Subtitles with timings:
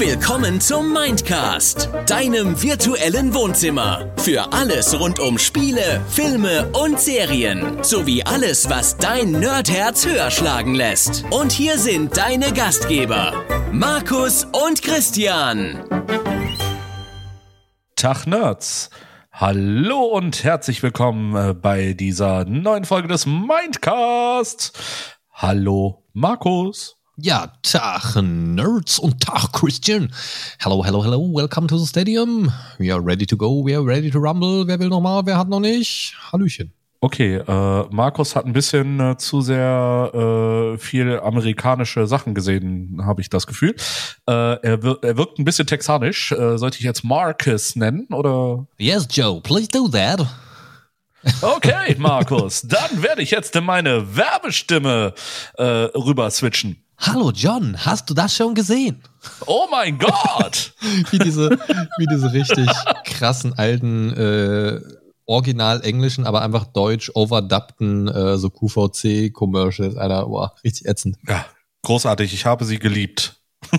[0.00, 4.10] Willkommen zum Mindcast, deinem virtuellen Wohnzimmer.
[4.16, 7.84] Für alles rund um Spiele, Filme und Serien.
[7.84, 11.26] Sowie alles, was dein Nerdherz höher schlagen lässt.
[11.30, 13.34] Und hier sind deine Gastgeber,
[13.72, 15.84] Markus und Christian.
[17.94, 18.88] Tag Nerds.
[19.30, 24.78] Hallo und herzlich willkommen äh, bei dieser neuen Folge des Mindcast.
[25.30, 26.99] Hallo Markus.
[27.22, 30.10] Ja, Tag Nerds und Tag Christian.
[30.58, 31.20] Hello, hello, hello.
[31.34, 32.50] Welcome to the stadium.
[32.78, 33.62] We are ready to go.
[33.62, 34.66] We are ready to rumble.
[34.66, 35.26] Wer will noch mal?
[35.26, 36.14] Wer hat noch nicht?
[36.32, 36.72] Hallöchen.
[37.00, 40.10] Okay, äh, Markus hat ein bisschen äh, zu sehr
[40.74, 43.74] äh, viel amerikanische Sachen gesehen, habe ich das Gefühl.
[44.26, 46.32] Äh, er, wir er wirkt ein bisschen texanisch.
[46.32, 48.66] Äh, sollte ich jetzt Marcus nennen oder?
[48.78, 50.26] Yes, Joe, please do that.
[51.42, 55.12] Okay, Markus, dann werde ich jetzt in meine Werbestimme
[55.58, 56.82] äh, rüber switchen.
[57.00, 59.02] Hallo John, hast du das schon gesehen?
[59.46, 60.74] Oh mein Gott!
[61.10, 61.48] wie diese,
[61.96, 62.68] wie diese richtig
[63.04, 64.80] krassen alten äh,
[65.24, 71.16] original englischen, aber einfach deutsch overdubbten äh, so QVC-Commercials, Alter, boah, richtig ätzend.
[71.26, 71.46] Ja,
[71.82, 73.40] großartig, ich habe sie geliebt.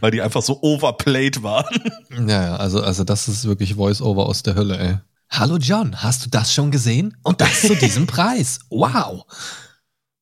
[0.00, 1.78] Weil die einfach so overplayed waren.
[2.26, 4.98] Ja, ja, also, also das ist wirklich Voice-Over aus der Hölle, ey.
[5.28, 7.18] Hallo John, hast du das schon gesehen?
[7.22, 8.60] Und das zu diesem Preis.
[8.70, 9.24] Wow.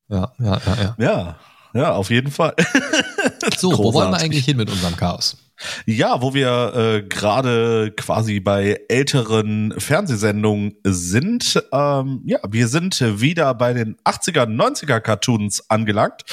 [0.09, 0.95] Ja, ja, ja, ja.
[0.97, 1.35] Ja,
[1.73, 2.53] ja, auf jeden Fall.
[3.57, 3.77] so, Großartig.
[3.79, 5.37] wo wollen wir eigentlich hin mit unserem Chaos?
[5.85, 11.63] Ja, wo wir äh, gerade quasi bei älteren Fernsehsendungen sind.
[11.71, 16.23] Ähm, ja, wir sind wieder bei den 80er, 90er Cartoons angelangt.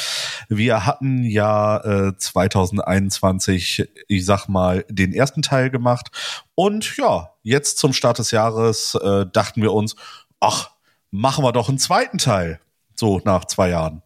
[0.49, 1.79] Wir hatten ja
[2.09, 6.09] äh, 2021, ich sag mal, den ersten Teil gemacht.
[6.55, 9.95] Und ja, jetzt zum Start des Jahres äh, dachten wir uns,
[10.41, 10.71] ach,
[11.11, 12.61] machen wir doch einen zweiten Teil.
[12.95, 14.03] So nach zwei Jahren.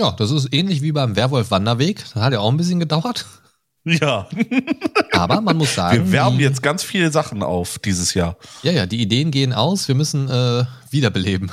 [0.00, 2.02] Ja, das ist ähnlich wie beim Werwolf-Wanderweg.
[2.14, 3.26] Das hat ja auch ein bisschen gedauert.
[3.84, 4.26] Ja.
[5.12, 6.06] Aber man muss sagen.
[6.06, 8.36] Wir werben jetzt ganz viele Sachen auf dieses Jahr.
[8.62, 9.88] Ja, ja, die Ideen gehen aus.
[9.88, 11.50] Wir müssen äh, wiederbeleben.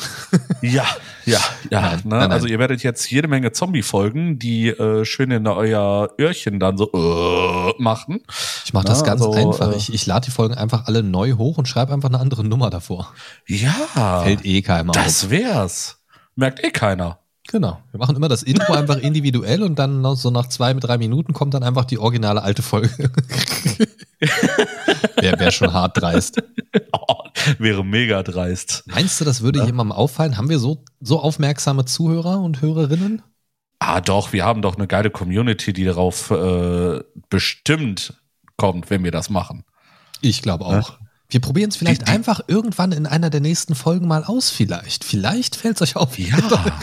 [0.62, 0.86] ja,
[1.26, 1.40] ja,
[1.70, 1.82] ja.
[1.82, 2.18] Nein, ne?
[2.20, 6.78] nein, also ihr werdet jetzt jede Menge Zombie-Folgen, die äh, schön in euer Öhrchen dann
[6.78, 8.22] so äh, machen.
[8.64, 9.74] Ich mache das Na, ganz also, einfach.
[9.74, 12.46] Äh, ich, ich lade die Folgen einfach alle neu hoch und schreibe einfach eine andere
[12.46, 13.14] Nummer davor.
[13.46, 14.22] Ja.
[14.24, 14.96] Fällt eh keiner auf.
[14.96, 16.00] Das wär's.
[16.36, 17.20] Merkt eh keiner.
[17.48, 17.80] Genau.
[17.92, 21.54] Wir machen immer das Intro einfach individuell und dann so nach zwei, drei Minuten kommt
[21.54, 23.10] dann einfach die originale alte Folge.
[25.20, 26.42] Wäre wär schon hart dreist.
[26.92, 27.24] Oh,
[27.60, 28.84] wäre mega dreist.
[28.88, 29.66] Meinst du, das würde ja.
[29.66, 30.38] jemandem auffallen?
[30.38, 33.22] Haben wir so, so aufmerksame Zuhörer und Hörerinnen?
[33.80, 38.16] Ah, doch, wir haben doch eine geile Community, die darauf äh, bestimmt
[38.58, 39.64] kommt, wenn wir das machen.
[40.22, 40.90] Ich glaube auch.
[40.90, 41.07] Ja?
[41.30, 44.50] Wir probieren es vielleicht die, die, einfach irgendwann in einer der nächsten Folgen mal aus,
[44.50, 45.04] vielleicht.
[45.04, 46.18] Vielleicht fällt es euch auf.
[46.18, 46.38] Ja.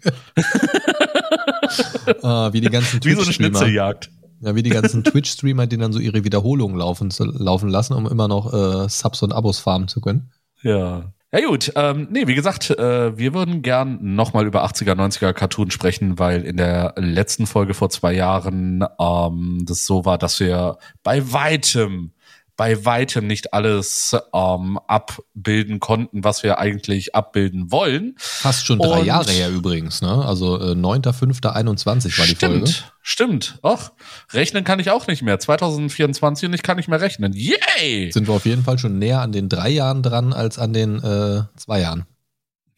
[2.22, 4.10] ah, wie die ganzen Wie so eine Schnitzeljagd.
[4.40, 8.28] Ja, wie die ganzen Twitch-Streamer, die dann so ihre Wiederholungen laufen, laufen lassen, um immer
[8.28, 10.30] noch äh, Subs und Abos farmen zu können.
[10.62, 11.12] Ja.
[11.32, 15.70] Ja gut, ähm, nee, wie gesagt, äh, wir würden gern nochmal über 80er, 90er Cartoon
[15.70, 20.78] sprechen, weil in der letzten Folge vor zwei Jahren ähm, das so war, dass wir
[21.04, 22.14] bei weitem
[22.60, 28.16] bei weitem nicht alles ähm, abbilden konnten, was wir eigentlich abbilden wollen.
[28.18, 30.26] Fast schon drei Und Jahre her übrigens, ne?
[30.26, 32.74] Also äh, 9.5.21 war die stimmt, Folge.
[33.00, 33.92] Stimmt, ach,
[34.34, 35.38] rechnen kann ich auch nicht mehr.
[35.38, 37.32] 2024 und ich kann nicht mehr rechnen.
[37.32, 38.12] Yay!
[38.12, 41.02] Sind wir auf jeden Fall schon näher an den drei Jahren dran als an den
[41.02, 42.04] äh, zwei Jahren.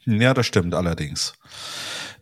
[0.05, 1.33] Ja, das stimmt allerdings.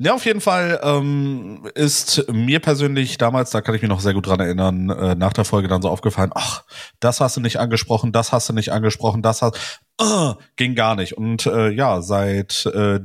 [0.02, 4.14] Ja, auf jeden Fall ähm, ist mir persönlich damals, da kann ich mich noch sehr
[4.14, 6.64] gut dran erinnern, äh, nach der Folge dann so aufgefallen, ach,
[7.00, 9.58] das hast du nicht angesprochen, das hast du nicht angesprochen, das hast,
[10.00, 11.18] uh, ging gar nicht.
[11.18, 12.98] Und äh, ja, seit äh,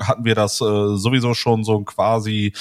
[0.00, 2.54] hatten wir das äh, sowieso schon so quasi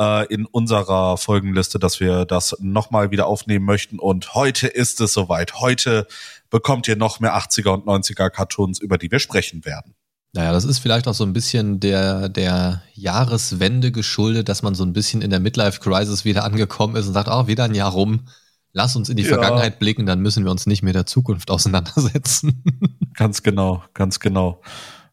[0.00, 4.00] äh, in unserer Folgenliste, dass wir das nochmal wieder aufnehmen möchten.
[4.00, 5.60] Und heute ist es soweit.
[5.60, 6.08] Heute
[6.50, 9.94] bekommt ihr noch mehr 80er und 90er Cartoons, über die wir sprechen werden.
[10.34, 14.82] Naja, das ist vielleicht auch so ein bisschen der, der Jahreswende geschuldet, dass man so
[14.82, 18.26] ein bisschen in der Midlife-Crisis wieder angekommen ist und sagt, oh, wieder ein Jahr rum,
[18.72, 19.28] lass uns in die ja.
[19.28, 22.64] Vergangenheit blicken, dann müssen wir uns nicht mit der Zukunft auseinandersetzen.
[23.14, 24.62] Ganz genau, ganz genau.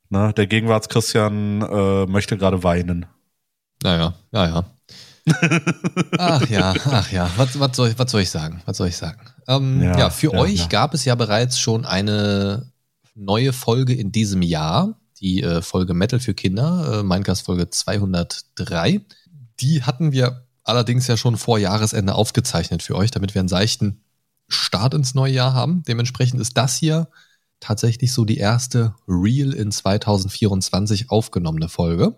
[0.08, 3.06] Na, der Gegenwarts-Christian äh, möchte gerade weinen.
[3.84, 4.66] Naja, ja, ja.
[6.18, 8.62] ach ja, ach ja, was, was, soll, was soll ich sagen?
[8.66, 9.20] Was soll ich sagen?
[9.50, 12.72] Ähm, ja, ja, für ja, euch gab es ja bereits schon eine
[13.16, 19.02] neue Folge in diesem Jahr die äh, Folge Metal für Kinder, äh, Minecast Folge 203.
[19.60, 24.02] Die hatten wir allerdings ja schon vor Jahresende aufgezeichnet für euch, damit wir einen seichten
[24.48, 25.84] Start ins neue Jahr haben.
[25.88, 27.10] Dementsprechend ist das hier
[27.60, 32.16] tatsächlich so die erste Real in 2024 aufgenommene Folge.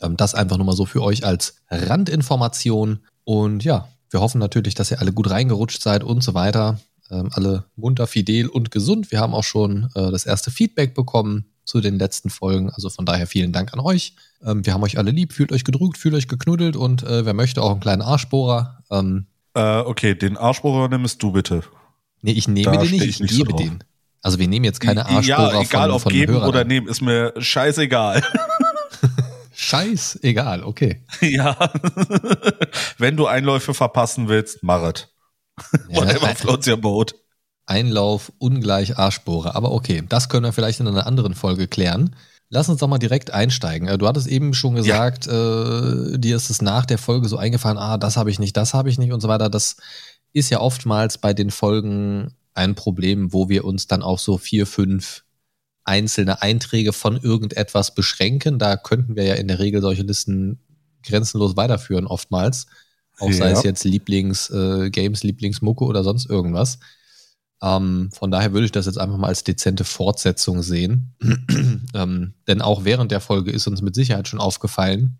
[0.00, 3.00] Ähm, das einfach nur mal so für euch als Randinformation.
[3.24, 6.80] Und ja, Wir hoffen natürlich, dass ihr alle gut reingerutscht seid und so weiter.
[7.10, 9.10] Ähm, alle munter, fidel und gesund.
[9.10, 12.70] Wir haben auch schon äh, das erste Feedback bekommen zu den letzten Folgen.
[12.70, 14.14] Also von daher vielen Dank an euch.
[14.42, 17.34] Ähm, wir haben euch alle lieb, fühlt euch gedrückt, fühlt euch geknuddelt und äh, wer
[17.34, 18.82] möchte auch einen kleinen Arschbohrer.
[18.90, 21.62] Ähm, äh, okay, den Arschbohrer nimmst du bitte.
[22.22, 23.84] Nee, ich nehme da den nicht, ich, ich gebe so den.
[24.22, 26.48] Also wir nehmen jetzt keine Arschbohrer ja, egal, von, ob von geben Hörern.
[26.48, 28.22] oder nehmen, ist mir scheißegal.
[29.54, 31.04] Scheiß, egal, okay.
[31.20, 31.56] Ja.
[32.96, 35.08] Wenn du Einläufe verpassen willst, mach es.
[35.90, 37.14] Ja, Whatever floats your boat.
[37.68, 39.54] Einlauf ungleich Arschbohrer.
[39.54, 42.16] Aber okay, das können wir vielleicht in einer anderen Folge klären.
[42.50, 43.88] Lass uns doch mal direkt einsteigen.
[43.88, 46.12] Äh, du hattest eben schon gesagt, ja.
[46.12, 48.72] äh, dir ist es nach der Folge so eingefallen, ah, das habe ich nicht, das
[48.72, 49.50] habe ich nicht und so weiter.
[49.50, 49.76] Das
[50.32, 54.66] ist ja oftmals bei den Folgen ein Problem, wo wir uns dann auf so vier,
[54.66, 55.24] fünf
[55.84, 58.58] einzelne Einträge von irgendetwas beschränken.
[58.58, 60.58] Da könnten wir ja in der Regel solche Listen
[61.02, 62.66] grenzenlos weiterführen, oftmals.
[63.18, 63.34] Auch ja.
[63.34, 66.78] sei es jetzt Lieblings-Games, äh, Lieblingsmucke oder sonst irgendwas.
[67.60, 71.14] Ähm, von daher würde ich das jetzt einfach mal als dezente Fortsetzung sehen.
[71.94, 75.18] ähm, denn auch während der Folge ist uns mit Sicherheit schon aufgefallen,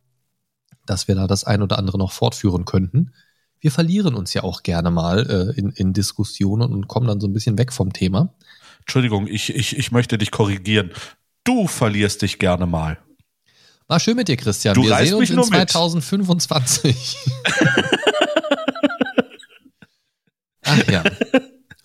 [0.86, 3.12] dass wir da das ein oder andere noch fortführen könnten.
[3.60, 7.26] Wir verlieren uns ja auch gerne mal äh, in, in Diskussionen und kommen dann so
[7.26, 8.32] ein bisschen weg vom Thema.
[8.80, 10.92] Entschuldigung, ich, ich, ich möchte dich korrigieren.
[11.42, 12.98] Du verlierst dich gerne mal.
[13.88, 14.74] War schön mit dir, Christian.
[14.74, 17.16] Du Wir sehen uns in 2025.
[20.62, 21.02] Ach ja.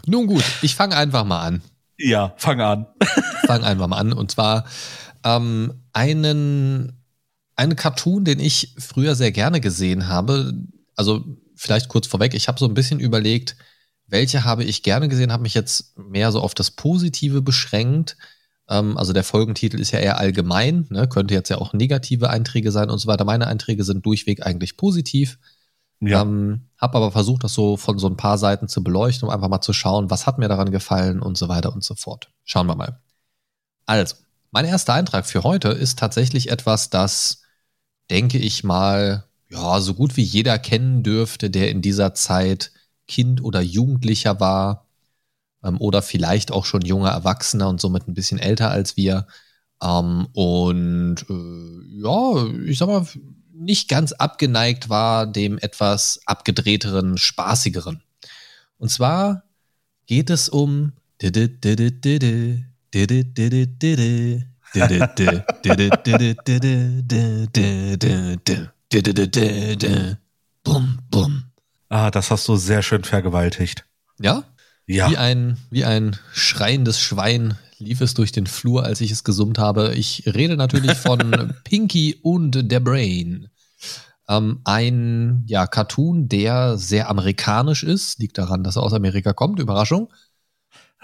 [0.05, 1.61] Nun gut, ich fange einfach mal an.
[1.97, 2.87] Ja, fang an.
[3.45, 4.13] fang einfach mal an.
[4.13, 4.65] Und zwar
[5.23, 7.01] ähm, einen,
[7.55, 10.53] einen Cartoon, den ich früher sehr gerne gesehen habe.
[10.95, 11.23] Also
[11.55, 13.55] vielleicht kurz vorweg, ich habe so ein bisschen überlegt,
[14.07, 18.17] welche habe ich gerne gesehen, habe mich jetzt mehr so auf das Positive beschränkt.
[18.69, 21.07] Ähm, also der Folgentitel ist ja eher allgemein, ne?
[21.07, 23.25] könnte jetzt ja auch negative Einträge sein und so weiter.
[23.25, 25.37] Meine Einträge sind durchweg eigentlich positiv.
[26.07, 26.21] Ja.
[26.21, 29.47] Ähm, habe aber versucht, das so von so ein paar Seiten zu beleuchten, um einfach
[29.49, 32.31] mal zu schauen, was hat mir daran gefallen und so weiter und so fort.
[32.43, 32.99] Schauen wir mal.
[33.85, 34.15] Also,
[34.51, 37.41] mein erster Eintrag für heute ist tatsächlich etwas, das,
[38.09, 42.71] denke ich mal, ja, so gut wie jeder kennen dürfte, der in dieser Zeit
[43.07, 44.87] Kind oder Jugendlicher war
[45.63, 49.27] ähm, oder vielleicht auch schon junger Erwachsener und somit ein bisschen älter als wir.
[49.81, 53.05] Ähm, und äh, ja, ich sag mal,
[53.63, 58.01] nicht ganz abgeneigt war dem etwas abgedrehteren, spaßigeren.
[58.77, 59.43] Und zwar
[60.05, 60.93] geht es um
[70.63, 71.43] Bum, bum.
[71.89, 73.85] Ah, das hast du sehr schön vergewaltigt.
[74.19, 74.43] Ja?
[74.85, 75.09] Ja.
[75.09, 79.59] Wie ein, wie ein schreiendes Schwein lief es durch den Flur, als ich es gesummt
[79.59, 79.93] habe.
[79.95, 83.49] Ich rede natürlich von Pinky und der Brain.
[84.29, 88.19] Ähm, ein ja, Cartoon, der sehr amerikanisch ist.
[88.19, 89.59] Liegt daran, dass er aus Amerika kommt.
[89.59, 90.11] Überraschung.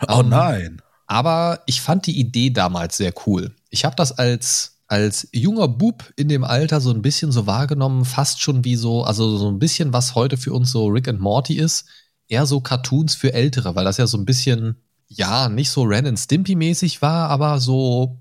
[0.07, 0.81] Oh ähm, nein.
[1.07, 3.54] Aber ich fand die Idee damals sehr cool.
[3.69, 8.06] Ich habe das als als junger Bub in dem Alter so ein bisschen so wahrgenommen,
[8.06, 11.19] fast schon wie so, also so ein bisschen, was heute für uns so Rick and
[11.19, 11.86] Morty ist,
[12.27, 14.77] eher so Cartoons für Ältere, weil das ja so ein bisschen,
[15.07, 18.18] ja, nicht so Ren and Stimpy mäßig war, aber so,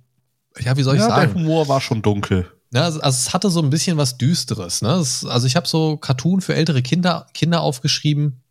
[0.61, 1.33] ja, wie soll ich ja, sagen?
[1.33, 2.47] Der Humor war schon dunkel.
[2.73, 4.83] Ja, also, also es hatte so ein bisschen was Düsteres.
[4.83, 4.91] Ne?
[4.95, 8.43] Es, also ich habe so Cartoon für ältere Kinder, Kinder aufgeschrieben,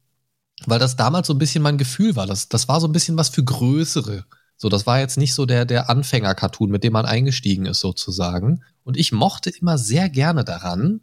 [0.65, 2.25] weil das damals so ein bisschen mein Gefühl war.
[2.25, 4.25] Das, das war so ein bisschen was für Größere.
[4.55, 8.63] So, das war jetzt nicht so der, der Anfänger-Cartoon, mit dem man eingestiegen ist, sozusagen.
[8.83, 11.01] Und ich mochte immer sehr gerne daran.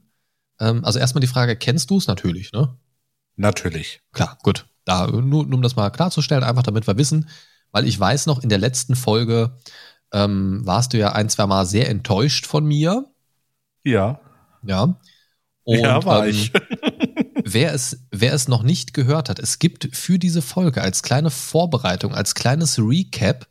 [0.58, 2.08] Ähm, also erstmal die Frage, kennst du es?
[2.08, 2.76] Natürlich, ne?
[3.36, 4.00] Natürlich.
[4.12, 4.66] Klar, gut.
[4.84, 7.28] Da, nur, nur um das mal klarzustellen, einfach damit wir wissen,
[7.70, 9.56] weil ich weiß noch, in der letzten Folge
[10.14, 13.04] ähm, warst du ja ein, zwei Mal sehr enttäuscht von mir.
[13.82, 14.20] Ja.
[14.62, 14.96] Ja.
[15.64, 16.52] Und, ja, war ähm, ich.
[17.44, 21.30] wer es, wer es noch nicht gehört hat, es gibt für diese Folge als kleine
[21.30, 23.46] Vorbereitung, als kleines Recap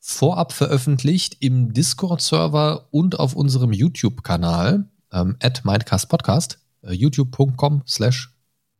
[0.00, 8.34] vorab veröffentlicht im Discord-Server und auf unserem YouTube-Kanal ähm, at mindcastpodcast, äh, youtube.com slash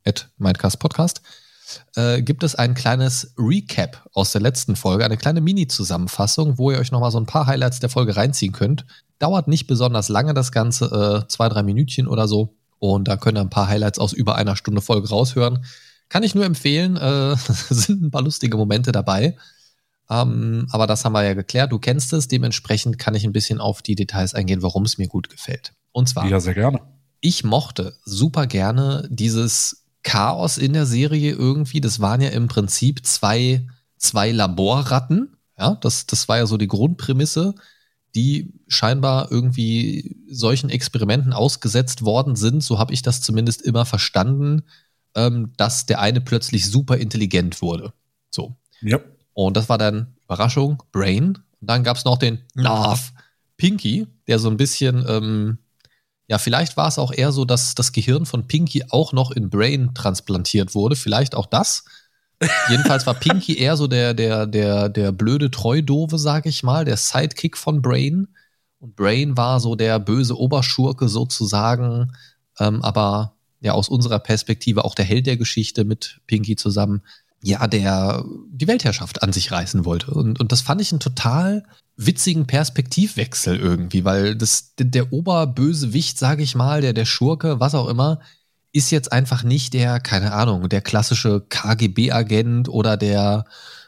[0.04, 1.22] at mindcastpodcast, äh,
[2.20, 6.92] gibt es ein kleines Recap aus der letzten Folge, eine kleine Mini-Zusammenfassung, wo ihr euch
[6.92, 8.86] nochmal so ein paar Highlights der Folge reinziehen könnt.
[9.18, 12.54] Dauert nicht besonders lange das Ganze, äh, zwei, drei Minütchen oder so.
[12.78, 15.64] Und da könnt ihr ein paar Highlights aus über einer Stunde Folge raushören.
[16.08, 16.96] Kann ich nur empfehlen.
[16.96, 17.36] Äh,
[17.70, 19.36] sind ein paar lustige Momente dabei.
[20.10, 21.72] Ähm, aber das haben wir ja geklärt.
[21.72, 22.28] Du kennst es.
[22.28, 25.72] Dementsprechend kann ich ein bisschen auf die Details eingehen, warum es mir gut gefällt.
[25.92, 26.26] Und zwar.
[26.26, 26.80] Ja, sehr gerne.
[27.20, 31.80] Ich mochte super gerne dieses Chaos in der Serie irgendwie.
[31.80, 35.36] Das waren ja im Prinzip zwei, zwei Laborratten.
[35.58, 37.54] Ja, das, das war ja so die Grundprämisse
[38.14, 42.62] die scheinbar irgendwie solchen Experimenten ausgesetzt worden sind.
[42.64, 44.64] So habe ich das zumindest immer verstanden.
[45.14, 47.92] ähm, dass der eine plötzlich super intelligent wurde.
[48.30, 48.56] So.
[48.82, 49.00] Ja.
[49.32, 51.38] Und das war dann Überraschung, Brain.
[51.60, 53.12] Und dann gab es noch den Narf,
[53.56, 55.58] Pinky, der so ein bisschen, ähm,
[56.28, 59.48] ja, vielleicht war es auch eher so, dass das Gehirn von Pinky auch noch in
[59.48, 60.94] Brain transplantiert wurde.
[60.94, 61.84] Vielleicht auch das.
[62.68, 66.98] Jedenfalls war Pinky eher so der, der, der, der blöde Treudove, sag ich mal, der
[66.98, 68.28] Sidekick von Brain.
[68.78, 72.12] Und Brain war so der böse Oberschurke sozusagen,
[72.60, 77.02] ähm, aber ja aus unserer Perspektive auch der Held der Geschichte mit Pinky zusammen,
[77.42, 80.12] ja, der die Weltherrschaft an sich reißen wollte.
[80.12, 81.64] Und, und das fand ich einen total
[81.98, 87.88] witzigen Perspektivwechsel irgendwie, weil das, der Oberbösewicht, sage ich mal, der, der Schurke, was auch
[87.88, 88.20] immer,
[88.72, 93.44] ist jetzt einfach nicht der, keine Ahnung, der klassische KGB-Agent oder der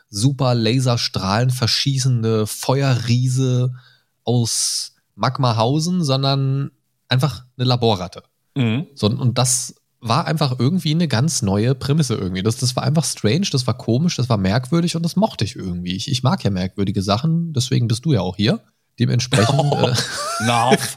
[0.09, 3.75] super Laserstrahlen verschießende Feuerriese
[4.25, 6.73] aus Magmahausen, sondern
[7.09, 8.25] einfach eine Laborratte.
[8.57, 8.89] Mhm.
[8.95, 12.43] So, und das war einfach irgendwie eine ganz neue Prämisse irgendwie.
[12.43, 15.57] Das, das war einfach strange, das war komisch, das war merkwürdig und das mochte ich
[15.57, 15.95] irgendwie.
[15.95, 18.61] Ich, ich mag ja merkwürdige Sachen, deswegen bist du ja auch hier.
[18.99, 19.59] Dementsprechend.
[19.59, 19.89] Oh,
[20.41, 20.97] äh, Narf.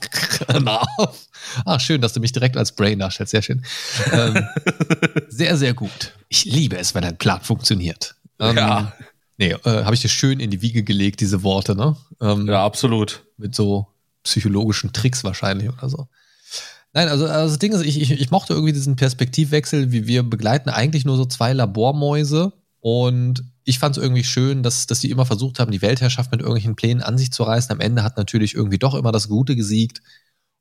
[0.62, 1.27] Narf.
[1.65, 3.31] Ah, schön, dass du mich direkt als Brain darstellst.
[3.31, 3.63] Sehr schön.
[4.12, 4.45] Ähm,
[5.29, 6.13] sehr, sehr gut.
[6.27, 8.15] Ich liebe es, wenn ein Plan funktioniert.
[8.39, 8.93] Ähm, ja.
[9.38, 11.95] Nee, äh, habe ich dir schön in die Wiege gelegt, diese Worte, ne?
[12.22, 13.25] Ähm, ja, absolut.
[13.38, 13.88] Mit so
[14.24, 16.07] psychologischen Tricks wahrscheinlich oder so.
[16.93, 20.23] Nein, also, also das Ding ist, ich, ich, ich mochte irgendwie diesen Perspektivwechsel, wie wir
[20.23, 25.09] begleiten eigentlich nur so zwei Labormäuse und ich fand es irgendwie schön, dass, dass die
[25.09, 27.71] immer versucht haben, die Weltherrschaft mit irgendwelchen Plänen an sich zu reißen.
[27.71, 30.01] Am Ende hat natürlich irgendwie doch immer das Gute gesiegt.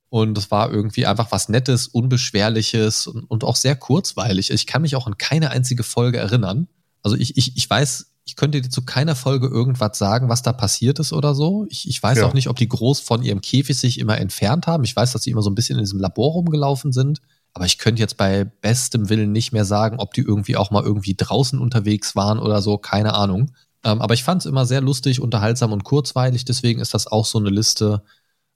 [0.09, 4.51] Und es war irgendwie einfach was Nettes, Unbeschwerliches und, und auch sehr kurzweilig.
[4.51, 6.69] Ich kann mich auch an keine einzige Folge erinnern.
[7.03, 10.53] Also ich, ich, ich weiß, ich könnte dir zu keiner Folge irgendwas sagen, was da
[10.53, 11.67] passiert ist oder so.
[11.69, 12.27] Ich, ich weiß ja.
[12.27, 14.85] auch nicht, ob die groß von ihrem Käfig sich immer entfernt haben.
[14.85, 17.21] Ich weiß, dass sie immer so ein bisschen in diesem Labor rumgelaufen sind.
[17.53, 20.83] Aber ich könnte jetzt bei bestem Willen nicht mehr sagen, ob die irgendwie auch mal
[20.83, 22.79] irgendwie draußen unterwegs waren oder so.
[22.79, 23.51] Keine Ahnung.
[23.85, 26.45] Ähm, aber ich fand es immer sehr lustig, unterhaltsam und kurzweilig.
[26.45, 28.03] Deswegen ist das auch so eine Liste,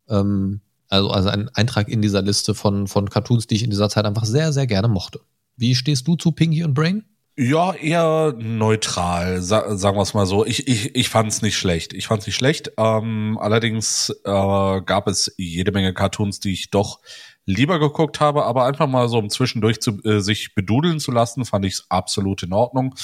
[0.09, 3.91] ähm, also, also ein Eintrag in dieser Liste von, von Cartoons, die ich in dieser
[3.91, 5.21] Zeit einfach sehr, sehr gerne mochte.
[5.57, 7.05] Wie stehst du zu Pinky und Brain?
[7.39, 10.47] Ja, eher neutral, sa sagen wir es mal so.
[10.47, 11.93] Ich, ich, ich fand es nicht schlecht.
[11.93, 12.71] Ich fand es nicht schlecht.
[12.79, 17.01] Ähm, allerdings äh, gab es jede Menge Cartoons, die ich doch
[17.45, 21.45] lieber geguckt habe, aber einfach mal so um zwischendurch zu, äh, sich bedudeln zu lassen,
[21.45, 22.95] fand ich absolut in Ordnung.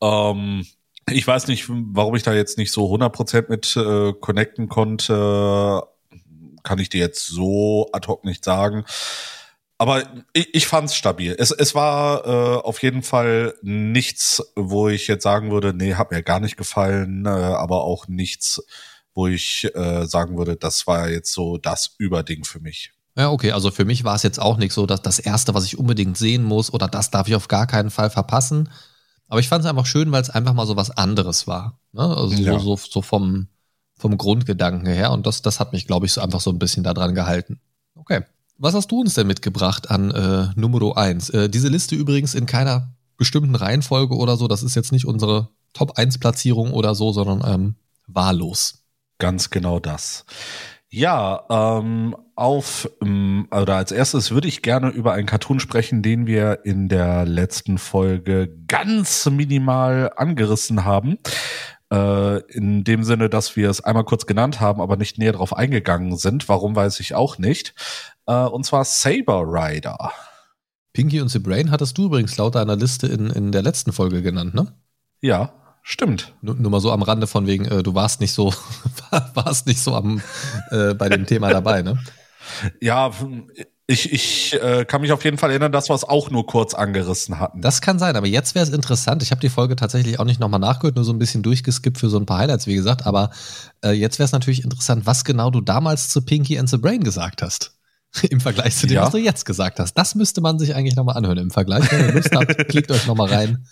[0.00, 0.66] Ähm,
[1.10, 5.82] ich weiß nicht, warum ich da jetzt nicht so 100% mit äh, connecten konnte.
[6.62, 8.86] Kann ich dir jetzt so ad hoc nicht sagen.
[9.78, 11.34] Aber ich, ich fand es stabil.
[11.38, 16.10] Es, es war äh, auf jeden Fall nichts, wo ich jetzt sagen würde, nee, hat
[16.10, 18.62] mir gar nicht gefallen, äh, aber auch nichts,
[19.14, 22.92] wo ich äh, sagen würde, das war jetzt so das Überding für mich.
[23.16, 25.64] Ja, okay, also für mich war es jetzt auch nicht so, dass das Erste, was
[25.64, 28.70] ich unbedingt sehen muss oder das darf ich auf gar keinen Fall verpassen.
[29.28, 31.80] Aber ich fand es einfach schön, weil es einfach mal so was anderes war.
[31.92, 32.02] Ne?
[32.02, 32.58] Also ja.
[32.58, 33.48] so, so, so vom,
[33.98, 35.10] vom Grundgedanken her.
[35.12, 37.60] Und das, das hat mich, glaube ich, so einfach so ein bisschen daran gehalten.
[37.94, 38.22] Okay.
[38.58, 41.30] Was hast du uns denn mitgebracht an äh, Nummer 1?
[41.30, 44.48] Äh, diese Liste übrigens in keiner bestimmten Reihenfolge oder so.
[44.48, 47.74] Das ist jetzt nicht unsere Top-1-Platzierung oder so, sondern ähm,
[48.06, 48.84] wahllos.
[49.18, 50.24] Ganz genau das.
[50.88, 56.26] Ja, ähm, auf ähm, oder als erstes würde ich gerne über einen Cartoon sprechen, den
[56.26, 61.18] wir in der letzten Folge ganz minimal angerissen haben.
[61.92, 65.56] Äh, in dem Sinne, dass wir es einmal kurz genannt haben, aber nicht näher darauf
[65.56, 66.48] eingegangen sind.
[66.48, 67.74] Warum weiß ich auch nicht.
[68.26, 70.12] Äh, und zwar Saber Rider.
[70.92, 74.22] Pinky und the Brain hattest du übrigens laut deiner Liste in, in der letzten Folge
[74.22, 74.72] genannt, ne?
[75.20, 75.52] Ja,
[75.82, 76.34] stimmt.
[76.40, 78.52] Nur, nur mal so am Rande von wegen, äh, du warst nicht so,
[79.34, 80.22] warst nicht so am
[80.70, 81.98] äh, bei dem Thema dabei, ne?
[82.80, 83.10] Ja,
[83.88, 86.74] ich, ich äh, kann mich auf jeden Fall erinnern, dass wir es auch nur kurz
[86.74, 87.60] angerissen hatten.
[87.60, 89.22] Das kann sein, aber jetzt wäre es interessant.
[89.22, 92.08] Ich habe die Folge tatsächlich auch nicht nochmal nachgehört, nur so ein bisschen durchgeskippt für
[92.08, 93.06] so ein paar Highlights, wie gesagt.
[93.06, 93.30] Aber
[93.84, 97.04] äh, jetzt wäre es natürlich interessant, was genau du damals zu Pinky and the Brain
[97.04, 97.76] gesagt hast.
[98.30, 99.02] Im Vergleich zu dem, ja.
[99.02, 99.94] was du jetzt gesagt hast.
[99.94, 101.90] Das müsste man sich eigentlich nochmal anhören im Vergleich.
[101.92, 103.66] Wenn ihr Lust habt, klickt euch nochmal rein.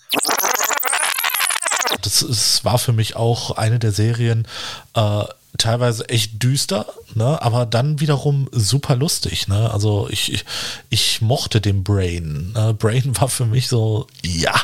[2.03, 4.47] Das, das war für mich auch eine der Serien,
[4.95, 5.25] äh,
[5.59, 9.71] teilweise echt düster, ne, aber dann wiederum super lustig, ne?
[9.71, 10.45] Also ich, ich,
[10.91, 12.53] ich mochte den Brain.
[12.55, 12.75] Ne?
[12.75, 14.55] Brain war für mich so, ja,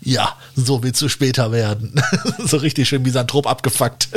[0.00, 2.00] ja, so willst du später werden.
[2.44, 4.08] so richtig schön misanthrop abgefuckt.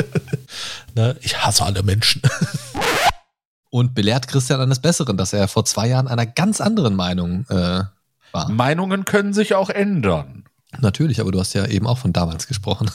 [0.96, 1.16] ne?
[1.22, 2.22] Ich hasse alle Menschen.
[3.70, 7.84] Und belehrt Christian eines Besseren, dass er vor zwei Jahren einer ganz anderen Meinung äh,
[8.32, 8.50] war.
[8.50, 10.46] Meinungen können sich auch ändern.
[10.80, 12.90] Natürlich, aber du hast ja eben auch von damals gesprochen.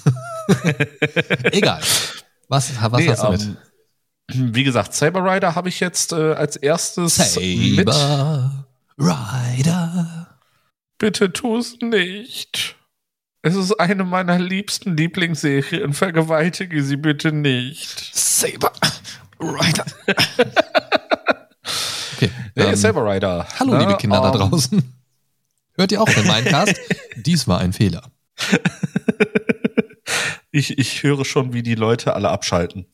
[1.52, 1.80] Egal.
[2.52, 3.40] Was, was nee, hast du mit?
[3.40, 3.56] Ähm,
[4.54, 7.88] wie gesagt, Saber Rider habe ich jetzt äh, als erstes Saber mit.
[8.98, 10.36] Rider.
[10.98, 12.76] Bitte tu es nicht.
[13.40, 15.94] Es ist eine meiner liebsten Lieblingsserien.
[15.94, 18.14] Vergewaltige sie bitte nicht.
[18.14, 18.72] Saber
[19.40, 19.86] Rider.
[22.16, 22.30] okay.
[22.54, 23.46] Ähm, Saber Rider.
[23.58, 24.94] Hallo, Na, liebe Kinder um, da ähm, draußen.
[25.78, 26.78] Hört ihr auch den Mindcast?
[27.16, 28.10] Dies war ein Fehler.
[30.52, 32.86] ich, ich höre schon, wie die Leute alle abschalten.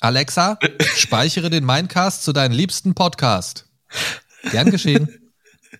[0.00, 0.58] Alexa,
[0.96, 3.68] speichere den Mindcast zu deinem liebsten Podcast.
[4.50, 5.08] Gern geschehen.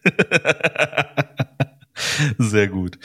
[2.38, 2.98] Sehr gut.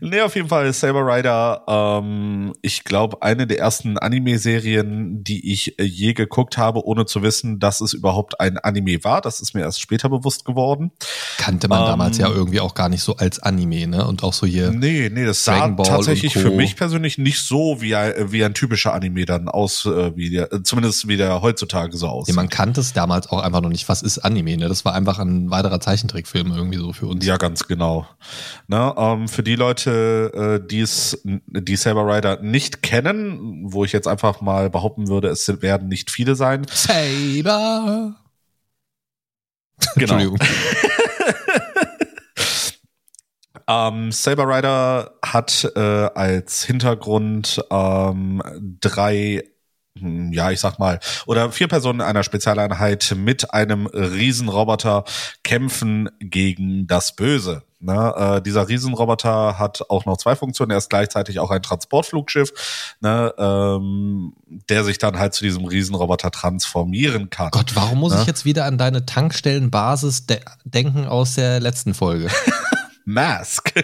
[0.00, 5.78] Nee, auf jeden Fall Saber Rider, ähm, ich glaube, eine der ersten Anime-Serien, die ich
[5.78, 9.20] äh, je geguckt habe, ohne zu wissen, dass es überhaupt ein Anime war.
[9.20, 10.92] Das ist mir erst später bewusst geworden.
[11.38, 14.06] Kannte man ähm, damals ja irgendwie auch gar nicht so als Anime, ne?
[14.06, 14.70] Und auch so hier.
[14.70, 18.92] Nee, nee, das sah tatsächlich für mich persönlich nicht so wie ein, wie ein typischer
[18.94, 22.34] Anime dann aus, äh, wie der, zumindest wie der heutzutage so aussieht.
[22.34, 23.88] Nee, man kannte es damals auch einfach noch nicht.
[23.88, 24.68] Was ist Anime, ne?
[24.68, 27.24] Das war einfach ein weiterer Zeichentrickfilm irgendwie so für uns.
[27.24, 28.06] Ja, ganz genau.
[28.66, 33.92] Ne, ähm, für die Leute, äh, die es, die Saber Rider nicht kennen, wo ich
[33.92, 36.66] jetzt einfach mal behaupten würde, es werden nicht viele sein.
[36.70, 38.16] Saber.
[39.96, 40.14] Genau.
[40.14, 40.38] Entschuldigung.
[43.68, 48.40] ähm, Saber Rider hat äh, als Hintergrund ähm,
[48.80, 49.42] drei
[49.98, 55.04] hm, ja, ich sag mal, oder vier Personen einer Spezialeinheit mit einem Riesenroboter
[55.42, 57.62] kämpfen gegen das Böse.
[57.84, 60.70] Ne, äh, dieser Riesenroboter hat auch noch zwei Funktionen.
[60.70, 62.52] Er ist gleichzeitig auch ein Transportflugschiff,
[63.00, 64.34] ne, ähm,
[64.70, 67.50] der sich dann halt zu diesem Riesenroboter transformieren kann.
[67.50, 68.20] Gott, warum muss ne?
[68.20, 72.30] ich jetzt wieder an deine Tankstellenbasis de denken aus der letzten Folge?
[73.04, 73.74] Mask.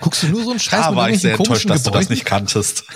[0.00, 2.24] Guckst du nur so einen Scheiß da war ich sehr enttäuscht, dass du das nicht
[2.24, 2.86] kanntest.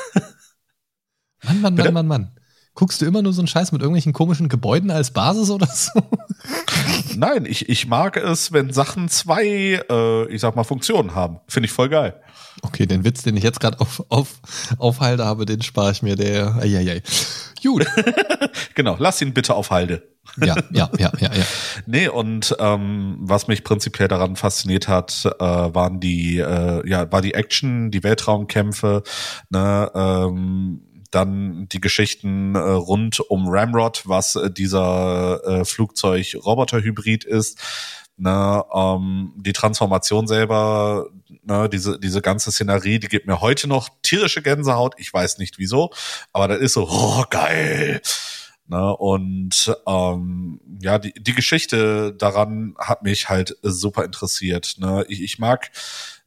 [1.44, 2.30] Mann, Mann, Mann, Mann, Mann.
[2.74, 5.92] Guckst du immer nur so einen Scheiß mit irgendwelchen komischen Gebäuden als Basis oder so?
[7.16, 11.40] Nein, ich, ich mag es, wenn Sachen zwei, äh, ich sag mal, Funktionen haben.
[11.48, 12.20] Finde ich voll geil.
[12.62, 14.40] Okay, den Witz, den ich jetzt gerade auf, auf,
[14.78, 16.16] aufhalte habe, den spare ich mir.
[16.16, 17.02] Der, eieiei.
[17.62, 17.86] Gut.
[18.74, 20.02] genau, lass ihn bitte auf Halde.
[20.38, 21.44] ja, ja, ja, ja, ja.
[21.86, 27.20] Nee, und ähm, was mich prinzipiell daran fasziniert hat, äh, waren die, äh, ja, war
[27.20, 29.02] die Action, die Weltraumkämpfe,
[29.50, 30.80] ne, ähm,
[31.14, 37.58] dann die Geschichten äh, rund um Ramrod, was äh, dieser äh, Flugzeug-Roboter-Hybrid ist.
[38.16, 41.08] Ne, ähm, die Transformation selber,
[41.42, 44.94] ne, diese, diese ganze Szenerie, die gibt mir heute noch tierische Gänsehaut.
[44.98, 45.90] Ich weiß nicht wieso,
[46.32, 48.00] aber das ist so, oh, geil.
[48.66, 54.76] Ne, und ähm, ja, die, die Geschichte daran hat mich halt super interessiert.
[54.78, 55.04] Ne?
[55.08, 55.70] Ich, ich mag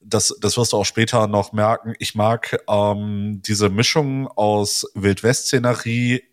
[0.08, 1.94] das, das wirst du auch später noch merken.
[2.00, 6.24] Ich mag ähm, diese Mischung aus Wildwest-Szenerie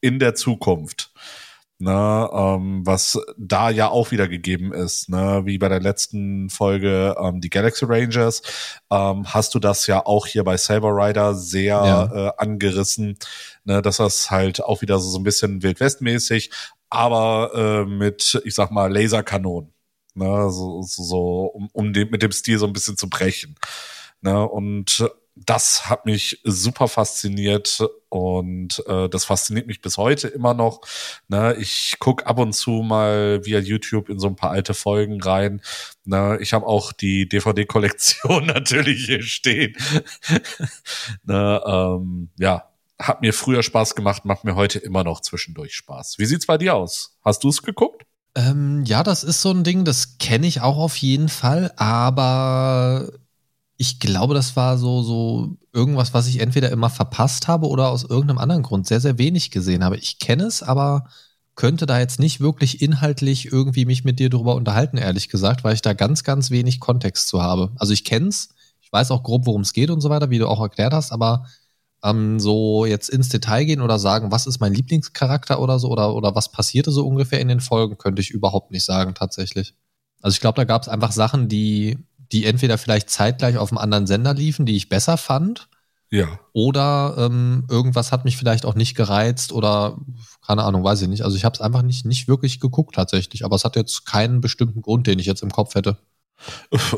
[0.00, 1.12] in der Zukunft.
[1.80, 7.16] Ne, ähm, was da ja auch wieder gegeben ist, ne, wie bei der letzten Folge
[7.18, 8.42] ähm, die Galaxy Rangers,
[8.92, 12.28] ähm, hast du das ja auch hier bei Saber Rider sehr ja.
[12.28, 13.18] äh, angerissen,
[13.64, 16.52] ne, dass das halt auch wieder so, so ein bisschen Wildwestmäßig,
[16.90, 19.73] aber äh, mit, ich sag mal, Laserkanonen.
[20.14, 23.56] Ne, so, so, so um, um dem, mit dem Stil so ein bisschen zu brechen.
[24.20, 25.04] Ne, und
[25.36, 30.80] das hat mich super fasziniert und äh, das fasziniert mich bis heute immer noch.
[31.28, 35.20] Ne, ich guck ab und zu mal via YouTube in so ein paar alte Folgen
[35.20, 35.60] rein.
[36.04, 39.76] Ne, ich habe auch die DVD-Kollektion natürlich hier stehen.
[41.24, 46.18] ne, ähm, ja, hat mir früher Spaß gemacht, macht mir heute immer noch zwischendurch Spaß.
[46.18, 47.18] Wie sieht's bei dir aus?
[47.24, 48.06] Hast du es geguckt?
[48.36, 53.08] Ähm, ja, das ist so ein Ding, das kenne ich auch auf jeden Fall, aber
[53.76, 58.04] ich glaube, das war so, so irgendwas, was ich entweder immer verpasst habe oder aus
[58.04, 59.96] irgendeinem anderen Grund sehr, sehr wenig gesehen habe.
[59.98, 61.06] Ich kenne es, aber
[61.54, 65.74] könnte da jetzt nicht wirklich inhaltlich irgendwie mich mit dir drüber unterhalten, ehrlich gesagt, weil
[65.74, 67.70] ich da ganz, ganz wenig Kontext zu habe.
[67.76, 68.48] Also ich kenne es,
[68.80, 71.12] ich weiß auch grob, worum es geht und so weiter, wie du auch erklärt hast,
[71.12, 71.46] aber
[72.04, 76.14] ähm, so jetzt ins Detail gehen oder sagen, was ist mein Lieblingscharakter oder so oder,
[76.14, 79.74] oder was passierte so ungefähr in den Folgen, könnte ich überhaupt nicht sagen tatsächlich.
[80.20, 81.98] Also ich glaube, da gab es einfach Sachen, die,
[82.30, 85.68] die entweder vielleicht zeitgleich auf einem anderen Sender liefen, die ich besser fand.
[86.10, 86.38] Ja.
[86.52, 89.98] Oder ähm, irgendwas hat mich vielleicht auch nicht gereizt oder
[90.46, 91.22] keine Ahnung, weiß ich nicht.
[91.22, 94.40] Also ich habe es einfach nicht, nicht wirklich geguckt tatsächlich, aber es hat jetzt keinen
[94.40, 95.96] bestimmten Grund, den ich jetzt im Kopf hätte.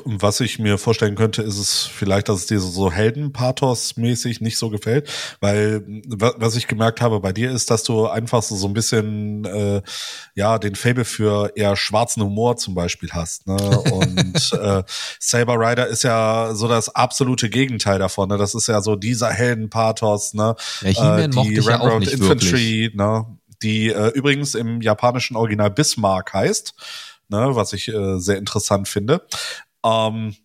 [0.05, 4.71] Was ich mir vorstellen könnte, ist es vielleicht, dass es dir so Heldenpathos-mäßig nicht so
[4.71, 5.09] gefällt,
[5.41, 9.45] weil was ich gemerkt habe bei dir ist, dass du einfach so, so ein bisschen
[9.45, 9.83] äh,
[10.35, 13.47] ja den Fable für eher schwarzen Humor zum Beispiel hast.
[13.47, 13.57] Ne?
[13.57, 14.83] Und äh,
[15.21, 18.29] Saber Rider ist ja so das absolute Gegenteil davon.
[18.29, 18.39] Ne?
[18.39, 20.57] Das ist ja so dieser Heldenpathos, ne?
[20.83, 23.27] Ja, äh, die Railroad ja Infantry, ne?
[23.63, 26.75] die äh, übrigens im japanischen Original Bismarck heißt
[27.29, 29.27] ne, was ich äh, sehr interessant finde.
[29.85, 30.37] Ähm,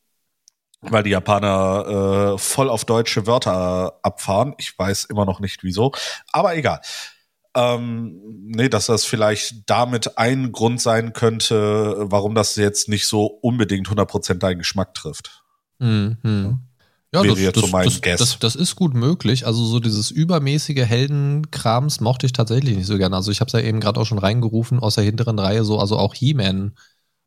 [0.81, 4.55] weil die Japaner äh, voll auf deutsche Wörter abfahren.
[4.57, 5.91] Ich weiß immer noch nicht wieso,
[6.31, 6.81] aber egal.
[7.53, 13.25] Ähm, nee, dass das vielleicht damit ein Grund sein könnte, warum das jetzt nicht so
[13.25, 15.43] unbedingt 100% deinen Geschmack trifft.
[16.23, 16.59] Mhm.
[17.13, 18.19] Ja, Wäre das, jetzt das, so mein das, Guess.
[18.19, 19.45] Das, das, ist gut möglich.
[19.45, 23.17] Also so dieses übermäßige Heldenkrams mochte ich tatsächlich nicht so gerne.
[23.17, 25.77] Also ich habe es ja eben gerade auch schon reingerufen aus der hinteren Reihe so,
[25.77, 26.73] also auch He-Man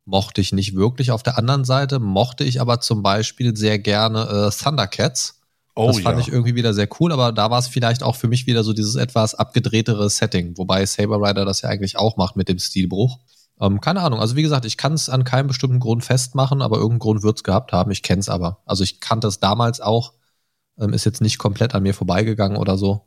[0.07, 1.11] mochte ich nicht wirklich.
[1.11, 5.41] Auf der anderen Seite mochte ich aber zum Beispiel sehr gerne äh, Thundercats.
[5.75, 6.27] Oh, das fand ja.
[6.27, 8.73] ich irgendwie wieder sehr cool, aber da war es vielleicht auch für mich wieder so
[8.73, 13.19] dieses etwas abgedrehtere Setting, wobei Saber Rider das ja eigentlich auch macht mit dem Stilbruch.
[13.61, 16.77] Ähm, keine Ahnung, also wie gesagt, ich kann es an keinem bestimmten Grund festmachen, aber
[16.77, 17.91] irgendeinen Grund wird es gehabt haben.
[17.91, 18.59] Ich kenne es aber.
[18.67, 20.13] Also ich kannte es damals auch,
[20.79, 23.07] ähm, ist jetzt nicht komplett an mir vorbeigegangen oder so.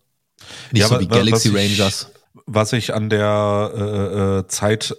[0.72, 2.12] Nicht ja, so wie Galaxy Rangers.
[2.46, 4.96] was ich an der äh, äh, Zeit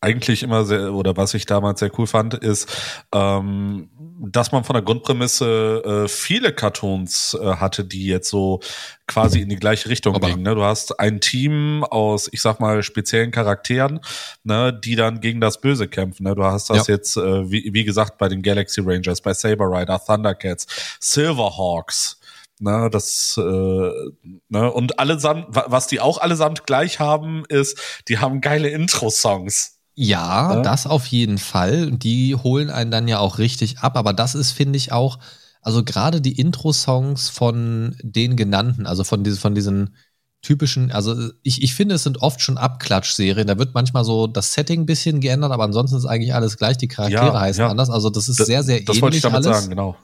[0.00, 2.68] eigentlich immer sehr, oder was ich damals sehr cool fand, ist,
[3.12, 8.60] ähm, dass man von der Grundprämisse äh, viele Cartoons äh, hatte, die jetzt so
[9.06, 10.42] quasi in die gleiche Richtung Aber gingen.
[10.42, 10.54] Ne?
[10.54, 14.00] Du hast ein Team aus, ich sag mal, speziellen Charakteren,
[14.42, 16.24] ne, die dann gegen das Böse kämpfen.
[16.24, 16.34] Ne?
[16.34, 16.94] Du hast das ja.
[16.94, 20.66] jetzt, äh, wie, wie gesagt, bei den Galaxy Rangers, bei Saber Rider, Thundercats,
[20.98, 22.18] Silverhawks.
[22.62, 28.42] Ne, das äh, ne, und allesamt, was die auch allesamt gleich haben, ist, die haben
[28.42, 29.79] geile Intro-Songs.
[30.02, 31.90] Ja, ja, das auf jeden Fall.
[31.90, 33.98] Die holen einen dann ja auch richtig ab.
[33.98, 35.18] Aber das ist, finde ich, auch,
[35.60, 39.94] also gerade die Intro-Songs von den genannten, also von, diese, von diesen
[40.40, 43.46] typischen, also ich, ich finde, es sind oft schon Abklatsch-Serien.
[43.46, 46.78] Da wird manchmal so das Setting ein bisschen geändert, aber ansonsten ist eigentlich alles gleich.
[46.78, 47.68] Die Charaktere ja, heißen ja.
[47.68, 47.90] anders.
[47.90, 48.86] Also das ist das, sehr, sehr das ähnlich.
[48.86, 49.58] Das wollte ich damit alles.
[49.58, 49.96] sagen, genau.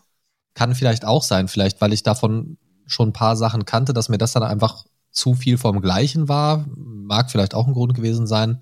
[0.53, 4.19] Kann vielleicht auch sein, vielleicht, weil ich davon schon ein paar Sachen kannte, dass mir
[4.19, 6.67] das dann einfach zu viel vom Gleichen war.
[6.77, 8.61] Mag vielleicht auch ein Grund gewesen sein.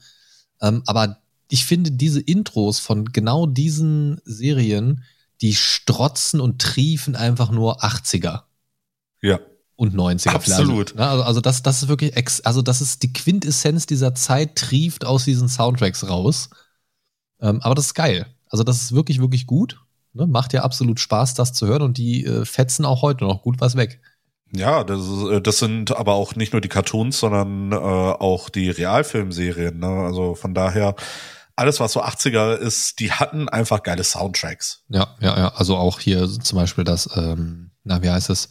[0.63, 5.05] Ähm, aber ich finde diese Intros von genau diesen Serien,
[5.41, 8.43] die strotzen und triefen einfach nur 80er.
[9.21, 9.41] Ja.
[9.77, 10.91] Und 90er Absolut.
[10.91, 10.99] vielleicht.
[10.99, 15.05] Also, also das, das ist wirklich, ex, also das ist die Quintessenz dieser Zeit, trieft
[15.05, 16.51] aus diesen Soundtracks raus.
[17.41, 18.27] Ähm, aber das ist geil.
[18.49, 19.81] Also das ist wirklich, wirklich gut.
[20.13, 20.27] Ne?
[20.27, 23.61] Macht ja absolut Spaß, das zu hören und die äh, fetzen auch heute noch gut
[23.61, 24.01] was weg.
[24.53, 28.71] Ja, das, äh, das sind aber auch nicht nur die Cartoons, sondern äh, auch die
[28.71, 29.79] Realfilmserien.
[29.79, 29.87] Ne?
[29.87, 30.95] Also von daher,
[31.57, 34.83] alles, was so 80er ist, die hatten einfach geile Soundtracks.
[34.89, 35.49] Ja, ja, ja.
[35.55, 38.49] Also auch hier zum Beispiel das, ähm, na, wie heißt es?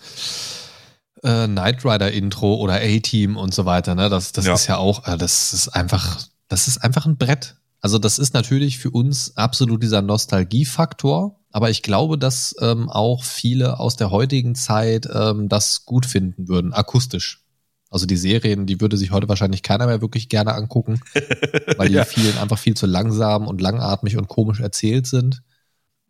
[1.21, 4.09] Äh, Knight Rider Intro oder A-Team und so weiter, ne?
[4.09, 4.53] Das, das ja.
[4.53, 7.55] ist ja auch, äh, das ist einfach, das ist einfach ein Brett.
[7.83, 13.25] Also das ist natürlich für uns absolut dieser Nostalgiefaktor, aber ich glaube, dass ähm, auch
[13.25, 17.43] viele aus der heutigen Zeit ähm, das gut finden würden, akustisch.
[17.89, 21.01] Also die Serien, die würde sich heute wahrscheinlich keiner mehr wirklich gerne angucken,
[21.77, 22.05] weil die ja.
[22.05, 25.43] vielen einfach viel zu langsam und langatmig und komisch erzählt sind.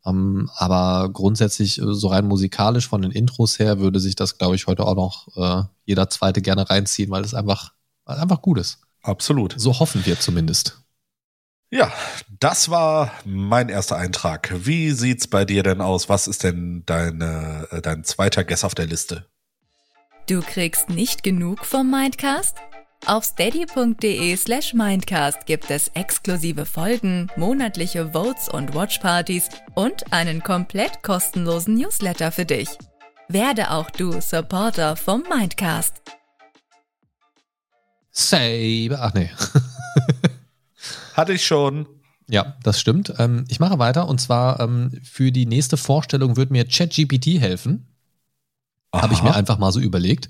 [0.03, 4.37] Um, ähm, aber grundsätzlich, äh, so rein musikalisch von den Intros her, würde sich das,
[4.37, 7.73] glaube ich, heute auch noch äh, jeder zweite gerne reinziehen, weil es einfach,
[8.05, 8.79] weil einfach gut ist.
[9.01, 9.55] Absolut.
[9.57, 10.82] So hoffen wir zumindest.
[11.73, 11.91] Ja,
[12.39, 14.53] das war mein erster Eintrag.
[14.55, 16.07] Wie sieht's bei dir denn aus?
[16.07, 19.25] Was ist denn deine, äh, dein zweiter Guess auf der Liste?
[20.29, 22.57] Du kriegst nicht genug vom Mindcast?
[23.07, 31.01] Auf steady.de slash Mindcast gibt es exklusive Folgen, monatliche Votes und Watchpartys und einen komplett
[31.01, 32.69] kostenlosen Newsletter für dich.
[33.29, 35.95] Werde auch du Supporter vom Mindcast.
[38.11, 38.95] Save.
[38.99, 39.31] Ach nee.
[41.13, 41.87] Hatte ich schon.
[42.27, 43.13] Ja, das stimmt.
[43.17, 47.87] Ähm, ich mache weiter und zwar ähm, für die nächste Vorstellung wird mir ChatGPT helfen.
[48.93, 50.29] Habe ich mir einfach mal so überlegt.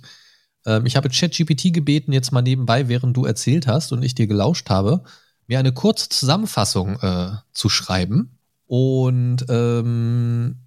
[0.65, 4.27] Ähm, ich habe ChatGPT gebeten, jetzt mal nebenbei, während du erzählt hast und ich dir
[4.27, 5.03] gelauscht habe,
[5.47, 8.39] mir eine kurze Zusammenfassung äh, zu schreiben.
[8.65, 10.57] Und ähm,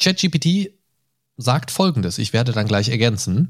[0.00, 0.74] ChatGPT
[1.36, 3.48] sagt folgendes, ich werde dann gleich ergänzen.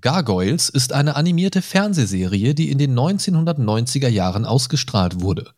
[0.00, 5.52] Gargoyles ist eine animierte Fernsehserie, die in den 1990er Jahren ausgestrahlt wurde.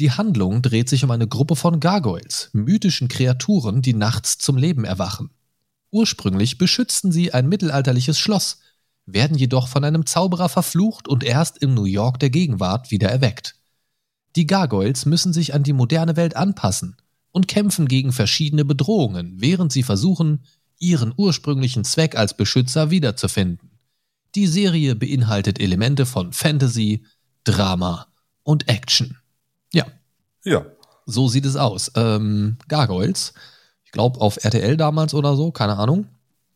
[0.00, 4.84] Die Handlung dreht sich um eine Gruppe von Gargoyles, mythischen Kreaturen, die nachts zum Leben
[4.84, 5.30] erwachen.
[5.90, 8.58] Ursprünglich beschützten sie ein mittelalterliches Schloss,
[9.06, 13.54] werden jedoch von einem Zauberer verflucht und erst in New York der Gegenwart wieder erweckt.
[14.36, 16.96] Die Gargoyles müssen sich an die moderne Welt anpassen
[17.30, 20.44] und kämpfen gegen verschiedene Bedrohungen, während sie versuchen,
[20.78, 23.67] ihren ursprünglichen Zweck als Beschützer wiederzufinden.
[24.34, 27.04] Die Serie beinhaltet Elemente von Fantasy,
[27.44, 28.06] Drama
[28.42, 29.18] und Action.
[29.72, 29.86] Ja.
[30.44, 30.66] Ja.
[31.06, 31.90] So sieht es aus.
[31.94, 33.32] Ähm, Gargoyles
[33.88, 36.08] ich glaube auf RTL damals oder so, keine Ahnung.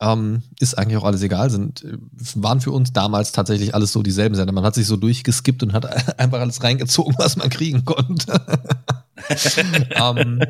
[0.03, 1.83] Ähm, ist eigentlich auch alles egal, sind,
[2.35, 4.53] waren für uns damals tatsächlich alles so dieselben Sender.
[4.53, 5.87] Man hat sich so durchgeskippt und hat
[6.21, 8.39] einfach alles reingezogen, was man kriegen konnte.
[9.93, 10.43] ähm,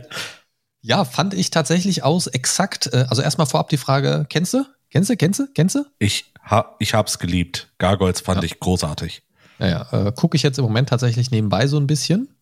[0.81, 4.65] ja, fand ich tatsächlich aus exakt, äh, also erstmal vorab die Frage, kennst du?
[4.91, 5.85] Kennst du, kennst du, kennst du?
[6.01, 7.73] Ich, ha, ich hab's geliebt.
[7.79, 8.45] Gargoyles fand ja.
[8.45, 9.23] ich großartig.
[9.59, 12.35] Naja, äh, gucke ich jetzt im Moment tatsächlich nebenbei so ein bisschen.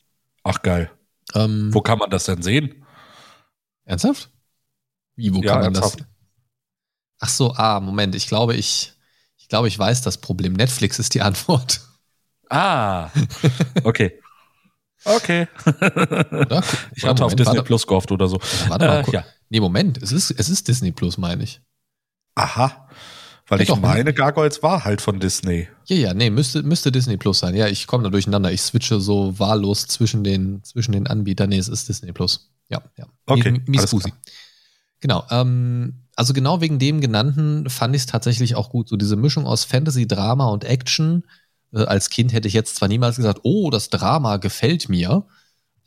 [0.43, 0.91] Ach geil.
[1.35, 2.85] Ähm, wo kann man das denn sehen?
[3.85, 4.31] Ernsthaft?
[5.17, 6.01] Wie, wo ja, kann man ernsthaft.
[6.01, 6.07] das?
[7.21, 8.95] Ach so, ah, Moment, ich glaube, ich,
[9.37, 10.55] ich glaube, ich weiß das Problem.
[10.55, 11.81] Netflix ist die Antwort.
[12.49, 13.11] Ah,
[13.85, 14.21] okay.
[15.05, 15.47] Okay.
[15.67, 16.63] Oder?
[16.95, 18.39] Ich hatte Moment, auf Disney Plus gehofft oder so.
[18.69, 19.25] Warte mal, äh, ja.
[19.49, 21.61] Nee, Moment, es ist, es ist Disney Plus, meine ich.
[22.35, 22.89] Aha.
[23.51, 25.67] Weil ja, ich doch, meine, Gargoyles war halt von Disney.
[25.87, 27.57] Ja, ja, nee, müsste, müsste Disney Plus sein.
[27.57, 28.53] Ja, ich komme da durcheinander.
[28.53, 31.49] Ich switche so wahllos zwischen den, zwischen den Anbietern.
[31.49, 32.49] Nee, es ist Disney Plus.
[32.69, 33.07] Ja, ja.
[33.27, 33.61] Okay.
[33.67, 33.93] Mies
[35.01, 35.25] Genau.
[35.31, 38.89] Ähm, also genau wegen dem genannten fand ich es tatsächlich auch gut.
[38.89, 41.25] So diese Mischung aus Fantasy, Drama und Action.
[41.73, 45.27] Äh, als Kind hätte ich jetzt zwar niemals gesagt, oh, das Drama gefällt mir.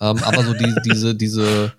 [0.02, 1.72] Ähm, aber so die, diese, diese,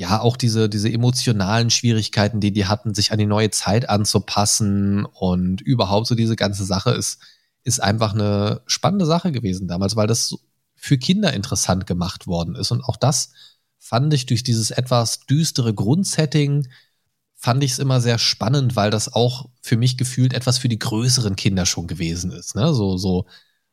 [0.00, 5.04] ja, auch diese, diese emotionalen Schwierigkeiten, die die hatten, sich an die neue Zeit anzupassen
[5.04, 7.18] und überhaupt so diese ganze Sache ist,
[7.64, 10.38] ist einfach eine spannende Sache gewesen damals, weil das
[10.74, 12.70] für Kinder interessant gemacht worden ist.
[12.70, 13.32] Und auch das
[13.78, 16.66] fand ich durch dieses etwas düstere Grundsetting,
[17.36, 20.78] fand ich es immer sehr spannend, weil das auch für mich gefühlt etwas für die
[20.78, 22.54] größeren Kinder schon gewesen ist.
[22.54, 22.72] Ne?
[22.72, 23.26] So, so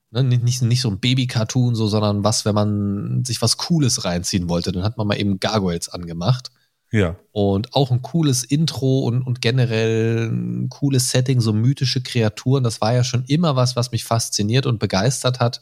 [0.09, 4.47] Ne, nicht, nicht so ein Baby-Cartoon, so, sondern was, wenn man sich was Cooles reinziehen
[4.47, 6.49] wollte, dann hat man mal eben Gargoyles angemacht.
[6.91, 7.17] Ja.
[7.33, 12.63] Und auch ein cooles Intro und, und generell ein cooles Setting, so mythische Kreaturen.
[12.63, 15.61] Das war ja schon immer was, was mich fasziniert und begeistert hat.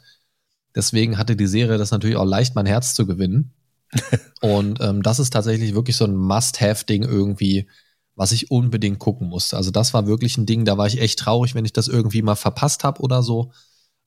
[0.75, 3.53] Deswegen hatte die Serie das natürlich auch leicht, mein Herz zu gewinnen.
[4.41, 7.67] und ähm, das ist tatsächlich wirklich so ein Must-Have-Ding irgendwie,
[8.15, 9.57] was ich unbedingt gucken musste.
[9.57, 12.21] Also das war wirklich ein Ding, da war ich echt traurig, wenn ich das irgendwie
[12.21, 13.51] mal verpasst habe oder so.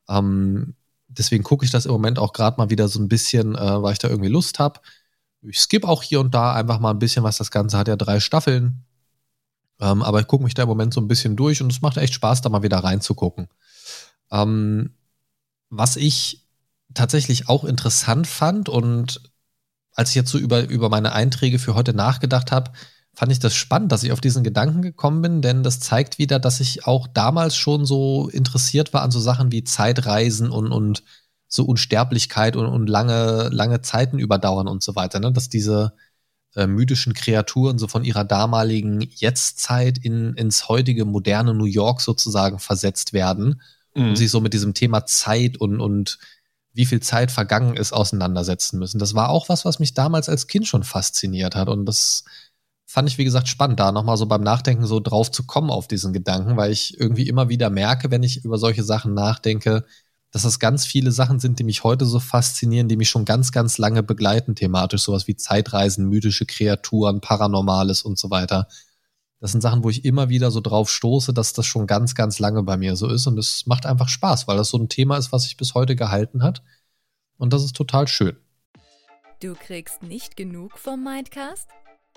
[0.09, 0.75] Ähm,
[1.09, 3.93] deswegen gucke ich das im Moment auch gerade mal wieder so ein bisschen, äh, weil
[3.93, 4.81] ich da irgendwie Lust habe.
[5.43, 7.39] Ich skippe auch hier und da einfach mal ein bisschen was.
[7.39, 8.85] Das Ganze hat ja drei Staffeln.
[9.81, 11.97] Ähm, aber ich gucke mich da im Moment so ein bisschen durch und es macht
[11.97, 13.49] echt Spaß, da mal wieder reinzugucken.
[14.31, 14.95] Ähm,
[15.71, 16.45] was ich
[16.95, 19.21] tatsächlich auch interessant fand und
[19.93, 22.73] als ich jetzt so über, über meine Einträge für heute nachgedacht habe,
[23.19, 26.39] fand ich das spannend, dass ich auf diesen Gedanken gekommen bin, denn das zeigt wieder,
[26.39, 31.03] dass ich auch damals schon so interessiert war an so Sachen wie Zeitreisen und, und
[31.49, 35.33] so Unsterblichkeit und, und lange, lange Zeiten überdauern und so weiter, ne?
[35.33, 35.95] dass diese
[36.55, 42.61] äh, mythischen Kreaturen so von ihrer damaligen Jetztzeit in, ins heutige moderne New York sozusagen
[42.61, 43.61] versetzt werden
[43.97, 44.11] mhm.
[44.11, 46.21] und sich so mit diesem Thema Zeit und, und
[46.73, 49.01] wie viel Zeit vergangen ist, auseinandersetzen müssen.
[49.01, 52.23] Das war auch was, was mich damals als Kind schon fasziniert hat und das
[52.91, 55.89] fand ich, wie gesagt, spannend, da nochmal so beim Nachdenken so drauf zu kommen auf
[55.89, 59.85] diesen Gedanken, weil ich irgendwie immer wieder merke, wenn ich über solche Sachen nachdenke,
[60.31, 63.53] dass das ganz viele Sachen sind, die mich heute so faszinieren, die mich schon ganz,
[63.53, 68.69] ganz lange begleiten thematisch, sowas wie Zeitreisen, mythische Kreaturen, Paranormales und so weiter.
[69.39, 72.39] Das sind Sachen, wo ich immer wieder so drauf stoße, dass das schon ganz, ganz
[72.39, 75.19] lange bei mir so ist und es macht einfach Spaß, weil das so ein Thema
[75.19, 76.63] ist, was sich bis heute gehalten hat
[77.37, 78.37] und das ist total schön.
[79.41, 81.69] Du kriegst nicht genug vom Mindcast?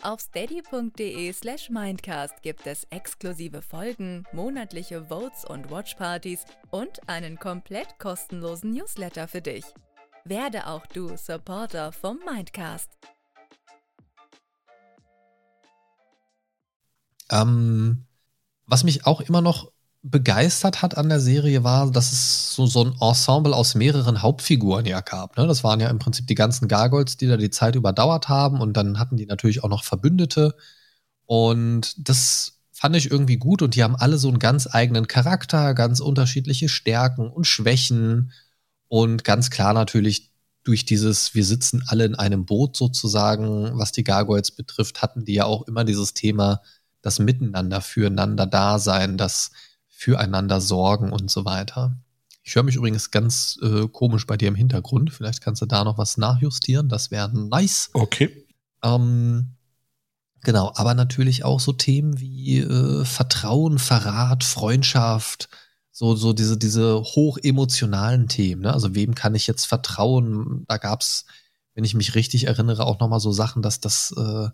[0.03, 7.99] Auf steady.de slash mindcast gibt es exklusive Folgen, monatliche Votes und Watchpartys und einen komplett
[7.99, 9.63] kostenlosen Newsletter für dich.
[10.25, 12.89] Werde auch du Supporter vom Mindcast.
[17.29, 18.07] Ähm,
[18.65, 19.71] was mich auch immer noch
[20.03, 24.85] begeistert hat an der Serie war, dass es so, so ein Ensemble aus mehreren Hauptfiguren
[24.85, 25.37] ja gab.
[25.37, 25.45] Ne?
[25.45, 28.73] Das waren ja im Prinzip die ganzen Gargoyles, die da die Zeit überdauert haben und
[28.75, 30.55] dann hatten die natürlich auch noch Verbündete
[31.25, 35.75] und das fand ich irgendwie gut und die haben alle so einen ganz eigenen Charakter,
[35.75, 38.31] ganz unterschiedliche Stärken und Schwächen
[38.87, 40.31] und ganz klar natürlich
[40.63, 45.35] durch dieses, wir sitzen alle in einem Boot sozusagen, was die Gargoyles betrifft, hatten die
[45.35, 46.61] ja auch immer dieses Thema,
[47.03, 49.51] das Miteinander, füreinander Dasein, das
[50.01, 51.95] füreinander sorgen und so weiter.
[52.41, 55.13] Ich höre mich übrigens ganz äh, komisch bei dir im Hintergrund.
[55.13, 56.89] Vielleicht kannst du da noch was nachjustieren.
[56.89, 57.91] Das wäre nice.
[57.93, 58.47] Okay.
[58.83, 59.57] Ähm,
[60.41, 65.49] genau, aber natürlich auch so Themen wie äh, Vertrauen, Verrat, Freundschaft,
[65.91, 68.63] so, so diese, diese hochemotionalen Themen.
[68.63, 68.73] Ne?
[68.73, 70.65] Also wem kann ich jetzt vertrauen?
[70.67, 71.25] Da gab es,
[71.75, 74.49] wenn ich mich richtig erinnere, auch nochmal so Sachen, dass das äh,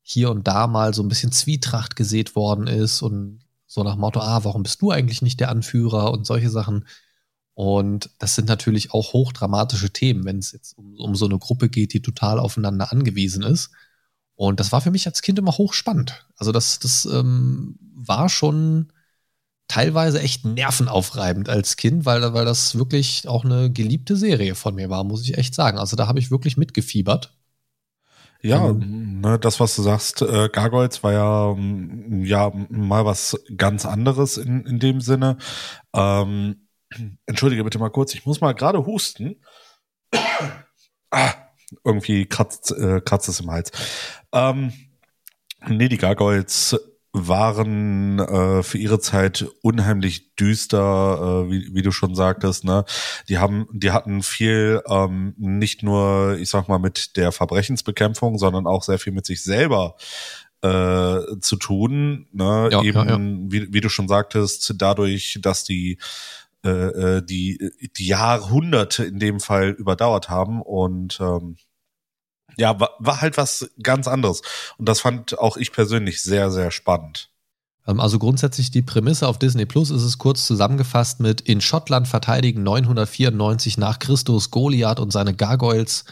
[0.00, 3.40] hier und da mal so ein bisschen Zwietracht gesät worden ist und
[3.72, 6.86] so nach Motto, ah, warum bist du eigentlich nicht der Anführer und solche Sachen.
[7.54, 11.70] Und das sind natürlich auch hochdramatische Themen, wenn es jetzt um, um so eine Gruppe
[11.70, 13.70] geht, die total aufeinander angewiesen ist.
[14.34, 16.26] Und das war für mich als Kind immer hochspannend.
[16.36, 18.92] Also das, das ähm, war schon
[19.68, 24.90] teilweise echt nervenaufreibend als Kind, weil, weil das wirklich auch eine geliebte Serie von mir
[24.90, 25.78] war, muss ich echt sagen.
[25.78, 27.32] Also da habe ich wirklich mitgefiebert.
[28.42, 33.40] Ja, ähm, ne, das, was du sagst, äh, Gargoyles war ja, mm, ja mal was
[33.56, 35.38] ganz anderes in, in dem Sinne.
[35.94, 36.66] Ähm,
[37.26, 39.36] entschuldige bitte mal kurz, ich muss mal gerade husten.
[41.10, 41.34] ah,
[41.84, 43.70] irgendwie kratzt, äh, kratzt es im Hals.
[44.32, 44.72] Ähm,
[45.68, 46.78] nee, die Gargoyles
[47.12, 52.64] waren äh, für ihre Zeit unheimlich düster, äh, wie, wie du schon sagtest.
[52.64, 52.84] Ne,
[53.28, 58.66] die haben, die hatten viel ähm, nicht nur, ich sag mal, mit der Verbrechensbekämpfung, sondern
[58.66, 59.96] auch sehr viel mit sich selber
[60.62, 62.28] äh, zu tun.
[62.32, 62.68] Ne?
[62.72, 63.18] Ja, Eben, ja, ja.
[63.18, 65.98] Wie, wie du schon sagtest, dadurch, dass die
[66.64, 71.56] äh, äh die die Jahrhunderte in dem Fall überdauert haben und ähm,
[72.56, 74.42] ja, war, war halt was ganz anderes.
[74.78, 77.30] Und das fand auch ich persönlich sehr, sehr spannend.
[77.86, 82.08] Ähm, also grundsätzlich die Prämisse auf Disney Plus ist es kurz zusammengefasst mit in Schottland
[82.08, 86.04] verteidigen 994 nach Christus Goliath und seine Gargoyles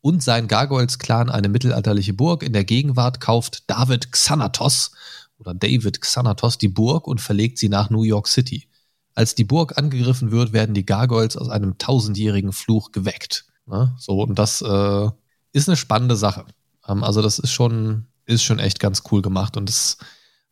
[0.00, 2.42] und sein Gargoyles-Clan eine mittelalterliche Burg.
[2.42, 4.92] In der Gegenwart kauft David Xanatos
[5.38, 8.68] oder David Xanatos die Burg und verlegt sie nach New York City.
[9.14, 13.46] Als die Burg angegriffen wird, werden die Gargoyles aus einem tausendjährigen Fluch geweckt.
[13.66, 13.94] Ne?
[13.98, 15.08] So, und das äh,
[15.52, 16.44] ist eine spannende Sache.
[16.86, 19.98] Ähm, also das ist schon, ist schon echt ganz cool gemacht und das,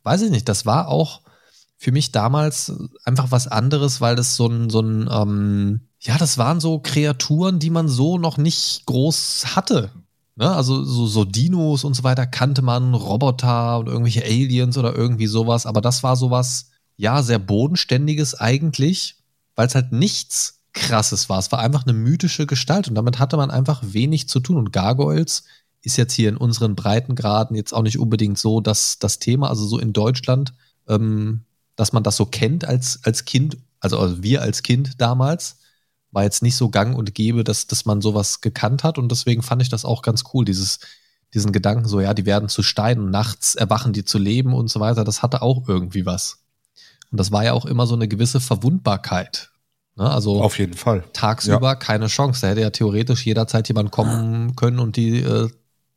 [0.03, 1.23] weiß ich nicht, das war auch
[1.79, 2.73] für mich damals
[3.05, 7.59] einfach was anderes, weil das so ein, so ein, ähm, ja, das waren so Kreaturen,
[7.59, 9.91] die man so noch nicht groß hatte.
[10.37, 10.51] Ne?
[10.51, 15.27] Also so, so Dinos und so weiter kannte man, Roboter und irgendwelche Aliens oder irgendwie
[15.27, 19.17] sowas, aber das war sowas, ja, sehr bodenständiges eigentlich,
[19.55, 21.41] weil es halt nichts krasses war.
[21.41, 24.57] Es war einfach eine mythische Gestalt und damit hatte man einfach wenig zu tun.
[24.57, 25.43] Und Gargoyles
[25.83, 29.67] ist jetzt hier in unseren Breitengraden jetzt auch nicht unbedingt so, dass das Thema, also
[29.67, 30.53] so in Deutschland,
[30.89, 31.43] ähm,
[31.75, 35.57] dass man das so kennt als, als Kind, also, also wir als Kind damals,
[36.13, 38.99] war jetzt nicht so gang und gäbe, dass, dass man sowas gekannt hat.
[38.99, 40.79] Und deswegen fand ich das auch ganz cool, dieses,
[41.35, 44.69] diesen Gedanken so, ja, die werden zu Stein und nachts erwachen die zu leben und
[44.69, 45.05] so weiter.
[45.05, 46.39] Das hatte auch irgendwie was.
[47.11, 49.51] Und das war ja auch immer so eine gewisse Verwundbarkeit.
[49.97, 50.09] Ne?
[50.11, 51.05] Also auf jeden Fall.
[51.13, 51.75] Tagsüber ja.
[51.75, 52.43] keine Chance.
[52.43, 55.49] Da hätte ja theoretisch jederzeit jemand kommen können und die äh,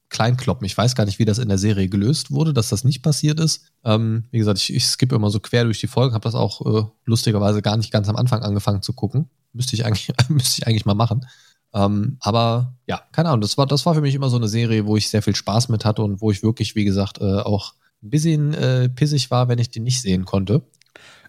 [0.10, 0.66] kleinkloppen.
[0.66, 3.40] Ich weiß gar nicht, wie das in der Serie gelöst wurde, dass das nicht passiert
[3.40, 3.66] ist.
[3.84, 6.66] Ähm, wie gesagt, ich, ich skippe immer so quer durch die Folgen, habe das auch
[6.66, 9.30] äh, lustigerweise gar nicht ganz am Anfang angefangen zu gucken.
[9.54, 11.26] Müsste ich eigentlich, müsste ich eigentlich mal machen.
[11.74, 14.88] Ähm, aber ja, keine Ahnung, das war, das war für mich immer so eine Serie,
[14.88, 17.74] wo ich sehr viel Spaß mit hatte und wo ich wirklich, wie gesagt, äh, auch
[18.02, 20.64] ein bisschen äh, pissig war, wenn ich die nicht sehen konnte.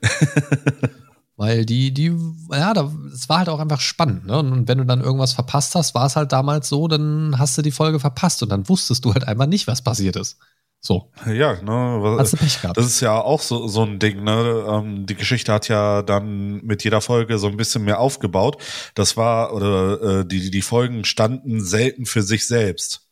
[1.41, 2.15] Weil die, die,
[2.51, 2.75] ja,
[3.15, 4.39] es war halt auch einfach spannend, ne?
[4.39, 7.63] Und wenn du dann irgendwas verpasst hast, war es halt damals so, dann hast du
[7.63, 10.37] die Folge verpasst und dann wusstest du halt einfach nicht, was passiert ist.
[10.81, 11.11] So.
[11.25, 12.77] Ja, ne, hast du Pech gehabt.
[12.77, 14.67] das ist ja auch so, so ein Ding, ne?
[14.69, 18.59] Ähm, die Geschichte hat ja dann mit jeder Folge so ein bisschen mehr aufgebaut.
[18.95, 23.09] Das war, oder äh, die, die Folgen standen selten für sich selbst.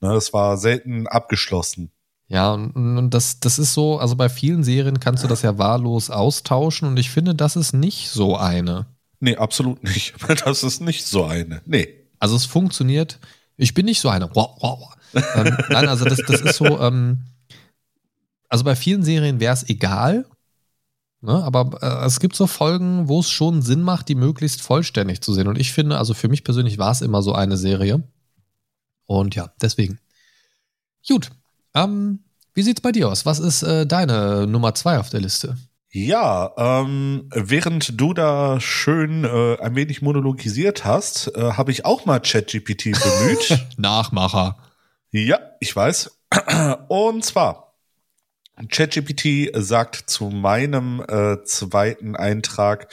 [0.00, 1.92] Ne, das war selten abgeschlossen.
[2.30, 5.58] Ja, und, und das, das ist so, also bei vielen Serien kannst du das ja
[5.58, 8.86] wahllos austauschen und ich finde, das ist nicht so eine.
[9.18, 10.14] Nee, absolut nicht.
[10.44, 11.60] Das ist nicht so eine.
[11.66, 11.88] Nee.
[12.20, 13.18] Also es funktioniert.
[13.56, 14.30] Ich bin nicht so eine.
[14.32, 14.94] Wow, wow.
[15.12, 17.24] ähm, nein, also das, das ist so, ähm,
[18.48, 20.24] also bei vielen Serien wäre es egal,
[21.22, 21.42] ne?
[21.42, 25.34] aber äh, es gibt so Folgen, wo es schon Sinn macht, die möglichst vollständig zu
[25.34, 25.48] sehen.
[25.48, 28.04] Und ich finde, also für mich persönlich war es immer so eine Serie.
[29.06, 29.98] Und ja, deswegen.
[31.08, 31.32] Gut,
[31.74, 32.20] ähm,
[32.54, 33.26] wie sieht's bei dir aus?
[33.26, 35.56] Was ist äh, deine Nummer zwei auf der Liste?
[35.92, 42.06] Ja, ähm, während du da schön äh, ein wenig monologisiert hast, äh, habe ich auch
[42.06, 43.66] mal ChatGPT bemüht.
[43.76, 44.56] Nachmacher.
[45.10, 46.16] Ja, ich weiß.
[46.88, 47.74] Und zwar,
[48.68, 52.88] ChatGPT sagt zu meinem äh, zweiten Eintrag,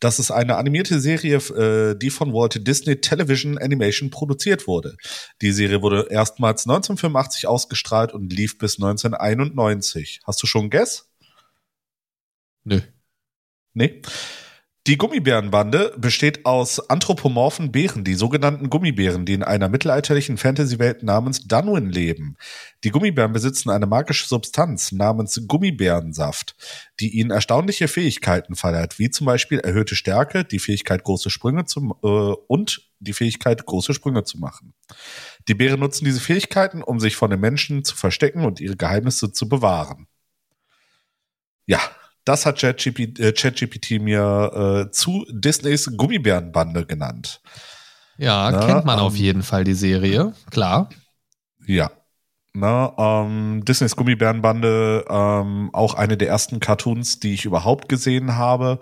[0.00, 4.96] das ist eine animierte Serie, äh, die von Walt Disney Television Animation produziert wurde.
[5.42, 10.20] Die Serie wurde erstmals 1985 ausgestrahlt und lief bis 1991.
[10.24, 11.08] Hast du schon Guess?
[12.64, 12.80] Nö.
[13.74, 14.02] Nee.
[14.86, 21.46] Die Gummibärenbande besteht aus anthropomorphen Bären, die sogenannten Gummibären, die in einer mittelalterlichen Fantasy-Welt namens
[21.46, 22.38] Dunwin leben.
[22.82, 26.56] Die Gummibären besitzen eine magische Substanz namens Gummibärensaft,
[26.98, 31.94] die ihnen erstaunliche Fähigkeiten verleiht, wie zum Beispiel erhöhte Stärke, die Fähigkeit große Sprünge zu,
[32.02, 32.06] äh,
[32.48, 34.72] und die Fähigkeit große Sprünge zu machen.
[35.46, 39.30] Die Bären nutzen diese Fähigkeiten, um sich von den Menschen zu verstecken und ihre Geheimnisse
[39.30, 40.06] zu bewahren.
[41.66, 41.80] Ja,
[42.30, 47.40] das hat ChatGPT, äh, mir äh, zu Disneys Gummibärenbande genannt.
[48.18, 50.90] Ja, Na, kennt man ähm, auf jeden Fall die Serie, klar.
[51.66, 51.90] Ja.
[52.52, 58.78] Ne, ähm, Disneys Gummibärenbande, ähm, auch eine der ersten Cartoons, die ich überhaupt gesehen habe.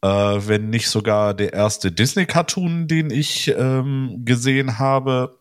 [0.00, 5.38] Äh, wenn nicht sogar der erste Disney-Cartoon, den ich ähm, gesehen habe.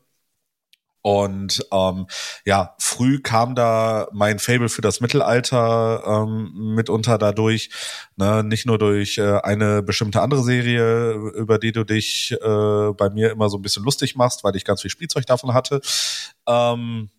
[1.02, 2.08] Und ähm,
[2.46, 7.70] ja, früh kam da mein Fable für das Mittelalter ähm, mitunter dadurch,
[8.16, 13.10] ne, nicht nur durch äh, eine bestimmte andere Serie, über die du dich äh, bei
[13.10, 15.82] mir immer so ein bisschen lustig machst, weil ich ganz viel Spielzeug davon hatte.
[16.48, 17.10] Ähm,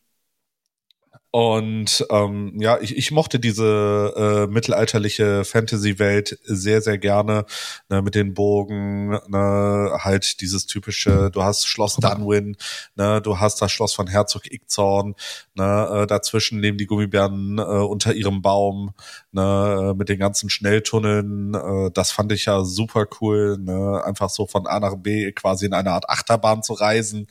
[1.31, 7.45] und ähm, ja, ich, ich mochte diese äh, mittelalterliche Fantasy-Welt sehr, sehr gerne.
[7.91, 12.57] Ne, mit den Bogen, ne, halt dieses typische, du hast Schloss Dunwin,
[12.95, 15.15] ne, du hast das Schloss von Herzog Ickzorn,
[15.55, 18.95] ne, äh, dazwischen nehmen die Gummibären äh, unter ihrem Baum,
[19.33, 21.53] ne, äh, mit den ganzen Schnelltunneln.
[21.53, 25.67] Äh, das fand ich ja super cool, ne, einfach so von A nach B quasi
[25.67, 27.27] in einer Art Achterbahn zu reisen.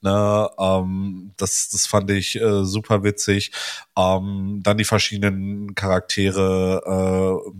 [0.00, 3.50] Ne, ähm, das, das fand ich äh, super witzig.
[3.96, 7.50] Ähm, dann die verschiedenen Charaktere, äh,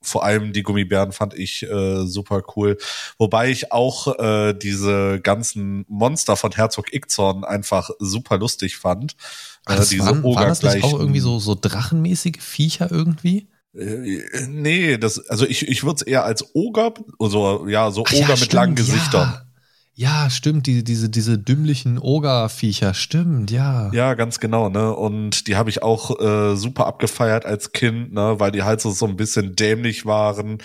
[0.00, 2.78] vor allem die Gummibären fand ich äh, super cool.
[3.18, 9.16] Wobei ich auch äh, diese ganzen Monster von Herzog Ickzorn einfach super lustig fand.
[9.66, 13.48] Ach, äh, diese waren, waren das nicht auch irgendwie so, so drachenmäßige Viecher irgendwie?
[13.74, 18.14] Äh, nee, das, also ich, ich würde es eher als Oger, also ja, so Oger
[18.14, 19.28] ja, mit stimmt, langen Gesichtern.
[19.28, 19.47] Ja.
[20.00, 23.90] Ja, stimmt, diese, diese, diese dümmlichen Ogerviecher, stimmt, ja.
[23.92, 24.94] Ja, ganz genau, ne?
[24.94, 28.92] Und die habe ich auch äh, super abgefeiert als Kind, ne, weil die halt so,
[28.92, 30.58] so ein bisschen dämlich waren,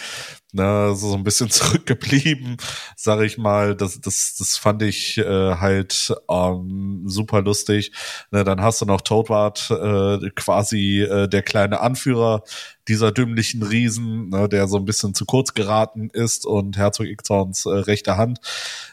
[0.54, 2.58] ne, so, ein bisschen zurückgeblieben,
[2.96, 3.76] sag ich mal.
[3.76, 7.92] Das, das, das fand ich äh, halt ähm, super lustig.
[8.32, 12.44] Ne, dann hast du noch Toadwart, äh, quasi äh, der kleine Anführer
[12.88, 17.66] dieser dümmlichen Riesen, ne, der so ein bisschen zu kurz geraten ist und Herzog Ickzorns
[17.66, 18.40] äh, rechte Hand.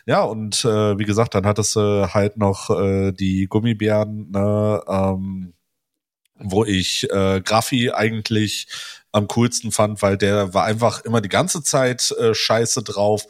[0.06, 5.54] Ja, und äh, wie gesagt, dann hattest du halt noch äh, die Gummibären, ne, ähm,
[6.40, 8.66] wo ich äh, Graffi eigentlich
[9.12, 13.26] am coolsten fand, weil der war einfach immer die ganze Zeit äh, scheiße drauf,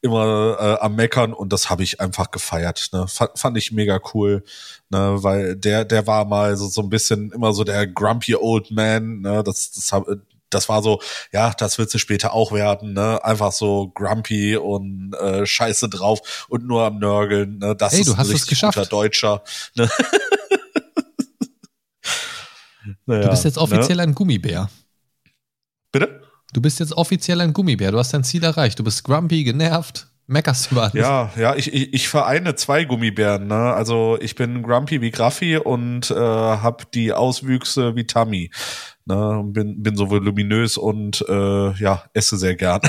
[0.00, 2.90] immer äh, am Meckern und das habe ich einfach gefeiert.
[2.92, 3.08] Ne?
[3.08, 4.44] Fand, fand ich mega cool,
[4.90, 5.16] ne?
[5.22, 9.20] weil der, der war mal so, so ein bisschen immer so der grumpy old man.
[9.20, 9.42] Ne?
[9.42, 10.06] Das, das, hab,
[10.50, 11.00] das war so,
[11.32, 13.22] ja, das wird sie später auch werden, ne?
[13.24, 17.58] Einfach so grumpy und äh, scheiße drauf und nur am Nörgeln.
[17.58, 17.74] Ne?
[17.74, 19.42] Das hey, ist ein richtig guter Deutscher.
[19.74, 19.88] Ne?
[23.06, 24.04] naja, du bist jetzt offiziell ne?
[24.04, 24.68] ein Gummibär.
[25.94, 26.22] Bitte?
[26.52, 27.92] Du bist jetzt offiziell ein Gummibär.
[27.92, 28.80] Du hast dein Ziel erreicht.
[28.80, 30.94] Du bist grumpy, genervt, meckerst über alles.
[30.94, 33.46] Ja, ja, ich, ich, ich vereine zwei Gummibären.
[33.46, 33.54] Ne?
[33.54, 38.50] Also ich bin grumpy wie Graffi und äh, habe die Auswüchse wie Tammy.
[39.04, 39.42] Ne?
[39.46, 42.80] Bin, bin so voluminös und äh, ja, esse sehr gern.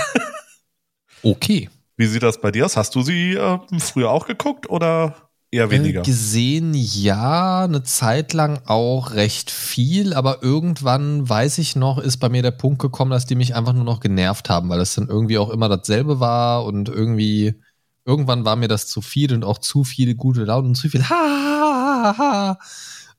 [1.21, 1.69] okay.
[1.97, 2.75] Wie sieht das bei dir aus?
[2.75, 5.24] Hast du sie äh, früher auch geguckt oder?
[5.55, 6.01] Eher weniger.
[6.01, 12.27] Gesehen ja, eine Zeit lang auch recht viel, aber irgendwann, weiß ich noch, ist bei
[12.27, 15.07] mir der Punkt gekommen, dass die mich einfach nur noch genervt haben, weil es dann
[15.07, 17.55] irgendwie auch immer dasselbe war und irgendwie,
[18.03, 21.03] irgendwann war mir das zu viel und auch zu viele gute Laune und zu viel
[21.09, 22.59] ha, ha, ha, ha.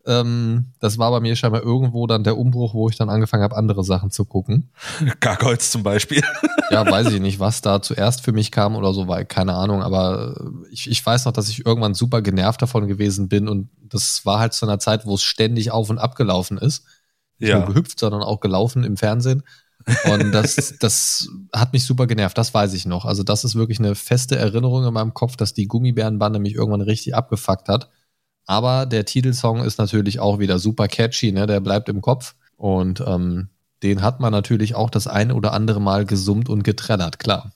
[0.06, 3.56] Ähm, das war bei mir scheinbar irgendwo dann der Umbruch, wo ich dann angefangen habe,
[3.56, 4.70] andere Sachen zu gucken.
[5.20, 6.22] Gargoyles zum Beispiel.
[6.70, 9.82] ja, weiß ich nicht, was da zuerst für mich kam oder so, weil keine Ahnung,
[9.82, 10.36] aber
[10.70, 14.38] ich, ich weiß noch, dass ich irgendwann super genervt davon gewesen bin und das war
[14.38, 16.84] halt zu einer Zeit, wo es ständig auf und ab gelaufen ist.
[17.38, 17.58] Nicht ja.
[17.58, 19.42] nur gehüpft, sondern auch gelaufen im Fernsehen.
[20.10, 23.04] Und das, das hat mich super genervt, das weiß ich noch.
[23.04, 26.80] Also, das ist wirklich eine feste Erinnerung in meinem Kopf, dass die Gummibärenbande mich irgendwann
[26.80, 27.90] richtig abgefuckt hat.
[28.46, 31.46] Aber der Titelsong ist natürlich auch wieder super catchy, ne?
[31.46, 32.34] Der bleibt im Kopf.
[32.56, 33.48] Und ähm,
[33.82, 37.52] den hat man natürlich auch das eine oder andere Mal gesummt und getrellert, klar.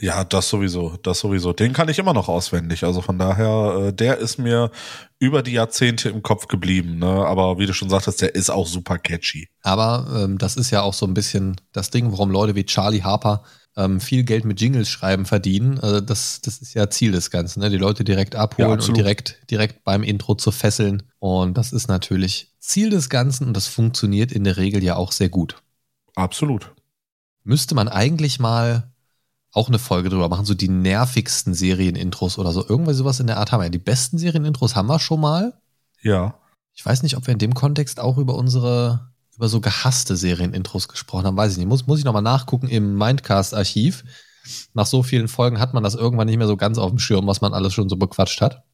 [0.00, 1.52] Ja, das sowieso, das sowieso.
[1.52, 2.84] Den kann ich immer noch auswendig.
[2.84, 4.70] Also von daher, äh, der ist mir
[5.18, 6.98] über die Jahrzehnte im Kopf geblieben.
[6.98, 7.08] Ne?
[7.26, 9.48] Aber wie du schon sagtest, der ist auch super catchy.
[9.62, 13.02] Aber ähm, das ist ja auch so ein bisschen das Ding, warum Leute wie Charlie
[13.02, 13.42] Harper
[13.78, 15.78] ähm, viel Geld mit Jingles schreiben verdienen.
[15.78, 17.70] Also das, das ist ja Ziel des Ganzen, ne?
[17.70, 21.04] die Leute direkt abholen ja, und direkt, direkt beim Intro zu fesseln.
[21.20, 25.12] Und das ist natürlich Ziel des Ganzen und das funktioniert in der Regel ja auch
[25.12, 25.62] sehr gut.
[26.16, 26.72] Absolut.
[27.44, 28.92] Müsste man eigentlich mal
[29.52, 32.68] auch eine Folge drüber machen, so die nervigsten Serienintros oder so.
[32.68, 33.70] Irgendwas sowas in der Art haben wir.
[33.70, 35.54] Die besten Serienintros haben wir schon mal.
[36.02, 36.34] Ja.
[36.74, 39.07] Ich weiß nicht, ob wir in dem Kontext auch über unsere
[39.38, 41.68] über so gehasste Serienintros gesprochen haben, weiß ich nicht.
[41.68, 44.02] Muss, muss ich nochmal nachgucken im Mindcast-Archiv.
[44.74, 47.28] Nach so vielen Folgen hat man das irgendwann nicht mehr so ganz auf dem Schirm,
[47.28, 48.64] was man alles schon so bequatscht hat.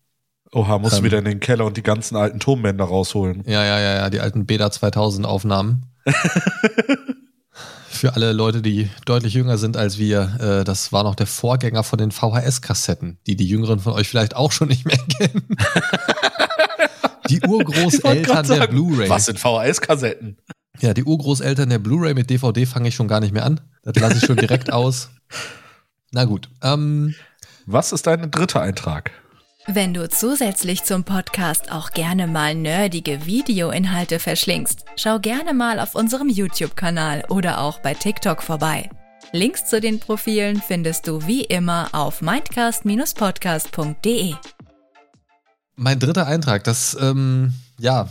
[0.52, 3.42] Oha, musst ähm, du wieder in den Keller und die ganzen alten Tonbänder rausholen.
[3.46, 5.84] Ja, ja, ja, ja, die alten Beta 2000 Aufnahmen.
[7.88, 11.84] Für alle Leute, die deutlich jünger sind als wir, äh, das war noch der Vorgänger
[11.84, 15.46] von den VHS-Kassetten, die die Jüngeren von euch vielleicht auch schon nicht mehr kennen.
[17.41, 19.09] Die Urgroßeltern der Blu-ray.
[19.09, 20.39] Was sind VHS-Kassetten?
[20.80, 23.61] Ja, die Urgroßeltern der Blu-ray mit DVD fange ich schon gar nicht mehr an.
[23.82, 25.11] Das lasse ich schon direkt aus.
[26.11, 26.49] Na gut.
[26.62, 27.14] Ähm,
[27.66, 29.11] Was ist dein dritter Eintrag?
[29.66, 35.95] Wenn du zusätzlich zum Podcast auch gerne mal nerdige Videoinhalte verschlingst, schau gerne mal auf
[35.95, 38.91] unserem YouTube-Kanal oder auch bei TikTok vorbei.
[39.32, 44.35] Links zu den Profilen findest du wie immer auf mindcast-podcast.de.
[45.77, 48.09] Mein dritter Eintrag, das, ähm, ja,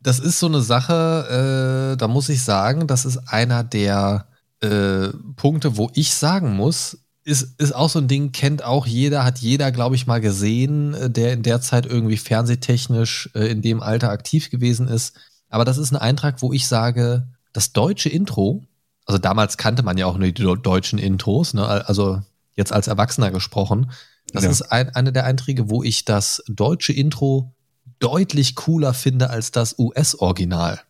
[0.00, 4.26] das ist so eine Sache, äh, da muss ich sagen, das ist einer der
[4.60, 9.24] äh, Punkte, wo ich sagen muss, ist, ist auch so ein Ding, kennt auch jeder,
[9.24, 13.62] hat jeder, glaube ich, mal gesehen, äh, der in der Zeit irgendwie fernsehtechnisch äh, in
[13.62, 15.16] dem Alter aktiv gewesen ist.
[15.48, 18.64] Aber das ist ein Eintrag, wo ich sage, das deutsche Intro,
[19.06, 21.66] also damals kannte man ja auch nur die deutschen Intros, ne?
[21.66, 22.20] also
[22.56, 23.90] jetzt als Erwachsener gesprochen,
[24.34, 24.50] das ja.
[24.50, 27.54] ist ein, eine der Einträge, wo ich das deutsche Intro
[28.00, 30.80] deutlich cooler finde als das US-Original.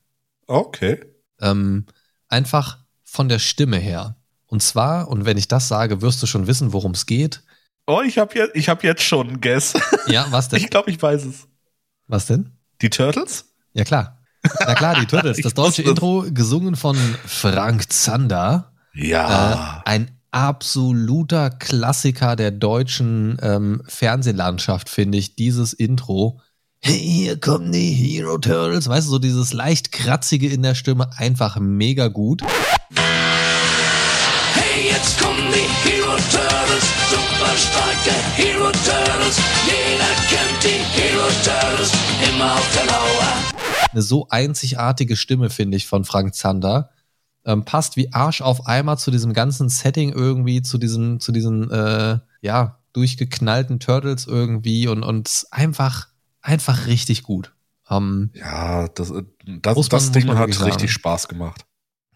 [0.47, 1.05] Okay.
[1.41, 1.85] Ähm,
[2.29, 4.17] einfach von der Stimme her.
[4.47, 7.43] Und zwar, und wenn ich das sage, wirst du schon wissen, worum es geht.
[7.87, 9.75] Oh, ich habe jetzt, ich hab jetzt schon einen Guess.
[10.07, 10.59] Ja, was denn?
[10.63, 11.47] Ich glaube, ich weiß es.
[12.07, 12.51] Was denn?
[12.81, 13.53] Die Turtles?
[13.75, 14.23] Ja, klar.
[14.61, 15.39] Na klar, die Turtles.
[15.43, 18.73] Das deutsche Intro, gesungen von Frank Zander.
[18.95, 19.83] Ja.
[19.85, 26.41] Äh, ein absoluter Klassiker der deutschen ähm, Fernsehlandschaft, finde ich, dieses Intro.
[26.81, 28.89] Hey, hier kommen die Hero Turtles.
[28.89, 32.43] Weißt du, so dieses leicht kratzige in der Stimme, einfach mega gut.
[34.83, 39.39] Jetzt kommen die Hero Turtles, super starke Hero Turtles.
[39.67, 41.93] Jeder kennt die Hero Turtles,
[42.29, 43.35] immer auf der Lauer.
[43.93, 46.91] Eine so einzigartige Stimme, finde ich, von Frank Zander.
[47.45, 51.71] Ähm, passt wie Arsch auf Eimer zu diesem ganzen Setting irgendwie, zu diesen, zu diesen,
[51.71, 56.09] äh, ja, durchgeknallten Turtles irgendwie und, und einfach,
[56.41, 57.53] einfach richtig gut.
[57.91, 59.13] Ähm, ja, das,
[59.45, 61.67] das, man, das Ding hat richtig Spaß gemacht.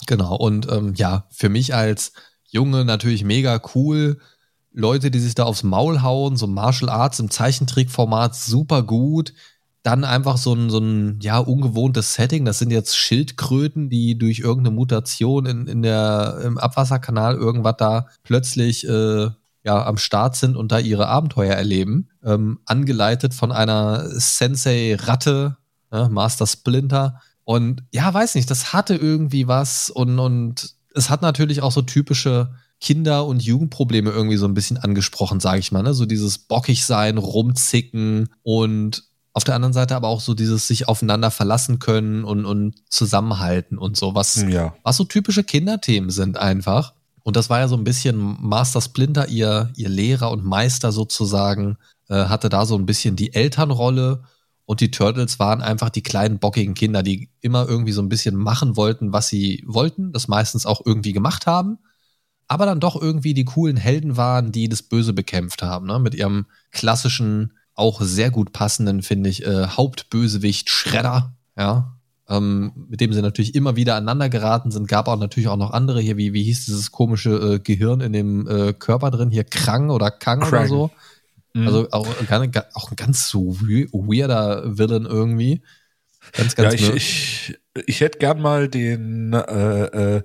[0.06, 2.12] Genau, und ähm, ja, für mich als
[2.44, 4.20] Junge natürlich mega cool.
[4.72, 9.34] Leute, die sich da aufs Maul hauen, so Martial Arts im Zeichentrickformat, super gut.
[9.88, 12.44] Dann einfach so ein, so ein, ja, ungewohntes Setting.
[12.44, 18.06] Das sind jetzt Schildkröten, die durch irgendeine Mutation in, in der, im Abwasserkanal irgendwas da
[18.22, 19.30] plötzlich, äh,
[19.64, 22.10] ja, am Start sind und da ihre Abenteuer erleben.
[22.22, 25.56] Ähm, angeleitet von einer Sensei-Ratte,
[25.90, 27.22] äh, Master Splinter.
[27.44, 31.80] Und ja, weiß nicht, das hatte irgendwie was und, und es hat natürlich auch so
[31.80, 35.82] typische Kinder- und Jugendprobleme irgendwie so ein bisschen angesprochen, sage ich mal.
[35.82, 35.94] Ne?
[35.94, 39.07] So dieses bockig sein, rumzicken und
[39.38, 43.78] auf der anderen Seite aber auch so dieses sich aufeinander verlassen können und, und zusammenhalten
[43.78, 44.74] und so, was, ja.
[44.82, 46.92] was so typische Kinderthemen sind einfach.
[47.22, 51.78] Und das war ja so ein bisschen Master Splinter, ihr, ihr Lehrer und Meister sozusagen,
[52.08, 54.24] äh, hatte da so ein bisschen die Elternrolle
[54.64, 58.34] und die Turtles waren einfach die kleinen bockigen Kinder, die immer irgendwie so ein bisschen
[58.34, 61.78] machen wollten, was sie wollten, das meistens auch irgendwie gemacht haben,
[62.48, 66.00] aber dann doch irgendwie die coolen Helden waren, die das Böse bekämpft haben, ne?
[66.00, 71.94] mit ihrem klassischen, auch sehr gut passenden, finde ich, äh, Hauptbösewicht Shredder, ja,
[72.28, 74.88] ähm, mit dem sie natürlich immer wieder aneinander geraten sind.
[74.88, 78.12] Gab auch natürlich auch noch andere hier, wie, wie hieß dieses komische äh, Gehirn in
[78.12, 80.48] dem äh, Körper drin, hier Krang oder Kang Krang.
[80.48, 80.90] oder so.
[81.54, 81.66] Mhm.
[81.66, 82.06] Also auch,
[82.74, 85.62] auch ein ganz so weirder Villain irgendwie.
[86.32, 90.22] Ganz, ganz ja, ich, ich, ich hätte gern mal den, äh, äh,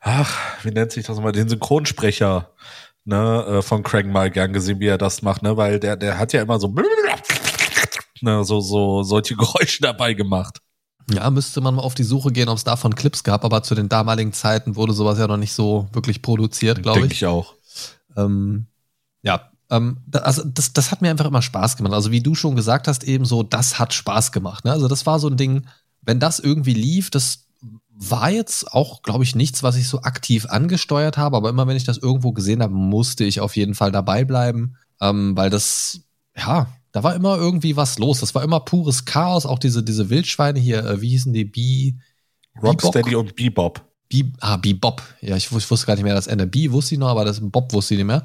[0.00, 2.50] ach, wie nennt sich das mal, den Synchronsprecher
[3.04, 6.18] ne, äh, von Craig mal gern gesehen, wie er das macht, ne, weil der, der
[6.18, 6.74] hat ja immer so,
[8.20, 10.58] ne, so, so, solche Geräusche dabei gemacht.
[11.12, 13.74] Ja, müsste man mal auf die Suche gehen, ob es davon Clips gab, aber zu
[13.74, 17.02] den damaligen Zeiten wurde sowas ja noch nicht so wirklich produziert, glaube ich.
[17.02, 17.54] Denke ich auch.
[18.16, 18.66] Ähm,
[19.22, 21.92] ja, ähm, also das, das hat mir einfach immer Spaß gemacht.
[21.92, 24.64] Also wie du schon gesagt hast, eben so, das hat Spaß gemacht.
[24.64, 24.72] Ne?
[24.72, 25.66] Also das war so ein Ding,
[26.00, 27.43] wenn das irgendwie lief, das
[27.96, 31.76] war jetzt auch, glaube ich, nichts, was ich so aktiv angesteuert habe, aber immer wenn
[31.76, 36.00] ich das irgendwo gesehen habe, musste ich auf jeden Fall dabei bleiben, ähm, weil das,
[36.36, 38.20] ja, da war immer irgendwie was los.
[38.20, 39.46] Das war immer pures Chaos.
[39.46, 41.44] Auch diese, diese Wildschweine hier, äh, wie hießen die?
[41.44, 41.96] Bee,
[42.62, 43.84] Rocksteady und Bebop.
[44.08, 45.02] Bee, ah, Bebop.
[45.20, 46.46] Ja, ich, ich, wusste gar nicht mehr das Ende.
[46.46, 48.24] Bee wusste ich noch, aber das Bob wusste ich nicht mehr.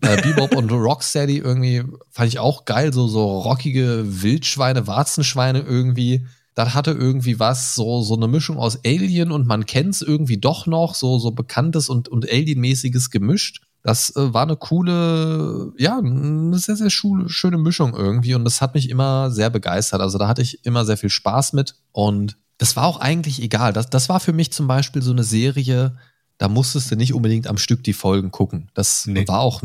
[0.00, 6.26] Äh, Bebop und Rocksteady irgendwie fand ich auch geil, so, so rockige Wildschweine, Warzenschweine irgendwie.
[6.56, 10.66] Das hatte irgendwie was, so, so eine Mischung aus Alien und man kennt's irgendwie doch
[10.66, 13.60] noch, so, so bekanntes und, und Alien-mäßiges gemischt.
[13.82, 18.74] Das äh, war eine coole, ja, eine sehr, sehr schöne Mischung irgendwie und das hat
[18.74, 20.00] mich immer sehr begeistert.
[20.00, 23.74] Also da hatte ich immer sehr viel Spaß mit und das war auch eigentlich egal.
[23.74, 25.98] Das, das war für mich zum Beispiel so eine Serie,
[26.38, 28.70] da musstest du nicht unbedingt am Stück die Folgen gucken.
[28.72, 29.28] Das nee.
[29.28, 29.62] war auch,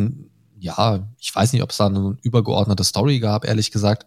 [0.60, 4.06] ja, ich weiß nicht, ob es da eine übergeordnete Story gab, ehrlich gesagt.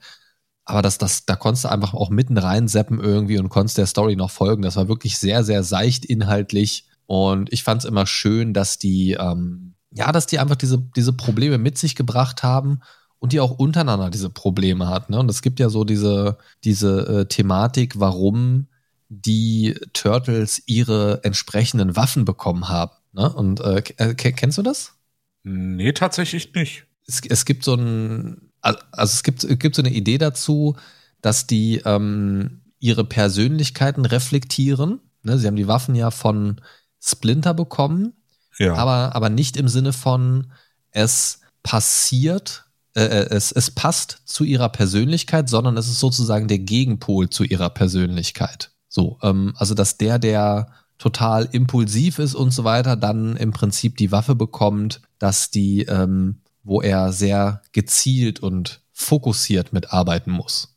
[0.64, 3.86] Aber das, das, da konntest du einfach auch mitten rein seppen irgendwie und konntest der
[3.86, 4.62] Story noch folgen.
[4.62, 6.86] Das war wirklich sehr, sehr seicht inhaltlich.
[7.06, 11.12] Und ich fand es immer schön, dass die, ähm, ja, dass die einfach diese, diese
[11.12, 12.80] Probleme mit sich gebracht haben
[13.18, 15.10] und die auch untereinander diese Probleme hat.
[15.10, 15.18] Ne?
[15.18, 18.68] Und es gibt ja so diese, diese äh, Thematik, warum
[19.10, 22.92] die Turtles ihre entsprechenden Waffen bekommen haben.
[23.12, 23.30] Ne?
[23.30, 24.94] Und äh, äh kennst du das?
[25.42, 26.86] Nee, tatsächlich nicht.
[27.06, 30.76] Es, es gibt so ein, also es gibt, es gibt so eine Idee dazu,
[31.20, 35.00] dass die ähm, ihre Persönlichkeiten reflektieren.
[35.22, 35.38] Ne?
[35.38, 36.60] Sie haben die Waffen ja von
[37.00, 38.14] Splinter bekommen,
[38.58, 38.74] ja.
[38.74, 40.52] aber, aber nicht im Sinne von,
[40.90, 46.60] es passiert, äh, äh, es, es passt zu ihrer Persönlichkeit, sondern es ist sozusagen der
[46.60, 48.70] Gegenpol zu ihrer Persönlichkeit.
[48.88, 53.96] So, ähm, also dass der, der total impulsiv ist und so weiter, dann im Prinzip
[53.96, 60.74] die Waffe bekommt, dass die, ähm, wo er sehr gezielt und fokussiert mitarbeiten muss.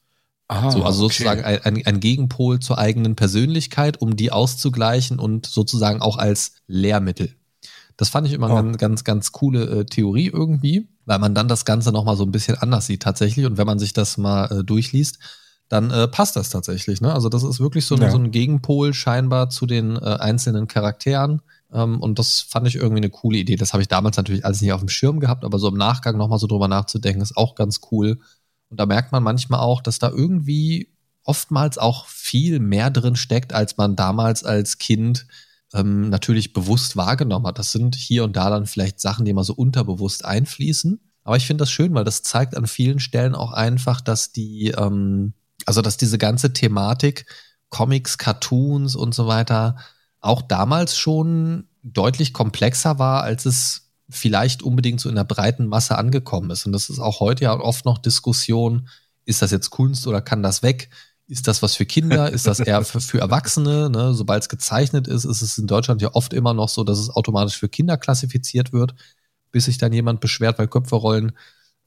[0.49, 1.13] Ah, so, also okay.
[1.13, 7.33] sozusagen ein, ein, Gegenpol zur eigenen Persönlichkeit, um die auszugleichen und sozusagen auch als Lehrmittel.
[7.97, 8.55] Das fand ich immer oh.
[8.55, 12.23] eine ganz, ganz, ganz coole äh, Theorie irgendwie, weil man dann das Ganze nochmal so
[12.23, 13.45] ein bisschen anders sieht tatsächlich.
[13.45, 15.19] Und wenn man sich das mal äh, durchliest,
[15.67, 17.01] dann äh, passt das tatsächlich.
[17.01, 17.13] Ne?
[17.13, 18.09] Also das ist wirklich so, ja.
[18.09, 21.41] so ein Gegenpol scheinbar zu den äh, einzelnen Charakteren.
[21.71, 23.55] Ähm, und das fand ich irgendwie eine coole Idee.
[23.55, 26.17] Das habe ich damals natürlich alles nicht auf dem Schirm gehabt, aber so im Nachgang
[26.17, 28.19] nochmal so drüber nachzudenken, ist auch ganz cool.
[28.69, 30.93] Und da merkt man manchmal auch, dass da irgendwie
[31.23, 35.27] oftmals auch viel mehr drin steckt, als man damals als Kind
[35.73, 37.59] ähm, natürlich bewusst wahrgenommen hat.
[37.59, 41.01] Das sind hier und da dann vielleicht Sachen, die mal so unterbewusst einfließen.
[41.23, 44.69] Aber ich finde das schön, weil das zeigt an vielen Stellen auch einfach, dass die
[44.69, 45.33] ähm,
[45.67, 47.25] also, dass diese ganze Thematik
[47.69, 49.75] Comics, Cartoons und so weiter
[50.27, 55.97] auch damals schon deutlich komplexer war, als es vielleicht unbedingt so in der breiten Masse
[55.97, 56.65] angekommen ist.
[56.65, 58.87] Und das ist auch heute ja oft noch Diskussion,
[59.25, 60.89] ist das jetzt Kunst oder kann das weg?
[61.27, 62.31] Ist das was für Kinder?
[62.31, 63.89] Ist das eher für, für Erwachsene?
[63.89, 64.13] Ne?
[64.13, 67.09] Sobald es gezeichnet ist, ist es in Deutschland ja oft immer noch so, dass es
[67.09, 68.95] automatisch für Kinder klassifiziert wird,
[69.51, 71.33] bis sich dann jemand beschwert, weil Köpfe rollen.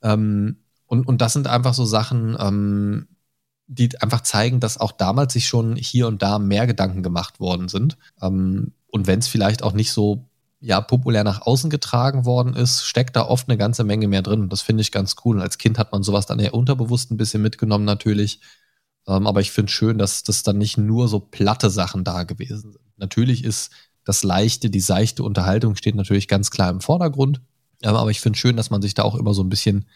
[0.02, 3.08] Ähm, und, und das sind einfach so Sachen, ähm,
[3.72, 7.68] die einfach zeigen, dass auch damals sich schon hier und da mehr Gedanken gemacht worden
[7.68, 7.96] sind.
[8.20, 10.26] Ähm, und wenn es vielleicht auch nicht so
[10.58, 14.48] ja, populär nach außen getragen worden ist, steckt da oft eine ganze Menge mehr drin.
[14.48, 15.36] Das finde ich ganz cool.
[15.36, 18.40] Und als Kind hat man sowas dann eher unterbewusst ein bisschen mitgenommen natürlich.
[19.06, 22.72] Ähm, aber ich finde schön, dass das dann nicht nur so platte Sachen da gewesen
[22.72, 22.84] sind.
[22.96, 23.70] Natürlich ist
[24.04, 27.40] das leichte, die seichte Unterhaltung steht natürlich ganz klar im Vordergrund.
[27.84, 29.86] Aber ich finde schön, dass man sich da auch immer so ein bisschen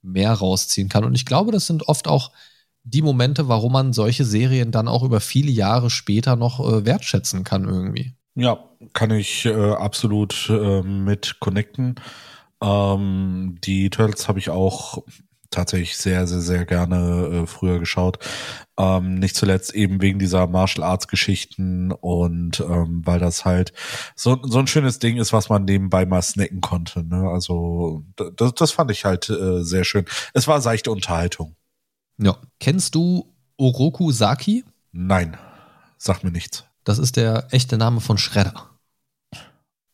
[0.00, 1.04] mehr rausziehen kann.
[1.04, 2.32] Und ich glaube, das sind oft auch
[2.90, 7.44] die Momente, warum man solche Serien dann auch über viele Jahre später noch äh, wertschätzen
[7.44, 8.14] kann irgendwie.
[8.34, 8.58] Ja,
[8.92, 11.96] kann ich äh, absolut äh, mit connecten.
[12.62, 15.02] Ähm, die Turtles habe ich auch
[15.50, 18.18] tatsächlich sehr, sehr, sehr gerne äh, früher geschaut.
[18.78, 23.72] Ähm, nicht zuletzt eben wegen dieser Martial Arts Geschichten und ähm, weil das halt
[24.14, 27.02] so, so ein schönes Ding ist, was man nebenbei mal snacken konnte.
[27.02, 27.28] Ne?
[27.28, 28.04] Also
[28.36, 30.04] das, das fand ich halt äh, sehr schön.
[30.34, 31.56] Es war seichte Unterhaltung.
[32.18, 32.36] Ja.
[32.60, 34.64] Kennst du Oroku Saki?
[34.92, 35.36] Nein,
[35.96, 36.64] sag mir nichts.
[36.84, 38.70] Das ist der echte Name von Shredder.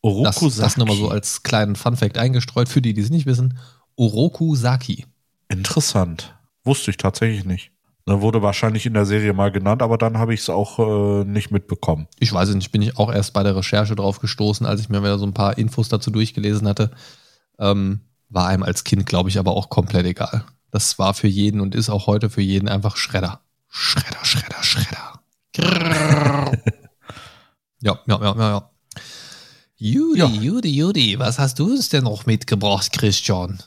[0.01, 0.61] Oroku das, Saki.
[0.61, 3.57] Das nochmal so als kleinen Funfact eingestreut für die, die es nicht wissen.
[3.95, 5.05] Oroku Saki.
[5.47, 6.35] Interessant.
[6.63, 7.71] Wusste ich tatsächlich nicht.
[8.07, 11.25] Da wurde wahrscheinlich in der Serie mal genannt, aber dann habe ich es auch äh,
[11.25, 12.07] nicht mitbekommen.
[12.19, 14.89] Ich weiß es nicht, bin ich auch erst bei der Recherche drauf gestoßen, als ich
[14.89, 16.91] mir wieder so ein paar Infos dazu durchgelesen hatte.
[17.57, 20.45] Ähm, war einem als Kind, glaube ich, aber auch komplett egal.
[20.75, 23.39] Das war für jeden und ist auch heute für jeden einfach Schredder.
[23.69, 25.21] Schredder, Schredder, Schredder.
[27.79, 28.69] ja, ja, ja, ja, ja.
[29.77, 30.27] Judy, ja.
[30.27, 33.63] Judy, Judy, was hast du uns denn noch mitgebracht, Christian?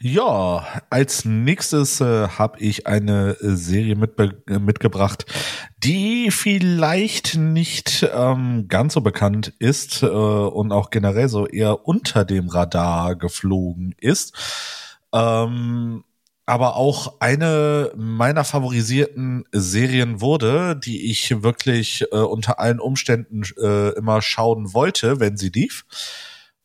[0.00, 5.24] Ja, als nächstes äh, habe ich eine Serie mitbe mitgebracht,
[5.78, 12.26] die vielleicht nicht ähm, ganz so bekannt ist äh, und auch generell so eher unter
[12.26, 14.34] dem Radar geflogen ist.
[15.14, 16.04] Ähm,
[16.50, 23.90] aber auch eine meiner favorisierten Serien wurde, die ich wirklich äh, unter allen Umständen äh,
[23.90, 25.84] immer schauen wollte, wenn sie lief.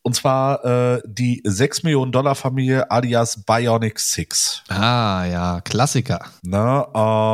[0.02, 4.64] Und zwar äh, die 6 Millionen Dollar Familie alias Bionic Six.
[4.70, 6.20] Ah ja, Klassiker.
[6.42, 6.88] Na,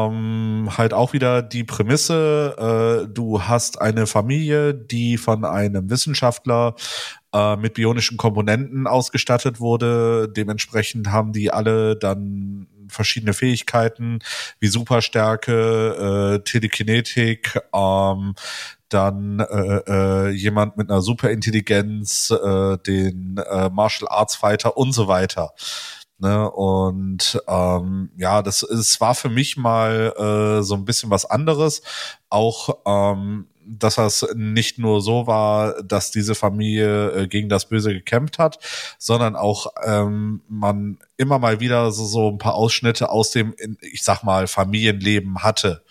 [0.10, 6.76] ähm, halt auch wieder die Prämisse, äh, du hast eine Familie, die von einem Wissenschaftler
[7.34, 10.29] äh, mit bionischen Komponenten ausgestattet wurde.
[10.29, 14.19] Dementsprechend haben die alle dann verschiedene Fähigkeiten
[14.59, 18.36] wie Superstärke, äh, Telekinetik, ähm,
[18.89, 25.07] dann äh, äh, jemand mit einer Superintelligenz, äh, den äh, Martial Arts Fighter und so
[25.07, 25.53] weiter.
[26.21, 26.51] Ne?
[26.51, 31.82] Und ähm, ja, das es war für mich mal äh, so ein bisschen was anderes.
[32.29, 37.93] Auch ähm, dass das nicht nur so war, dass diese Familie äh, gegen das Böse
[37.93, 38.59] gekämpft hat,
[38.97, 44.03] sondern auch ähm, man immer mal wieder so, so ein paar Ausschnitte aus dem, ich
[44.03, 45.84] sag mal, Familienleben hatte.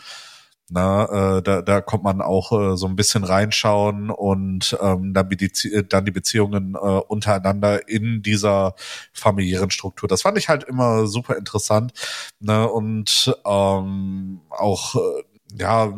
[0.73, 5.29] Na, äh, da, da kommt man auch äh, so ein bisschen reinschauen und ähm, dann,
[5.29, 5.51] die,
[5.89, 8.77] dann die Beziehungen äh, untereinander in dieser
[9.13, 10.09] familiären Struktur.
[10.09, 11.93] Das fand ich halt immer super interessant.
[12.39, 12.69] Ne?
[12.69, 15.93] Und ähm, auch, äh, ja,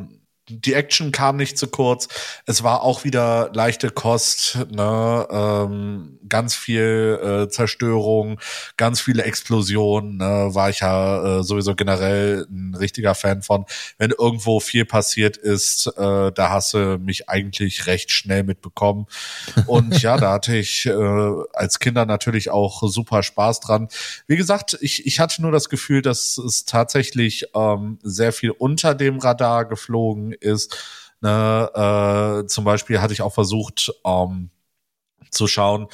[0.49, 2.09] die Action kam nicht zu kurz.
[2.47, 5.27] Es war auch wieder leichte Kost, ne?
[5.31, 8.41] ähm, ganz viel äh, Zerstörung,
[8.77, 10.17] ganz viele Explosionen.
[10.17, 10.51] Ne?
[10.53, 13.67] War ich ja äh, sowieso generell ein richtiger Fan von.
[13.99, 19.07] Wenn irgendwo viel passiert ist, äh, da hast du mich eigentlich recht schnell mitbekommen.
[19.67, 23.89] Und ja, da hatte ich äh, als Kinder natürlich auch super Spaß dran.
[24.27, 28.95] Wie gesagt, ich, ich hatte nur das Gefühl, dass es tatsächlich ähm, sehr viel unter
[28.97, 30.77] dem Radar geflogen ist.
[31.21, 34.51] Ne, äh, zum Beispiel hatte ich auch versucht ähm,
[35.31, 35.87] zu schauen,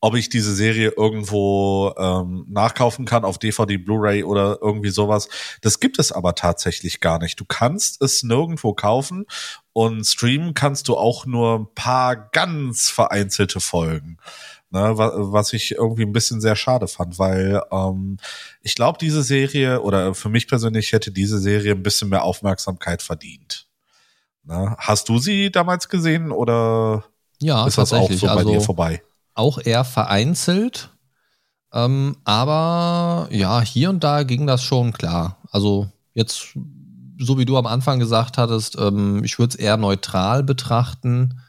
[0.00, 5.30] ob ich diese Serie irgendwo ähm, nachkaufen kann auf DVD, Blu-ray oder irgendwie sowas.
[5.62, 7.40] Das gibt es aber tatsächlich gar nicht.
[7.40, 9.24] Du kannst es nirgendwo kaufen
[9.72, 14.18] und streamen kannst du auch nur ein paar ganz vereinzelte Folgen.
[14.70, 18.18] Ne, was ich irgendwie ein bisschen sehr schade fand, weil ähm,
[18.60, 23.00] ich glaube, diese Serie oder für mich persönlich hätte diese Serie ein bisschen mehr Aufmerksamkeit
[23.00, 23.68] verdient.
[24.44, 27.04] Na, hast du sie damals gesehen oder
[27.40, 29.02] ja, ist das auch so bei also, dir vorbei?
[29.34, 30.90] Auch eher vereinzelt,
[31.74, 35.38] ähm, aber ja, hier und da ging das schon klar.
[35.50, 36.56] Also jetzt,
[37.18, 41.40] so wie du am Anfang gesagt hattest, ähm, ich würde es eher neutral betrachten.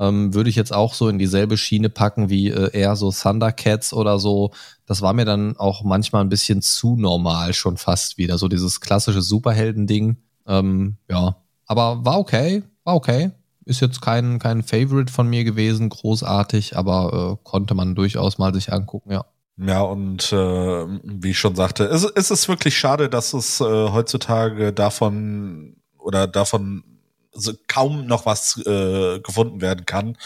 [0.00, 3.92] Ähm, würde ich jetzt auch so in dieselbe Schiene packen wie äh, eher so Thundercats
[3.92, 4.50] oder so.
[4.84, 8.38] Das war mir dann auch manchmal ein bisschen zu normal schon fast wieder.
[8.38, 10.16] So dieses klassische Superhelden-Ding.
[10.48, 11.36] Ähm, ja,
[11.66, 13.30] aber war okay, war okay.
[13.64, 18.52] Ist jetzt kein, kein Favorite von mir gewesen, großartig, aber äh, konnte man durchaus mal
[18.52, 19.24] sich angucken, ja.
[19.58, 23.64] Ja, und äh, wie ich schon sagte, es, es ist wirklich schade, dass es äh,
[23.64, 26.82] heutzutage davon oder davon
[27.32, 30.16] so kaum noch was äh, gefunden werden kann.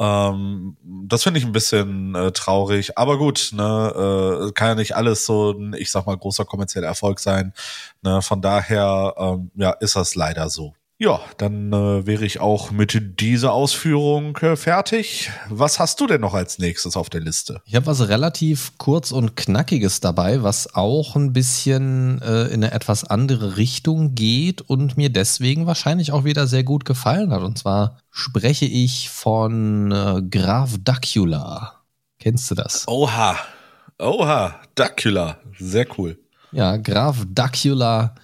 [0.00, 4.96] Ähm, das finde ich ein bisschen äh, traurig, aber gut, ne, äh, kann ja nicht
[4.96, 7.52] alles so ein, ich sag mal, großer kommerzieller Erfolg sein.
[8.02, 10.74] Ne, von daher, ähm, ja, ist das leider so.
[11.02, 15.30] Ja, dann äh, wäre ich auch mit dieser Ausführung äh, fertig.
[15.48, 17.62] Was hast du denn noch als nächstes auf der Liste?
[17.64, 22.72] Ich habe was relativ kurz und knackiges dabei, was auch ein bisschen äh, in eine
[22.72, 27.40] etwas andere Richtung geht und mir deswegen wahrscheinlich auch wieder sehr gut gefallen hat.
[27.40, 31.80] Und zwar spreche ich von äh, Graf Dacula.
[32.18, 32.86] Kennst du das?
[32.88, 33.38] Oha,
[33.98, 36.18] oha, Dacula, sehr cool.
[36.52, 38.14] Ja, Graf Dacula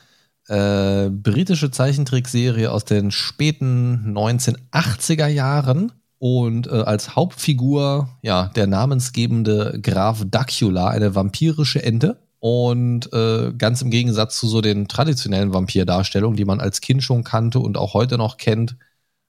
[0.49, 5.93] äh, britische Zeichentrickserie aus den späten 1980er Jahren.
[6.19, 12.21] Und äh, als Hauptfigur, ja, der namensgebende Graf Dacula, eine vampirische Ente.
[12.39, 17.25] Und äh, ganz im Gegensatz zu so den traditionellen Vampirdarstellungen, die man als Kind schon
[17.25, 18.77] kannte und auch heute noch kennt,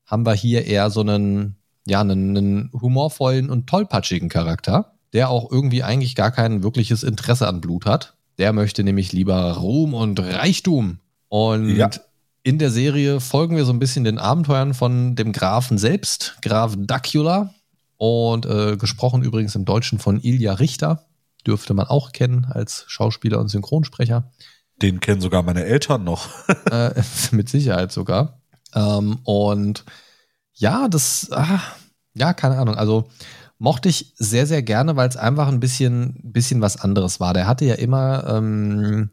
[0.05, 5.51] haben wir hier eher so einen, ja, einen, einen humorvollen und tollpatschigen Charakter, der auch
[5.51, 8.15] irgendwie eigentlich gar kein wirkliches Interesse an Blut hat.
[8.37, 10.99] Der möchte nämlich lieber Ruhm und Reichtum
[11.29, 11.89] und ja.
[12.43, 16.75] in der Serie folgen wir so ein bisschen den Abenteuern von dem Grafen selbst, Graf
[16.77, 17.53] Dacula.
[17.97, 21.07] Und äh, gesprochen übrigens im Deutschen von Ilja Richter.
[21.47, 24.31] Dürfte man auch kennen als Schauspieler und Synchronsprecher.
[24.81, 26.27] Den kennen sogar meine Eltern noch.
[26.71, 27.01] äh,
[27.31, 28.39] mit Sicherheit sogar.
[28.75, 29.83] Ähm, und
[30.53, 31.59] ja, das, ah,
[32.13, 32.75] ja, keine Ahnung.
[32.75, 33.09] Also
[33.57, 37.33] mochte ich sehr, sehr gerne, weil es einfach ein bisschen, bisschen was anderes war.
[37.33, 39.09] Der hatte ja immer ähm,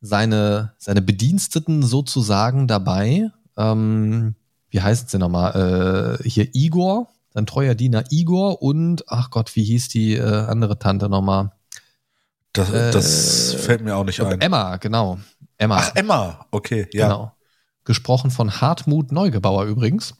[0.00, 3.30] seine, seine Bediensteten sozusagen dabei.
[3.56, 4.34] Ähm,
[4.70, 6.18] wie heißen sie nochmal?
[6.20, 10.78] Äh, hier Igor, sein treuer Diener Igor und, ach Gott, wie hieß die äh, andere
[10.78, 11.52] Tante nochmal?
[12.52, 14.40] Das, äh, das fällt mir auch nicht ein.
[14.40, 15.18] Emma, genau.
[15.56, 15.76] Emma.
[15.78, 17.08] Ach, Emma, okay, ja.
[17.08, 17.32] Genau.
[17.84, 20.14] Gesprochen von Hartmut Neugebauer übrigens.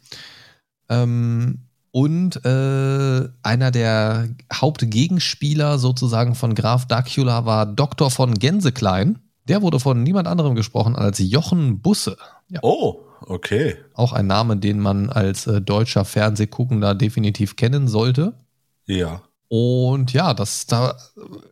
[0.88, 8.10] Ähm, und äh, einer der Hauptgegenspieler sozusagen von Graf Dacula war Dr.
[8.10, 9.18] von Gänseklein.
[9.50, 12.16] Der wurde von niemand anderem gesprochen als Jochen Busse.
[12.48, 12.60] Ja.
[12.62, 13.76] Oh, okay.
[13.94, 18.34] Auch ein Name, den man als äh, deutscher Fernsehguckender definitiv kennen sollte.
[18.86, 19.22] Ja.
[19.48, 20.96] Und ja, das da,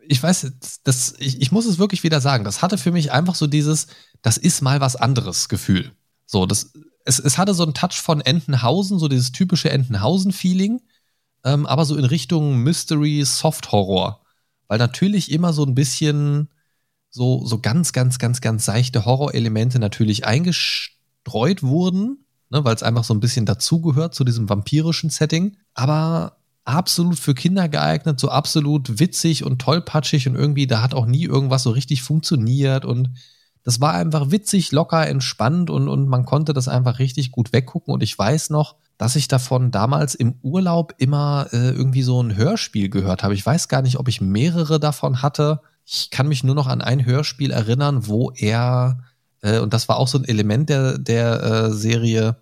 [0.07, 0.53] ich weiß,
[0.85, 3.89] das, ich, ich muss es wirklich wieder sagen, das hatte für mich einfach so dieses,
[4.23, 5.91] das ist mal was anderes Gefühl.
[6.25, 6.73] So, das,
[7.05, 10.81] es, es hatte so einen Touch von Entenhausen, so dieses typische Entenhausen-Feeling,
[11.45, 14.21] ähm, aber so in Richtung Mystery, Soft Horror
[14.69, 16.49] weil natürlich immer so ein bisschen
[17.11, 23.05] so, so ganz, ganz, ganz, ganz seichte Horrorelemente natürlich eingestreut wurden, ne, weil es einfach
[23.05, 25.57] so ein bisschen dazugehört zu diesem vampirischen Setting.
[25.75, 31.07] Aber absolut für Kinder geeignet, so absolut witzig und tollpatschig und irgendwie, da hat auch
[31.07, 33.11] nie irgendwas so richtig funktioniert und
[33.65, 37.93] das war einfach witzig, locker, entspannt und, und man konnte das einfach richtig gut weggucken
[37.93, 42.37] und ich weiß noch, dass ich davon damals im Urlaub immer äh, irgendwie so ein
[42.37, 43.35] Hörspiel gehört habe.
[43.35, 45.61] Ich weiß gar nicht, ob ich mehrere davon hatte.
[45.91, 49.05] Ich kann mich nur noch an ein Hörspiel erinnern, wo er,
[49.41, 52.37] äh, und das war auch so ein Element der, der äh, Serie,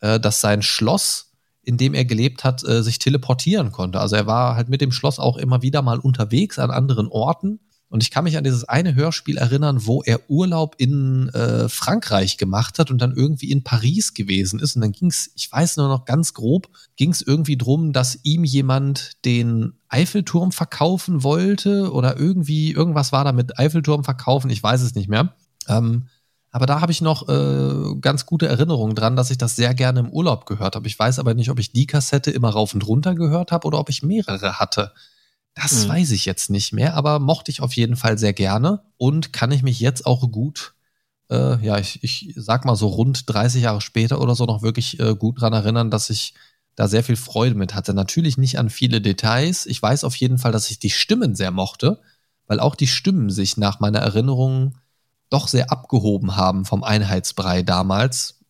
[0.00, 1.32] äh, dass sein Schloss,
[1.62, 3.98] in dem er gelebt hat, äh, sich teleportieren konnte.
[3.98, 7.58] Also er war halt mit dem Schloss auch immer wieder mal unterwegs an anderen Orten
[7.96, 12.36] und ich kann mich an dieses eine Hörspiel erinnern, wo er Urlaub in äh, Frankreich
[12.36, 14.76] gemacht hat und dann irgendwie in Paris gewesen ist.
[14.76, 18.18] Und dann ging es, ich weiß nur noch ganz grob, ging es irgendwie drum, dass
[18.22, 24.62] ihm jemand den Eiffelturm verkaufen wollte oder irgendwie, irgendwas war da mit Eiffelturm verkaufen, ich
[24.62, 25.34] weiß es nicht mehr.
[25.66, 26.08] Ähm,
[26.50, 30.00] aber da habe ich noch äh, ganz gute Erinnerungen dran, dass ich das sehr gerne
[30.00, 30.86] im Urlaub gehört habe.
[30.86, 33.78] Ich weiß aber nicht, ob ich die Kassette immer rauf und runter gehört habe oder
[33.78, 34.92] ob ich mehrere hatte.
[35.56, 35.88] Das mhm.
[35.88, 39.50] weiß ich jetzt nicht mehr, aber mochte ich auf jeden Fall sehr gerne und kann
[39.50, 40.74] ich mich jetzt auch gut,
[41.30, 45.00] äh, ja, ich, ich sag mal so rund 30 Jahre später oder so noch wirklich
[45.00, 46.34] äh, gut dran erinnern, dass ich
[46.74, 47.94] da sehr viel Freude mit hatte.
[47.94, 49.64] Natürlich nicht an viele Details.
[49.64, 52.02] Ich weiß auf jeden Fall, dass ich die Stimmen sehr mochte,
[52.46, 54.76] weil auch die Stimmen sich nach meiner Erinnerung
[55.30, 58.40] doch sehr abgehoben haben vom Einheitsbrei damals.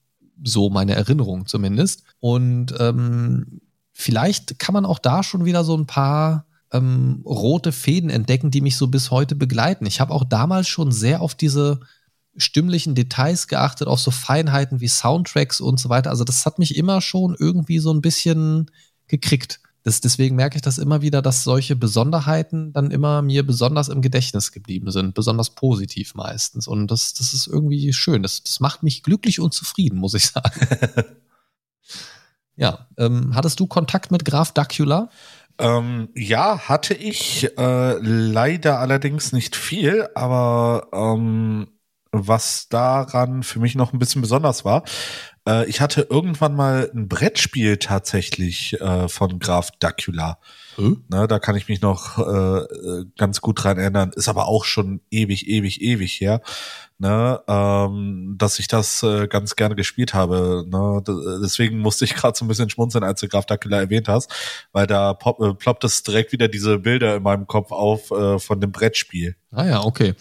[0.42, 2.02] So meine Erinnerung zumindest.
[2.18, 3.60] Und ähm,
[3.92, 8.60] vielleicht kann man auch da schon wieder so ein paar ähm, rote Fäden entdecken, die
[8.60, 9.86] mich so bis heute begleiten.
[9.86, 11.80] Ich habe auch damals schon sehr auf diese
[12.36, 16.10] stimmlichen Details geachtet, auf so Feinheiten wie Soundtracks und so weiter.
[16.10, 18.70] Also das hat mich immer schon irgendwie so ein bisschen
[19.08, 19.60] gekriegt.
[19.86, 24.02] Das, deswegen merke ich das immer wieder, dass solche Besonderheiten dann immer mir besonders im
[24.02, 26.66] Gedächtnis geblieben sind, besonders positiv meistens.
[26.66, 28.24] Und das, das ist irgendwie schön.
[28.24, 30.66] Das, das macht mich glücklich und zufrieden, muss ich sagen.
[32.56, 35.08] ja, ähm, hattest du Kontakt mit Graf Dacula?
[35.58, 41.68] Ähm, ja, hatte ich äh, leider allerdings nicht viel, aber ähm,
[42.12, 44.84] was daran für mich noch ein bisschen besonders war,
[45.46, 50.38] äh, ich hatte irgendwann mal ein Brettspiel tatsächlich äh, von Graf Dacula.
[50.76, 51.04] Hm?
[51.08, 54.12] Ne, da kann ich mich noch äh, ganz gut dran erinnern.
[54.14, 56.42] Ist aber auch schon ewig, ewig, ewig her,
[56.98, 60.64] ne, ähm, dass ich das äh, ganz gerne gespielt habe.
[60.68, 61.02] Ne?
[61.42, 64.30] Deswegen musste ich gerade so ein bisschen schmunzeln, als du Graf Dacula erwähnt hast,
[64.72, 68.38] weil da pop, äh, ploppt es direkt wieder diese Bilder in meinem Kopf auf äh,
[68.38, 69.36] von dem Brettspiel.
[69.50, 70.14] Ah ja, okay.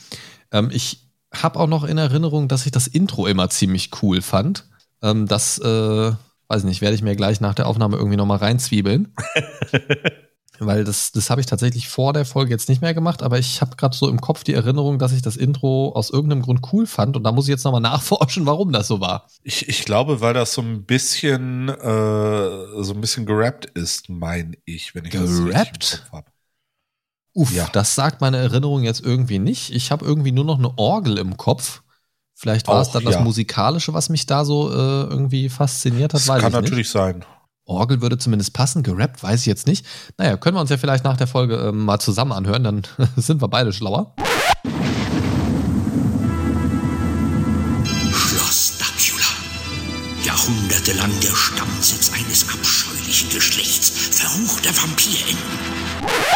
[0.52, 4.66] Ähm, ich habe auch noch in Erinnerung, dass ich das Intro immer ziemlich cool fand.
[5.02, 6.12] Ähm, das, äh,
[6.48, 9.14] weiß nicht, werde ich mir gleich nach der Aufnahme irgendwie nochmal reinzwiebeln.
[10.60, 13.62] weil das, das habe ich tatsächlich vor der Folge jetzt nicht mehr gemacht, aber ich
[13.62, 16.88] habe gerade so im Kopf die Erinnerung, dass ich das Intro aus irgendeinem Grund cool
[16.88, 19.28] fand und da muss ich jetzt nochmal nachforschen, warum das so war.
[19.44, 24.58] Ich, ich glaube, weil das so ein bisschen äh, so ein bisschen gerappt ist, meine
[24.66, 26.02] ich, wenn ich gerappt?
[26.04, 26.28] das habe.
[27.34, 27.68] Uff, ja.
[27.74, 29.70] das sagt meine Erinnerung jetzt irgendwie nicht.
[29.72, 31.82] Ich habe irgendwie nur noch eine Orgel im Kopf.
[32.34, 33.22] Vielleicht war Auch, es dann das ja.
[33.22, 36.28] Musikalische, was mich da so äh, irgendwie fasziniert hat.
[36.28, 37.26] Das kann natürlich sein.
[37.66, 39.86] Orgel würde zumindest passen, gerappt weiß ich jetzt nicht.
[40.18, 42.84] Naja, können wir uns ja vielleicht nach der Folge äh, mal zusammen anhören, dann
[43.18, 44.14] sind wir beide schlauer.
[48.14, 49.26] Schloss Dacula.
[50.24, 55.38] Jahrhundertelang der Stammsitz eines abscheulichen Geschlechts verruchter Vampirenten.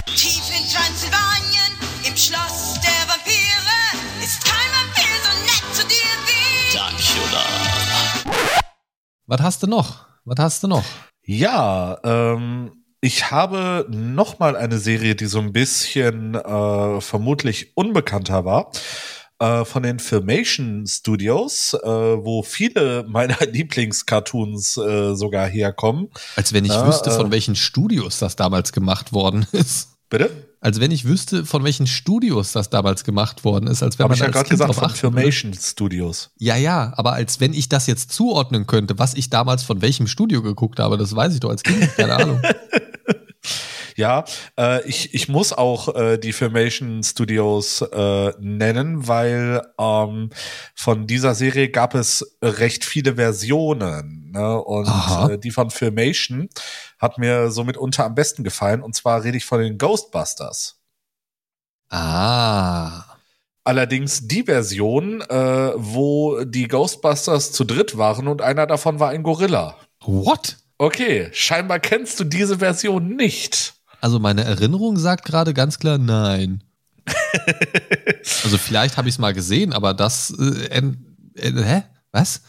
[0.08, 1.74] Tief in Transsilvanien,
[2.08, 3.76] im Schloss der Vampire,
[4.24, 7.44] ist kein Vampir so nett zu dir wie Dacula.
[9.28, 10.08] Was hast du noch?
[10.26, 10.84] Was hast du noch?
[11.32, 12.72] Ja, ähm,
[13.02, 18.72] ich habe noch mal eine Serie, die so ein bisschen äh, vermutlich unbekannter war
[19.38, 26.10] äh, von den Filmation Studios, äh, wo viele meiner Lieblingscartoons äh, sogar herkommen.
[26.36, 30.00] Als wenn ich wüsste, von äh, welchen Studios das damals gemacht worden ist.
[30.10, 30.49] Bitte?
[30.62, 33.82] Als wenn ich wüsste, von welchen Studios das damals gemacht worden ist.
[33.82, 36.32] Als wenn Hab man ich ja gerade gesagt, von Filmation Studios.
[36.38, 40.08] Ja, ja, aber als wenn ich das jetzt zuordnen könnte, was ich damals von welchem
[40.08, 42.42] Studio geguckt habe, das weiß ich doch als Kind, keine Ahnung.
[44.00, 44.24] Ja,
[44.58, 50.30] äh, ich, ich muss auch äh, die Filmation Studios äh, nennen, weil ähm,
[50.74, 54.19] von dieser Serie gab es recht viele Versionen.
[54.32, 54.62] Ne?
[54.62, 54.88] Und
[55.30, 56.50] äh, die von Filmation
[57.00, 58.82] hat mir somit unter am besten gefallen.
[58.82, 60.80] Und zwar rede ich von den Ghostbusters.
[61.90, 63.04] Ah.
[63.64, 69.24] Allerdings die Version, äh, wo die Ghostbusters zu dritt waren und einer davon war ein
[69.24, 69.76] Gorilla.
[70.02, 70.58] What?
[70.78, 73.74] Okay, scheinbar kennst du diese Version nicht.
[74.02, 76.64] Also meine Erinnerung sagt gerade ganz klar nein.
[78.44, 80.82] also vielleicht habe ich es mal gesehen, aber das äh,
[81.36, 81.84] äh, hä?
[82.12, 82.42] Was?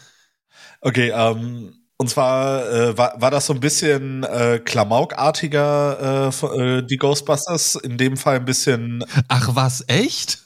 [0.81, 6.81] Okay, ähm, und zwar äh, war, war das so ein bisschen äh, Klamaukartiger, äh, äh,
[6.81, 9.05] die Ghostbusters, in dem Fall ein bisschen.
[9.27, 10.39] Ach was, echt?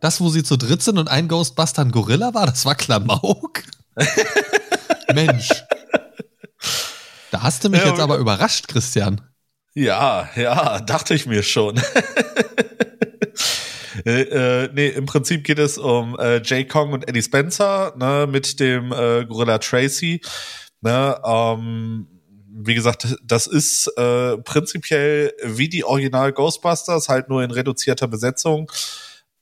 [0.00, 3.62] Das, wo sie zu dritt sind und ein Ghostbuster ein Gorilla war, das war Klamauk?
[5.14, 5.48] Mensch.
[7.30, 9.22] Da hast du mich ja, jetzt aber überrascht, Christian.
[9.72, 11.80] Ja, ja, dachte ich mir schon.
[14.06, 18.28] äh, äh, nee, im Prinzip geht es um äh, Jay Kong und Eddie Spencer, ne,
[18.30, 20.20] mit dem äh, Gorilla Tracy.
[20.80, 22.06] Ne, ähm,
[22.58, 28.70] wie gesagt, das ist äh, prinzipiell wie die Original Ghostbusters, halt nur in reduzierter Besetzung.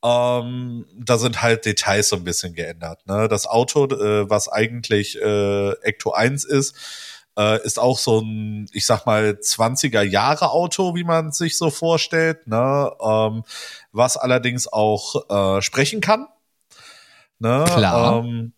[0.02, 3.06] Ähm, da sind halt Details so ein bisschen geändert.
[3.06, 3.28] Ne?
[3.28, 6.74] Das Auto, äh, was eigentlich äh, Ecto 1 ist,
[7.38, 11.70] äh, ist auch so ein, ich sag mal, 20er Jahre Auto, wie man sich so
[11.70, 12.90] vorstellt, ne?
[13.00, 13.44] ähm,
[13.92, 16.26] was allerdings auch äh, sprechen kann.
[17.38, 17.64] Ne?
[17.66, 18.24] Klar.
[18.24, 18.52] Ähm,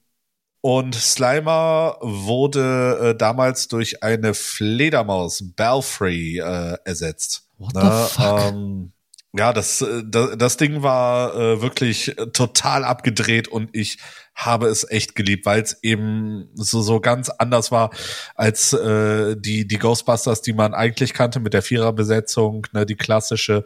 [0.61, 7.49] und Slimer wurde äh, damals durch eine Fledermaus, Belfry, äh, ersetzt.
[7.59, 7.83] What ne?
[7.83, 8.41] the fuck?
[8.53, 8.93] Ähm,
[9.33, 13.99] ja, das, äh, das, das Ding war äh, wirklich total abgedreht und ich
[14.37, 17.91] habe es echt geliebt, weil es eben so, so ganz anders war
[18.35, 23.65] als äh, die, die Ghostbusters, die man eigentlich kannte mit der Viererbesetzung, ne, die klassische.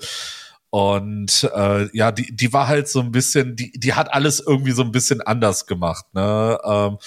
[0.71, 4.71] Und äh, ja, die, die war halt so ein bisschen, die, die hat alles irgendwie
[4.71, 6.05] so ein bisschen anders gemacht.
[6.12, 6.59] Ne?
[6.64, 6.99] Ähm,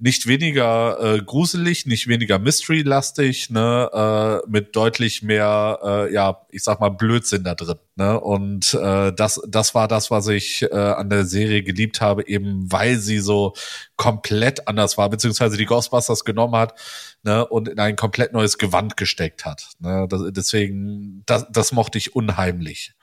[0.00, 4.42] nicht weniger äh, gruselig, nicht weniger Mystery-lastig, ne?
[4.44, 7.78] äh, mit deutlich mehr, äh, ja, ich sag mal, Blödsinn da drin.
[7.94, 8.18] Ne?
[8.18, 12.72] Und äh, das, das war das, was ich äh, an der Serie geliebt habe, eben
[12.72, 13.54] weil sie so
[13.94, 16.74] komplett anders war, beziehungsweise die Ghostbusters genommen hat
[17.22, 17.46] ne?
[17.46, 19.68] und in ein komplett neues Gewand gesteckt hat.
[19.78, 20.08] Ne?
[20.08, 22.94] Das, deswegen, das, das mochte ich unheimlich.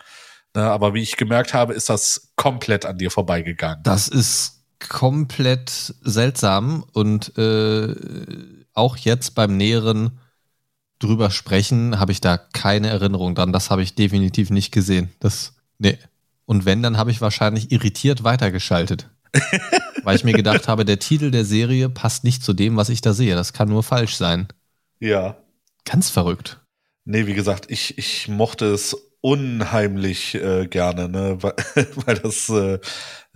[0.59, 3.81] Ne, aber wie ich gemerkt habe, ist das komplett an dir vorbeigegangen.
[3.83, 5.69] Das ist komplett
[6.01, 7.95] seltsam und äh,
[8.73, 10.19] auch jetzt beim näheren
[10.99, 13.53] drüber sprechen, habe ich da keine Erinnerung dran.
[13.53, 15.13] Das habe ich definitiv nicht gesehen.
[15.21, 15.97] Das, nee.
[16.43, 19.07] Und wenn, dann habe ich wahrscheinlich irritiert weitergeschaltet.
[20.03, 22.99] weil ich mir gedacht habe, der Titel der Serie passt nicht zu dem, was ich
[22.99, 23.35] da sehe.
[23.35, 24.49] Das kann nur falsch sein.
[24.99, 25.37] Ja.
[25.85, 26.59] Ganz verrückt.
[27.05, 31.37] Nee, wie gesagt, ich, ich mochte es unheimlich äh, gerne, ne?
[31.41, 31.53] weil,
[32.05, 32.79] weil das äh,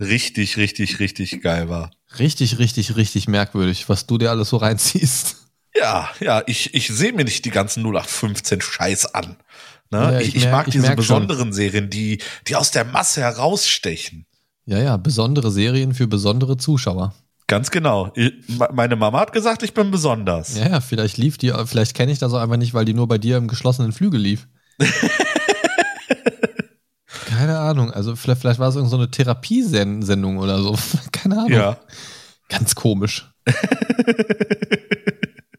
[0.00, 1.90] richtig, richtig, richtig geil war.
[2.18, 5.36] Richtig, richtig, richtig merkwürdig, was du dir alles so reinziehst.
[5.76, 9.36] Ja, ja, ich, ich sehe mir nicht die ganzen 0815 Scheiß an.
[9.90, 9.98] Ne?
[9.98, 11.26] Ja, ich, ich ich, mag ich diese merk schon.
[11.26, 14.26] besonderen Serien, die, die aus der Masse herausstechen.
[14.66, 17.14] Ja, ja, besondere Serien für besondere Zuschauer.
[17.46, 18.12] Ganz genau.
[18.72, 20.56] Meine Mama hat gesagt, ich bin besonders.
[20.56, 23.06] Ja, ja, vielleicht lief die, vielleicht kenne ich das auch einfach nicht, weil die nur
[23.06, 24.48] bei dir im geschlossenen Flügel lief.
[27.34, 30.78] Keine Ahnung, also vielleicht, vielleicht war es irgendeine so eine Therapiesendung oder so.
[31.12, 31.50] Keine Ahnung.
[31.50, 31.78] Ja.
[32.48, 33.28] Ganz komisch.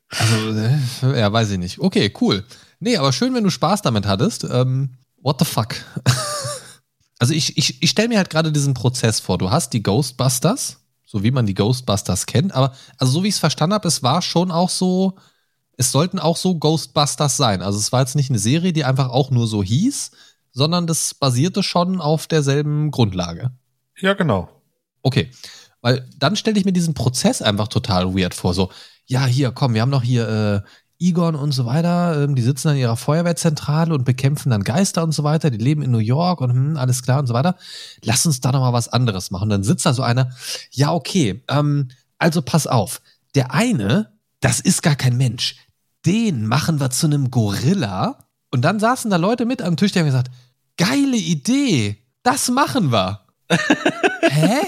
[0.09, 1.79] also, äh, ja, weiß ich nicht.
[1.79, 2.45] Okay, cool.
[2.79, 4.45] Nee, aber schön, wenn du Spaß damit hattest.
[4.45, 5.75] Ähm, what the fuck?
[7.19, 9.37] also ich, ich, ich stelle mir halt gerade diesen Prozess vor.
[9.37, 13.35] Du hast die Ghostbusters, so wie man die Ghostbusters kennt, aber also so wie ich
[13.35, 15.15] es verstanden habe, es war schon auch so,
[15.77, 17.61] es sollten auch so Ghostbusters sein.
[17.61, 20.11] Also es war jetzt nicht eine Serie, die einfach auch nur so hieß,
[20.55, 23.51] sondern das basierte schon auf derselben Grundlage.
[23.99, 24.49] Ja, genau.
[25.03, 25.29] Okay,
[25.81, 28.55] weil dann stelle ich mir diesen Prozess einfach total weird vor.
[28.55, 28.71] So,
[29.05, 32.69] ja, hier, komm, wir haben noch hier äh, Egon und so weiter, ähm, die sitzen
[32.69, 36.39] an ihrer Feuerwehrzentrale und bekämpfen dann Geister und so weiter, die leben in New York
[36.39, 37.57] und hm, alles klar und so weiter.
[38.01, 39.49] Lass uns da noch mal was anderes machen.
[39.49, 40.31] Dann sitzt da so einer,
[40.71, 43.01] ja, okay, ähm, also pass auf,
[43.35, 45.57] der eine, das ist gar kein Mensch,
[46.05, 48.24] den machen wir zu einem Gorilla.
[48.51, 50.31] Und dann saßen da Leute mit am Tisch, die haben gesagt,
[50.77, 53.25] geile Idee, das machen wir.
[54.21, 54.61] Hä?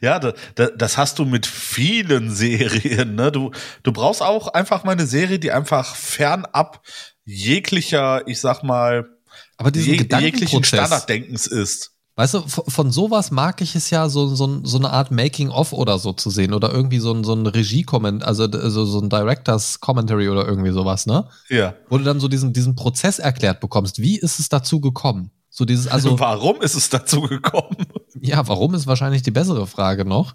[0.00, 3.14] Ja, da, da, das hast du mit vielen Serien.
[3.14, 3.32] Ne?
[3.32, 3.52] Du,
[3.82, 6.82] du brauchst auch einfach mal eine Serie, die einfach fernab
[7.24, 9.08] jeglicher, ich sag mal,
[9.56, 11.92] Aber diesen je, jeglichen Standarddenkens ist.
[12.18, 15.72] Weißt du, von, von sowas mag ich es ja, so, so, so eine Art Making-of
[15.72, 19.08] oder so zu sehen oder irgendwie so ein, so ein Regie-Comment, also so, so ein
[19.08, 21.28] Directors Commentary oder irgendwie sowas, ne?
[21.48, 21.74] Ja.
[21.88, 24.00] Wo du dann so diesen, diesen Prozess erklärt bekommst.
[24.02, 25.30] Wie ist es dazu gekommen?
[25.48, 27.76] So dieses, also, Warum ist es dazu gekommen?
[28.20, 30.34] ja, warum ist wahrscheinlich die bessere Frage noch?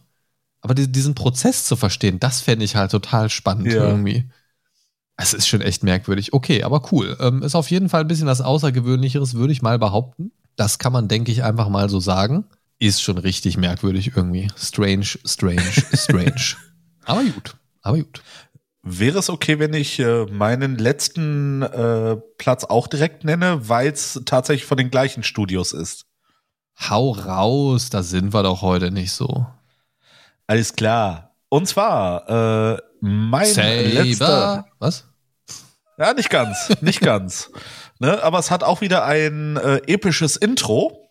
[0.62, 3.90] Aber die, diesen Prozess zu verstehen, das fände ich halt total spannend Ja.
[3.90, 4.30] irgendwie.
[5.18, 6.32] Es ist schon echt merkwürdig.
[6.32, 7.18] Okay, aber cool.
[7.20, 10.32] Ähm, ist auf jeden Fall ein bisschen was Außergewöhnlicheres, würde ich mal behaupten.
[10.56, 12.46] Das kann man, denke ich, einfach mal so sagen.
[12.80, 14.52] Ist schon richtig merkwürdig irgendwie.
[14.58, 15.62] Strange, strange,
[15.94, 16.56] strange.
[17.06, 17.56] aber gut.
[17.82, 18.22] Aber gut.
[18.82, 24.22] wäre es okay, wenn ich äh, meinen letzten äh, Platz auch direkt nenne, weil es
[24.26, 26.06] tatsächlich von den gleichen Studios ist?
[26.90, 29.46] Hau raus, da sind wir doch heute nicht so.
[30.48, 31.36] Alles klar.
[31.50, 33.82] Und zwar äh, mein Saber.
[33.84, 34.66] letzter.
[34.80, 35.06] Was?
[35.98, 37.52] Ja, nicht ganz, nicht ganz.
[38.04, 41.10] Ne, aber es hat auch wieder ein äh, episches Intro.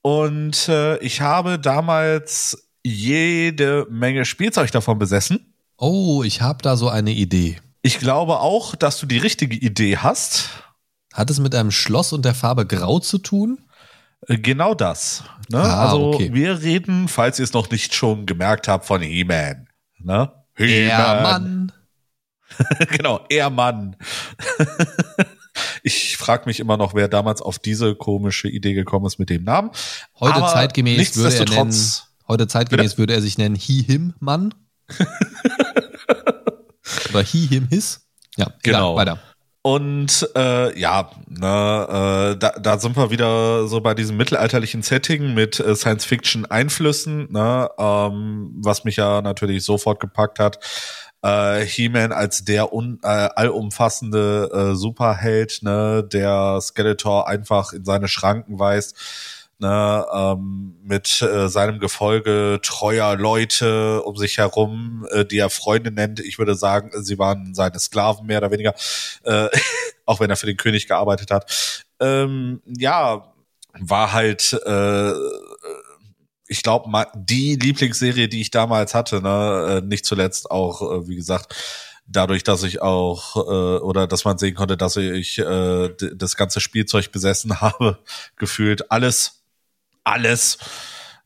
[0.00, 5.52] Und äh, ich habe damals jede Menge Spielzeug davon besessen.
[5.76, 7.60] Oh, ich habe da so eine Idee.
[7.82, 10.50] Ich glaube auch, dass du die richtige Idee hast.
[11.12, 13.68] Hat es mit einem Schloss und der Farbe Grau zu tun?
[14.28, 15.24] Äh, Genau das.
[15.50, 15.58] Ne?
[15.58, 16.32] Ah, also okay.
[16.32, 19.66] wir reden, falls ihr es noch nicht schon gemerkt habt, von He-Man.
[19.98, 20.30] Ne?
[20.58, 21.72] Ja, Mann.
[22.92, 23.96] genau, er Mann.
[25.82, 29.44] ich frage mich immer noch, wer damals auf diese komische Idee gekommen ist mit dem
[29.44, 29.70] Namen.
[30.18, 31.74] Heute Aber zeitgemäß würde er nennen,
[32.26, 34.54] heute zeitgemäß würde er sich nennen He Him Mann.
[37.10, 38.06] Oder He Him His.
[38.36, 38.94] Ja, Genau.
[38.94, 39.18] Egal, weiter.
[39.62, 45.34] Und äh, ja, ne, äh, da, da sind wir wieder so bei diesem mittelalterlichen Setting
[45.34, 50.58] mit äh, Science-Fiction-Einflüssen, ne, ähm, was mich ja natürlich sofort gepackt hat.
[51.22, 58.08] Äh, He-Man als der un, äh, allumfassende äh, Superheld, ne, der Skeletor einfach in seine
[58.08, 58.96] Schranken weist,
[59.58, 65.90] ne, ähm, mit äh, seinem Gefolge treuer Leute um sich herum, äh, die er Freunde
[65.90, 66.20] nennt.
[66.20, 68.74] Ich würde sagen, sie waren seine Sklaven mehr oder weniger,
[69.24, 69.48] äh,
[70.06, 71.84] auch wenn er für den König gearbeitet hat.
[72.00, 73.34] Ähm, ja,
[73.80, 75.12] war halt, äh,
[76.48, 81.16] ich glaube, die Lieblingsserie, die ich damals hatte, ne, äh, nicht zuletzt auch, äh, wie
[81.16, 81.54] gesagt,
[82.06, 86.60] dadurch, dass ich auch äh, oder dass man sehen konnte, dass ich äh, das ganze
[86.60, 87.98] Spielzeug besessen habe,
[88.36, 89.44] gefühlt alles,
[90.04, 90.58] alles.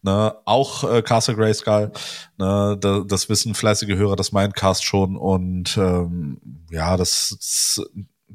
[0.05, 1.93] Ne, auch äh, Castle Grayskull,
[2.37, 6.41] ne, da, das wissen fleißige Hörer des Mindcast schon und ähm,
[6.73, 7.87] ja, das, das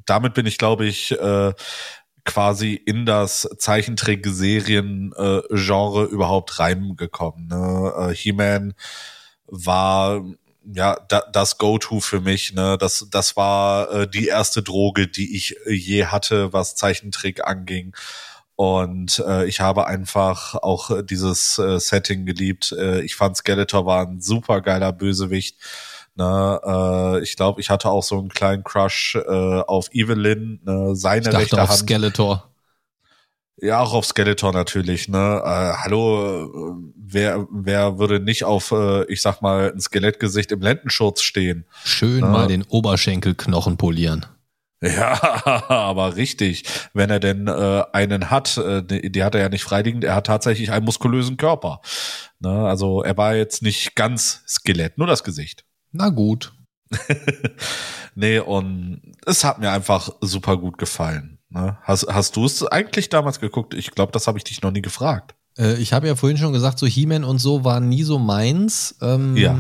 [0.06, 1.54] damit bin ich, glaube ich, äh,
[2.28, 7.48] quasi in das Zeichentrick-Serien-Genre überhaupt reingekommen.
[7.48, 7.92] Ne?
[7.98, 8.76] Äh, He-Man
[9.48, 10.24] war
[10.72, 12.54] ja da, das Go-To für mich.
[12.54, 12.78] Ne?
[12.78, 17.96] Das, das war äh, die erste Droge, die ich äh, je hatte, was Zeichentrick anging.
[18.56, 22.74] Und äh, ich habe einfach auch äh, dieses äh, Setting geliebt.
[22.78, 25.58] Äh, ich fand Skeletor war ein super geiler Bösewicht.
[26.18, 29.22] Ne, äh, ich glaube, ich hatte auch so einen kleinen Crush äh,
[29.62, 31.80] auf Evelyn, ne, seine Ich dachte rechte auf Hand.
[31.80, 32.50] Skeletor.
[33.60, 35.42] Ja, auch auf Skeletor natürlich, ne?
[35.44, 40.62] Äh, hallo, äh, wer, wer würde nicht auf, äh, ich sag mal, ein Skelettgesicht im
[40.62, 41.66] Lendenschurz stehen?
[41.84, 42.28] Schön Ja.
[42.28, 44.26] mal den Oberschenkelknochen polieren.
[44.82, 45.20] Ja,
[45.70, 46.66] aber richtig.
[46.94, 50.14] Wenn er denn äh, einen hat, äh, die, die hat er ja nicht freiliegend, er
[50.16, 51.82] hat tatsächlich einen muskulösen Körper.
[52.40, 52.50] Ne?
[52.68, 55.64] Also er war jetzt nicht ganz Skelett, nur das Gesicht.
[55.92, 56.54] Na gut.
[58.20, 61.38] Nee, und es hat mir einfach super gut gefallen.
[61.52, 61.78] Ne?
[61.84, 63.76] Hast, hast du es eigentlich damals geguckt?
[63.76, 65.36] Ich glaube, das habe ich dich noch nie gefragt.
[65.56, 68.96] Äh, ich habe ja vorhin schon gesagt, so He-Man und so war nie so meins.
[69.04, 69.56] Ähm, Ja.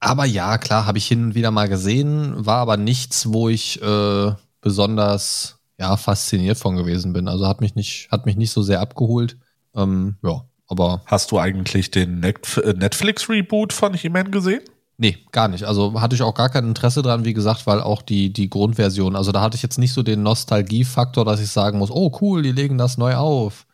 [0.00, 3.80] Aber ja, klar, habe ich hin und wieder mal gesehen, war aber nichts, wo ich
[3.80, 7.28] äh, besonders ja, fasziniert von gewesen bin.
[7.28, 9.38] Also hat mich nicht, hat mich nicht so sehr abgeholt.
[9.72, 12.34] Ähm, ja, aber Hast du eigentlich den äh,
[12.74, 14.62] Netflix-Reboot von He-Man gesehen?
[14.98, 15.64] Nee, gar nicht.
[15.64, 19.16] Also hatte ich auch gar kein Interesse dran, wie gesagt, weil auch die, die Grundversion,
[19.16, 22.42] also da hatte ich jetzt nicht so den Nostalgiefaktor, dass ich sagen muss, oh cool,
[22.42, 23.66] die legen das neu auf.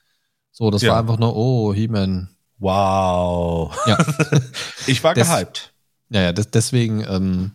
[0.51, 0.93] So, das Ja.
[0.93, 2.29] war einfach nur, oh, He-Man.
[2.59, 3.75] Wow.
[3.87, 3.99] Ja.
[4.87, 5.73] Ich war Das- gehypt.
[6.11, 7.53] Ja, ja, deswegen, ähm,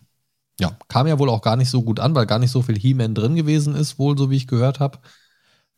[0.58, 2.76] ja, kam ja wohl auch gar nicht so gut an, weil gar nicht so viel
[2.76, 4.98] He-Man drin gewesen ist, wohl, so wie ich gehört habe.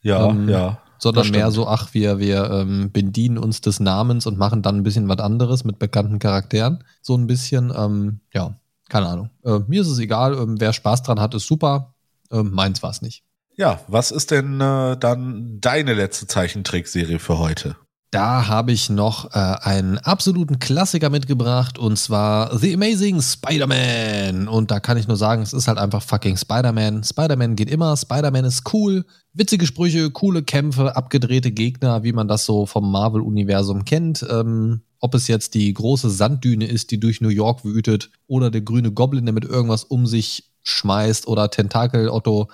[0.00, 0.78] Ja, ähm, ja.
[1.00, 4.82] Sondern mehr so, ach, wir, wir ähm, bedienen uns des Namens und machen dann ein
[4.82, 6.84] bisschen was anderes mit bekannten Charakteren.
[7.00, 8.54] So ein bisschen, ähm, ja,
[8.88, 9.30] keine Ahnung.
[9.44, 11.94] Äh, mir ist es egal, ähm, wer Spaß dran hat, ist super.
[12.30, 13.24] Ähm, meins war es nicht.
[13.56, 17.76] Ja, was ist denn äh, dann deine letzte Zeichentrickserie für heute?
[18.12, 24.48] Da habe ich noch äh, einen absoluten Klassiker mitgebracht und zwar The Amazing Spider-Man.
[24.48, 27.04] Und da kann ich nur sagen, es ist halt einfach fucking Spider-Man.
[27.04, 32.44] Spider-Man geht immer, Spider-Man ist cool, witzige Sprüche, coole Kämpfe, abgedrehte Gegner, wie man das
[32.44, 34.26] so vom Marvel-Universum kennt.
[34.28, 38.62] Ähm, ob es jetzt die große Sanddüne ist, die durch New York wütet, oder der
[38.62, 42.50] grüne Goblin, der mit irgendwas um sich schmeißt, oder Tentakel Otto.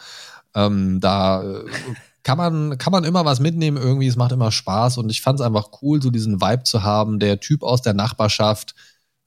[0.55, 1.65] Ähm, da äh,
[2.27, 3.77] kann man, kann man immer was mitnehmen.
[3.77, 4.99] Irgendwie, es macht immer Spaß.
[4.99, 7.95] Und ich fand es einfach cool, so diesen Vibe zu haben, der Typ aus der
[7.95, 8.75] Nachbarschaft,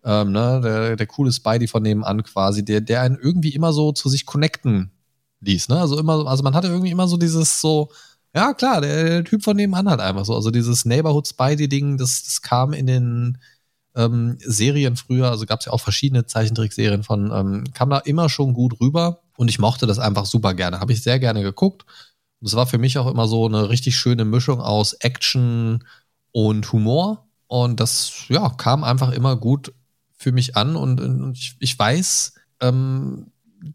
[0.04, 3.94] ähm, ne, der, der coole Spidey von nebenan quasi, der, der einen irgendwie immer so
[3.94, 4.92] zu sich connecten
[5.40, 7.90] ließ, ne, also immer, also man hatte irgendwie immer so dieses so,
[8.36, 12.24] ja klar, der, der Typ von nebenan halt einfach so, also dieses Neighborhood Spidey-Ding, das,
[12.26, 13.38] das kam in den
[13.96, 18.28] ähm, Serien früher, also gab es ja auch verschiedene Zeichentrickserien von, ähm, kam da immer
[18.28, 19.22] schon gut rüber.
[19.38, 20.82] Und ich mochte das einfach super gerne.
[20.82, 21.86] Habe ich sehr gerne geguckt.
[22.40, 25.84] Und es war für mich auch immer so eine richtig schöne Mischung aus Action
[26.32, 27.28] und Humor.
[27.48, 29.74] Und das ja, kam einfach immer gut
[30.16, 30.76] für mich an.
[30.76, 33.28] Und, und ich, ich weiß, ähm,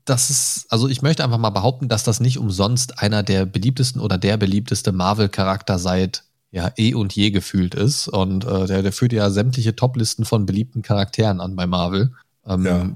[0.05, 4.01] dass es, also ich möchte einfach mal behaupten, dass das nicht umsonst einer der beliebtesten
[4.01, 8.09] oder der beliebteste Marvel-Charakter seit ja eh und je gefühlt ist.
[8.09, 12.12] Und äh, der, der führt ja sämtliche Toplisten von beliebten Charakteren an bei Marvel.
[12.47, 12.91] Ähm, ja.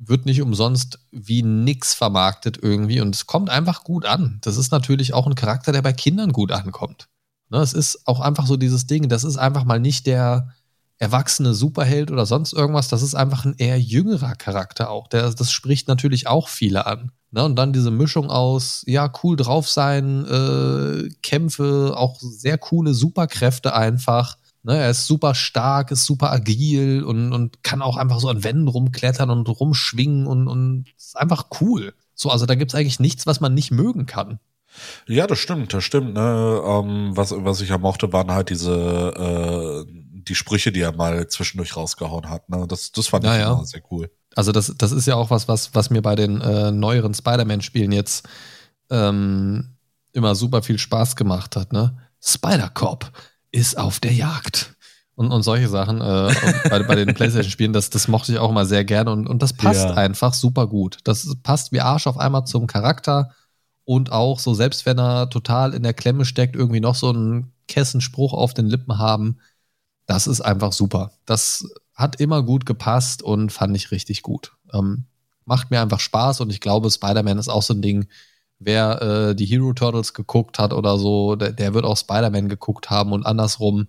[0.00, 4.38] Wird nicht umsonst wie nix vermarktet irgendwie und es kommt einfach gut an.
[4.42, 7.08] Das ist natürlich auch ein Charakter, der bei Kindern gut ankommt.
[7.50, 10.54] Ne, es ist auch einfach so dieses Ding, das ist einfach mal nicht der
[10.98, 15.08] erwachsene Superheld oder sonst irgendwas, das ist einfach ein eher jüngerer Charakter auch.
[15.08, 17.12] Der, das spricht natürlich auch viele an.
[17.30, 22.94] Ne, und dann diese Mischung aus, ja, cool drauf sein, äh, Kämpfe, auch sehr coole
[22.94, 24.38] Superkräfte einfach.
[24.68, 28.44] Ne, er ist super stark, ist super agil und, und kann auch einfach so an
[28.44, 31.94] Wänden rumklettern und rumschwingen und, und ist einfach cool.
[32.14, 34.40] So, also da gibt's eigentlich nichts, was man nicht mögen kann.
[35.06, 36.12] Ja, das stimmt, das stimmt.
[36.12, 36.20] Ne?
[36.62, 39.90] Ähm, was, was ich ja mochte, waren halt diese äh,
[40.28, 42.50] die Sprüche, die er mal zwischendurch rausgehauen hat.
[42.50, 42.66] Ne?
[42.68, 43.64] Das, das fand ja, ich ja.
[43.64, 44.10] sehr cool.
[44.36, 47.92] Also das, das ist ja auch was, was, was mir bei den äh, neueren Spider-Man-Spielen
[47.92, 48.28] jetzt
[48.90, 49.78] ähm,
[50.12, 51.72] immer super viel Spaß gemacht hat.
[51.72, 51.96] Ne?
[52.20, 53.10] Spider-Cop
[53.52, 54.74] ist auf der Jagd.
[55.14, 56.32] Und, und solche Sachen äh,
[56.70, 59.52] bei, bei den PlayStation-Spielen, das, das mochte ich auch immer sehr gerne und, und das
[59.52, 59.94] passt ja.
[59.94, 60.98] einfach super gut.
[61.02, 63.32] Das passt wie Arsch auf einmal zum Charakter
[63.84, 67.52] und auch so, selbst wenn er total in der Klemme steckt, irgendwie noch so einen
[67.66, 69.38] Kessenspruch auf den Lippen haben,
[70.06, 71.10] das ist einfach super.
[71.26, 74.52] Das hat immer gut gepasst und fand ich richtig gut.
[74.72, 75.04] Ähm,
[75.46, 78.06] macht mir einfach Spaß und ich glaube, Spider-Man ist auch so ein Ding,
[78.58, 82.90] wer äh, die Hero Turtles geguckt hat oder so, der, der wird auch Spider-Man geguckt
[82.90, 83.88] haben und andersrum.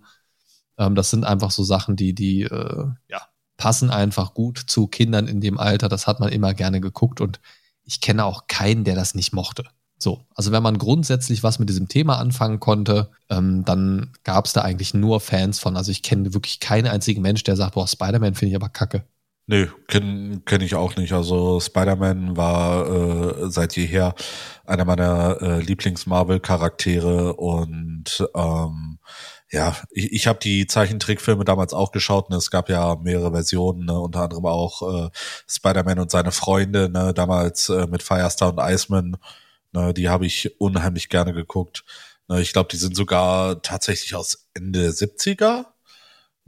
[0.78, 3.22] Ähm, das sind einfach so Sachen, die, die äh, ja,
[3.56, 5.88] passen einfach gut zu Kindern in dem Alter.
[5.88, 7.40] Das hat man immer gerne geguckt und
[7.84, 9.64] ich kenne auch keinen, der das nicht mochte.
[9.98, 14.54] So, also wenn man grundsätzlich was mit diesem Thema anfangen konnte, ähm, dann gab es
[14.54, 15.76] da eigentlich nur Fans von.
[15.76, 19.04] Also ich kenne wirklich keinen einzigen Mensch, der sagt, boah, Spider-Man finde ich aber kacke.
[19.46, 21.12] Nö, kenne kenn ich auch nicht.
[21.12, 24.14] Also Spider-Man war äh, seit jeher
[24.64, 28.98] einer meiner äh, Lieblings-Marvel-Charaktere und ähm,
[29.50, 32.30] ja, ich, ich habe die Zeichentrickfilme damals auch geschaut.
[32.30, 32.36] Ne?
[32.36, 33.98] Es gab ja mehrere Versionen, ne?
[33.98, 35.10] unter anderem auch äh,
[35.48, 37.12] Spider-Man und seine Freunde, ne?
[37.12, 39.16] damals äh, mit Firestar und Iceman
[39.72, 41.84] Ne, die habe ich unheimlich gerne geguckt.
[42.28, 45.66] Ne, ich glaube, die sind sogar tatsächlich aus Ende 70er.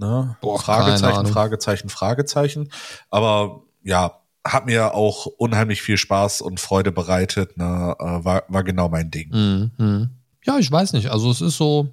[0.02, 0.36] Ne?
[0.40, 2.68] Boah, Fragezeichen, Fragezeichen, Fragezeichen.
[3.08, 7.56] Aber ja, hat mir auch unheimlich viel Spaß und Freude bereitet.
[7.56, 7.94] Ne?
[8.00, 9.30] Äh, war, war genau mein Ding.
[9.78, 10.10] Mhm.
[10.44, 11.12] Ja, ich weiß nicht.
[11.12, 11.92] Also es ist so,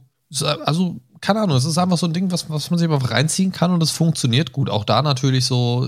[0.65, 3.52] also keine Ahnung, es ist einfach so ein Ding, was, was man sich einfach reinziehen
[3.52, 4.72] kann und es funktioniert gut.
[4.72, 5.88] Auch da natürlich so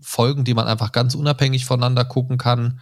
[0.00, 2.80] Folgen, die man einfach ganz unabhängig voneinander gucken kann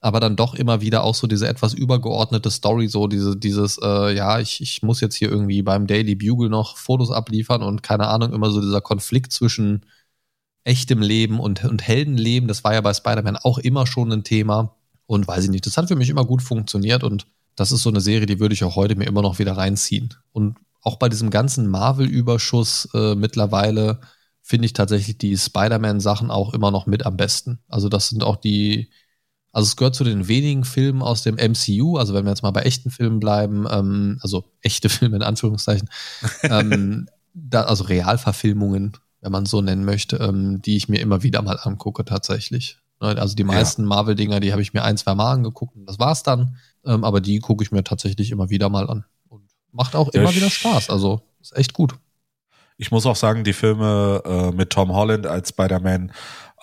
[0.00, 4.14] aber dann doch immer wieder auch so diese etwas übergeordnete Story, so diese, dieses, äh,
[4.14, 8.08] ja, ich, ich muss jetzt hier irgendwie beim Daily Bugle noch Fotos abliefern und keine
[8.08, 9.86] Ahnung, immer so dieser Konflikt zwischen
[10.64, 14.76] echtem Leben und, und Heldenleben, das war ja bei Spider-Man auch immer schon ein Thema.
[15.06, 17.90] Und weiß ich nicht, das hat für mich immer gut funktioniert und das ist so
[17.90, 20.14] eine Serie, die würde ich auch heute mir immer noch wieder reinziehen.
[20.32, 24.00] Und auch bei diesem ganzen Marvel-Überschuss äh, mittlerweile
[24.42, 27.60] finde ich tatsächlich die Spider-Man-Sachen auch immer noch mit am besten.
[27.68, 28.90] Also das sind auch die,
[29.56, 32.50] also es gehört zu den wenigen Filmen aus dem MCU, also wenn wir jetzt mal
[32.50, 35.88] bei echten Filmen bleiben, ähm, also echte Filme in Anführungszeichen,
[36.42, 41.40] ähm, da, also Realverfilmungen, wenn man so nennen möchte, ähm, die ich mir immer wieder
[41.40, 42.76] mal angucke tatsächlich.
[43.00, 43.88] Ne, also die meisten ja.
[43.88, 46.58] Marvel-Dinger, die habe ich mir ein, zwei Mal angeguckt und das war's dann.
[46.84, 49.06] Ähm, aber die gucke ich mir tatsächlich immer wieder mal an.
[49.30, 50.90] Und macht auch immer ja, wieder Spaß.
[50.90, 51.94] Also ist echt gut.
[52.76, 56.12] Ich muss auch sagen, die Filme äh, mit Tom Holland als Spider-Man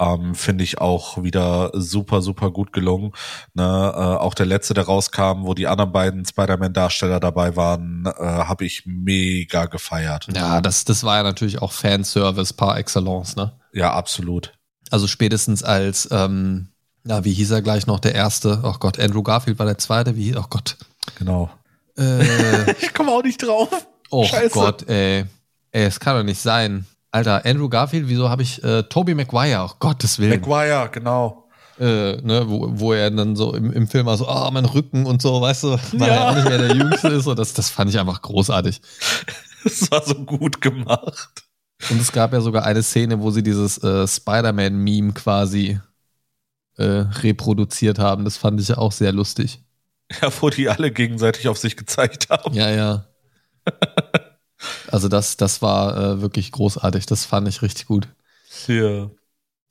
[0.03, 3.13] ähm, finde ich auch wieder super, super gut gelungen.
[3.53, 3.63] Ne?
[3.63, 8.65] Äh, auch der letzte, der rauskam, wo die anderen beiden Spider-Man-Darsteller dabei waren, äh, habe
[8.65, 10.27] ich mega gefeiert.
[10.35, 13.53] Ja, das, das war ja natürlich auch Fanservice par excellence, ne?
[13.71, 14.53] Ja, absolut.
[14.91, 16.69] Also spätestens als, ähm,
[17.03, 18.61] na, wie hieß er gleich noch, der erste?
[18.63, 20.77] Oh Gott, Andrew Garfield war der zweite, wie, oh Gott.
[21.17, 21.49] Genau.
[21.97, 23.69] Äh, ich komme auch nicht drauf.
[24.11, 24.53] Oh Scheiße.
[24.53, 25.25] Gott, ey.
[25.71, 26.85] Ey, es kann doch nicht sein.
[27.13, 30.41] Alter, Andrew Garfield, wieso habe ich äh, Toby Maguire, oh Gottes Willen.
[30.41, 31.47] Maguire, genau.
[31.79, 34.65] Äh, ne, wo, wo er dann so im, im Film war so, ah, oh, mein
[34.65, 36.15] Rücken und so, weißt du, weil ja.
[36.15, 37.27] er auch nicht mehr der Jüngste ist.
[37.27, 38.81] Und das, das fand ich einfach großartig.
[39.65, 41.45] Das war so gut gemacht.
[41.89, 45.79] Und es gab ja sogar eine Szene, wo sie dieses äh, Spider-Man-Meme quasi
[46.75, 48.25] äh, reproduziert haben.
[48.25, 49.63] Das fand ich ja auch sehr lustig.
[50.21, 52.53] Ja, wo die alle gegenseitig auf sich gezeigt haben.
[52.53, 53.05] Ja, ja.
[54.91, 57.05] Also das, das war äh, wirklich großartig.
[57.05, 58.07] Das fand ich richtig gut.
[58.67, 59.09] Ja.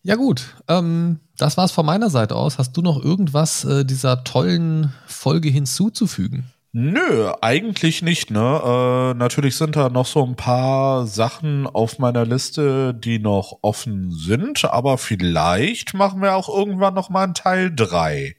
[0.05, 2.59] Ja gut, ähm, das war's von meiner Seite aus.
[2.59, 6.51] Hast du noch irgendwas äh, dieser tollen Folge hinzuzufügen?
[6.73, 9.12] Nö, eigentlich nicht, ne?
[9.12, 14.10] Äh, natürlich sind da noch so ein paar Sachen auf meiner Liste, die noch offen
[14.10, 18.35] sind, aber vielleicht machen wir auch irgendwann noch mal einen Teil drei.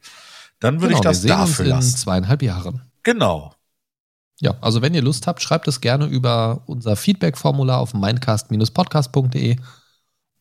[0.60, 1.98] Dann würde genau, ich das wir sehen dafür uns in lassen.
[1.98, 2.82] zweieinhalb Jahren.
[3.04, 3.54] Genau.
[4.40, 9.58] Ja, also wenn ihr Lust habt, schreibt es gerne über unser Feedback-Formular auf mindcast-podcast.de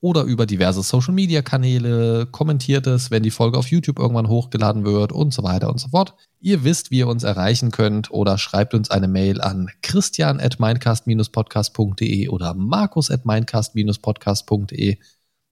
[0.01, 5.33] oder über diverse Social-Media-Kanäle, kommentiert es, wenn die Folge auf YouTube irgendwann hochgeladen wird und
[5.33, 6.15] so weiter und so fort.
[6.41, 10.59] Ihr wisst, wie ihr uns erreichen könnt oder schreibt uns eine Mail an christian at
[10.59, 14.99] mindcast-podcast.de oder markus at mindcast-podcast.de.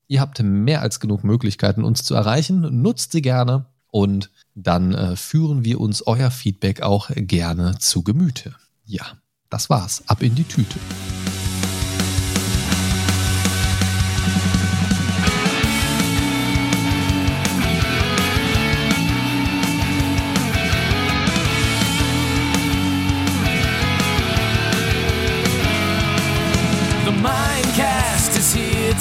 [0.08, 2.82] Ihr habt mehr als genug Möglichkeiten, uns zu erreichen.
[2.82, 8.54] Nutzt sie gerne und dann äh, führen wir uns euer Feedback auch gerne zu Gemüte.
[8.84, 9.18] Ja,
[9.48, 10.02] das war's.
[10.06, 10.78] Ab in die Tüte.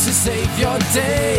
[0.09, 1.38] to save your day.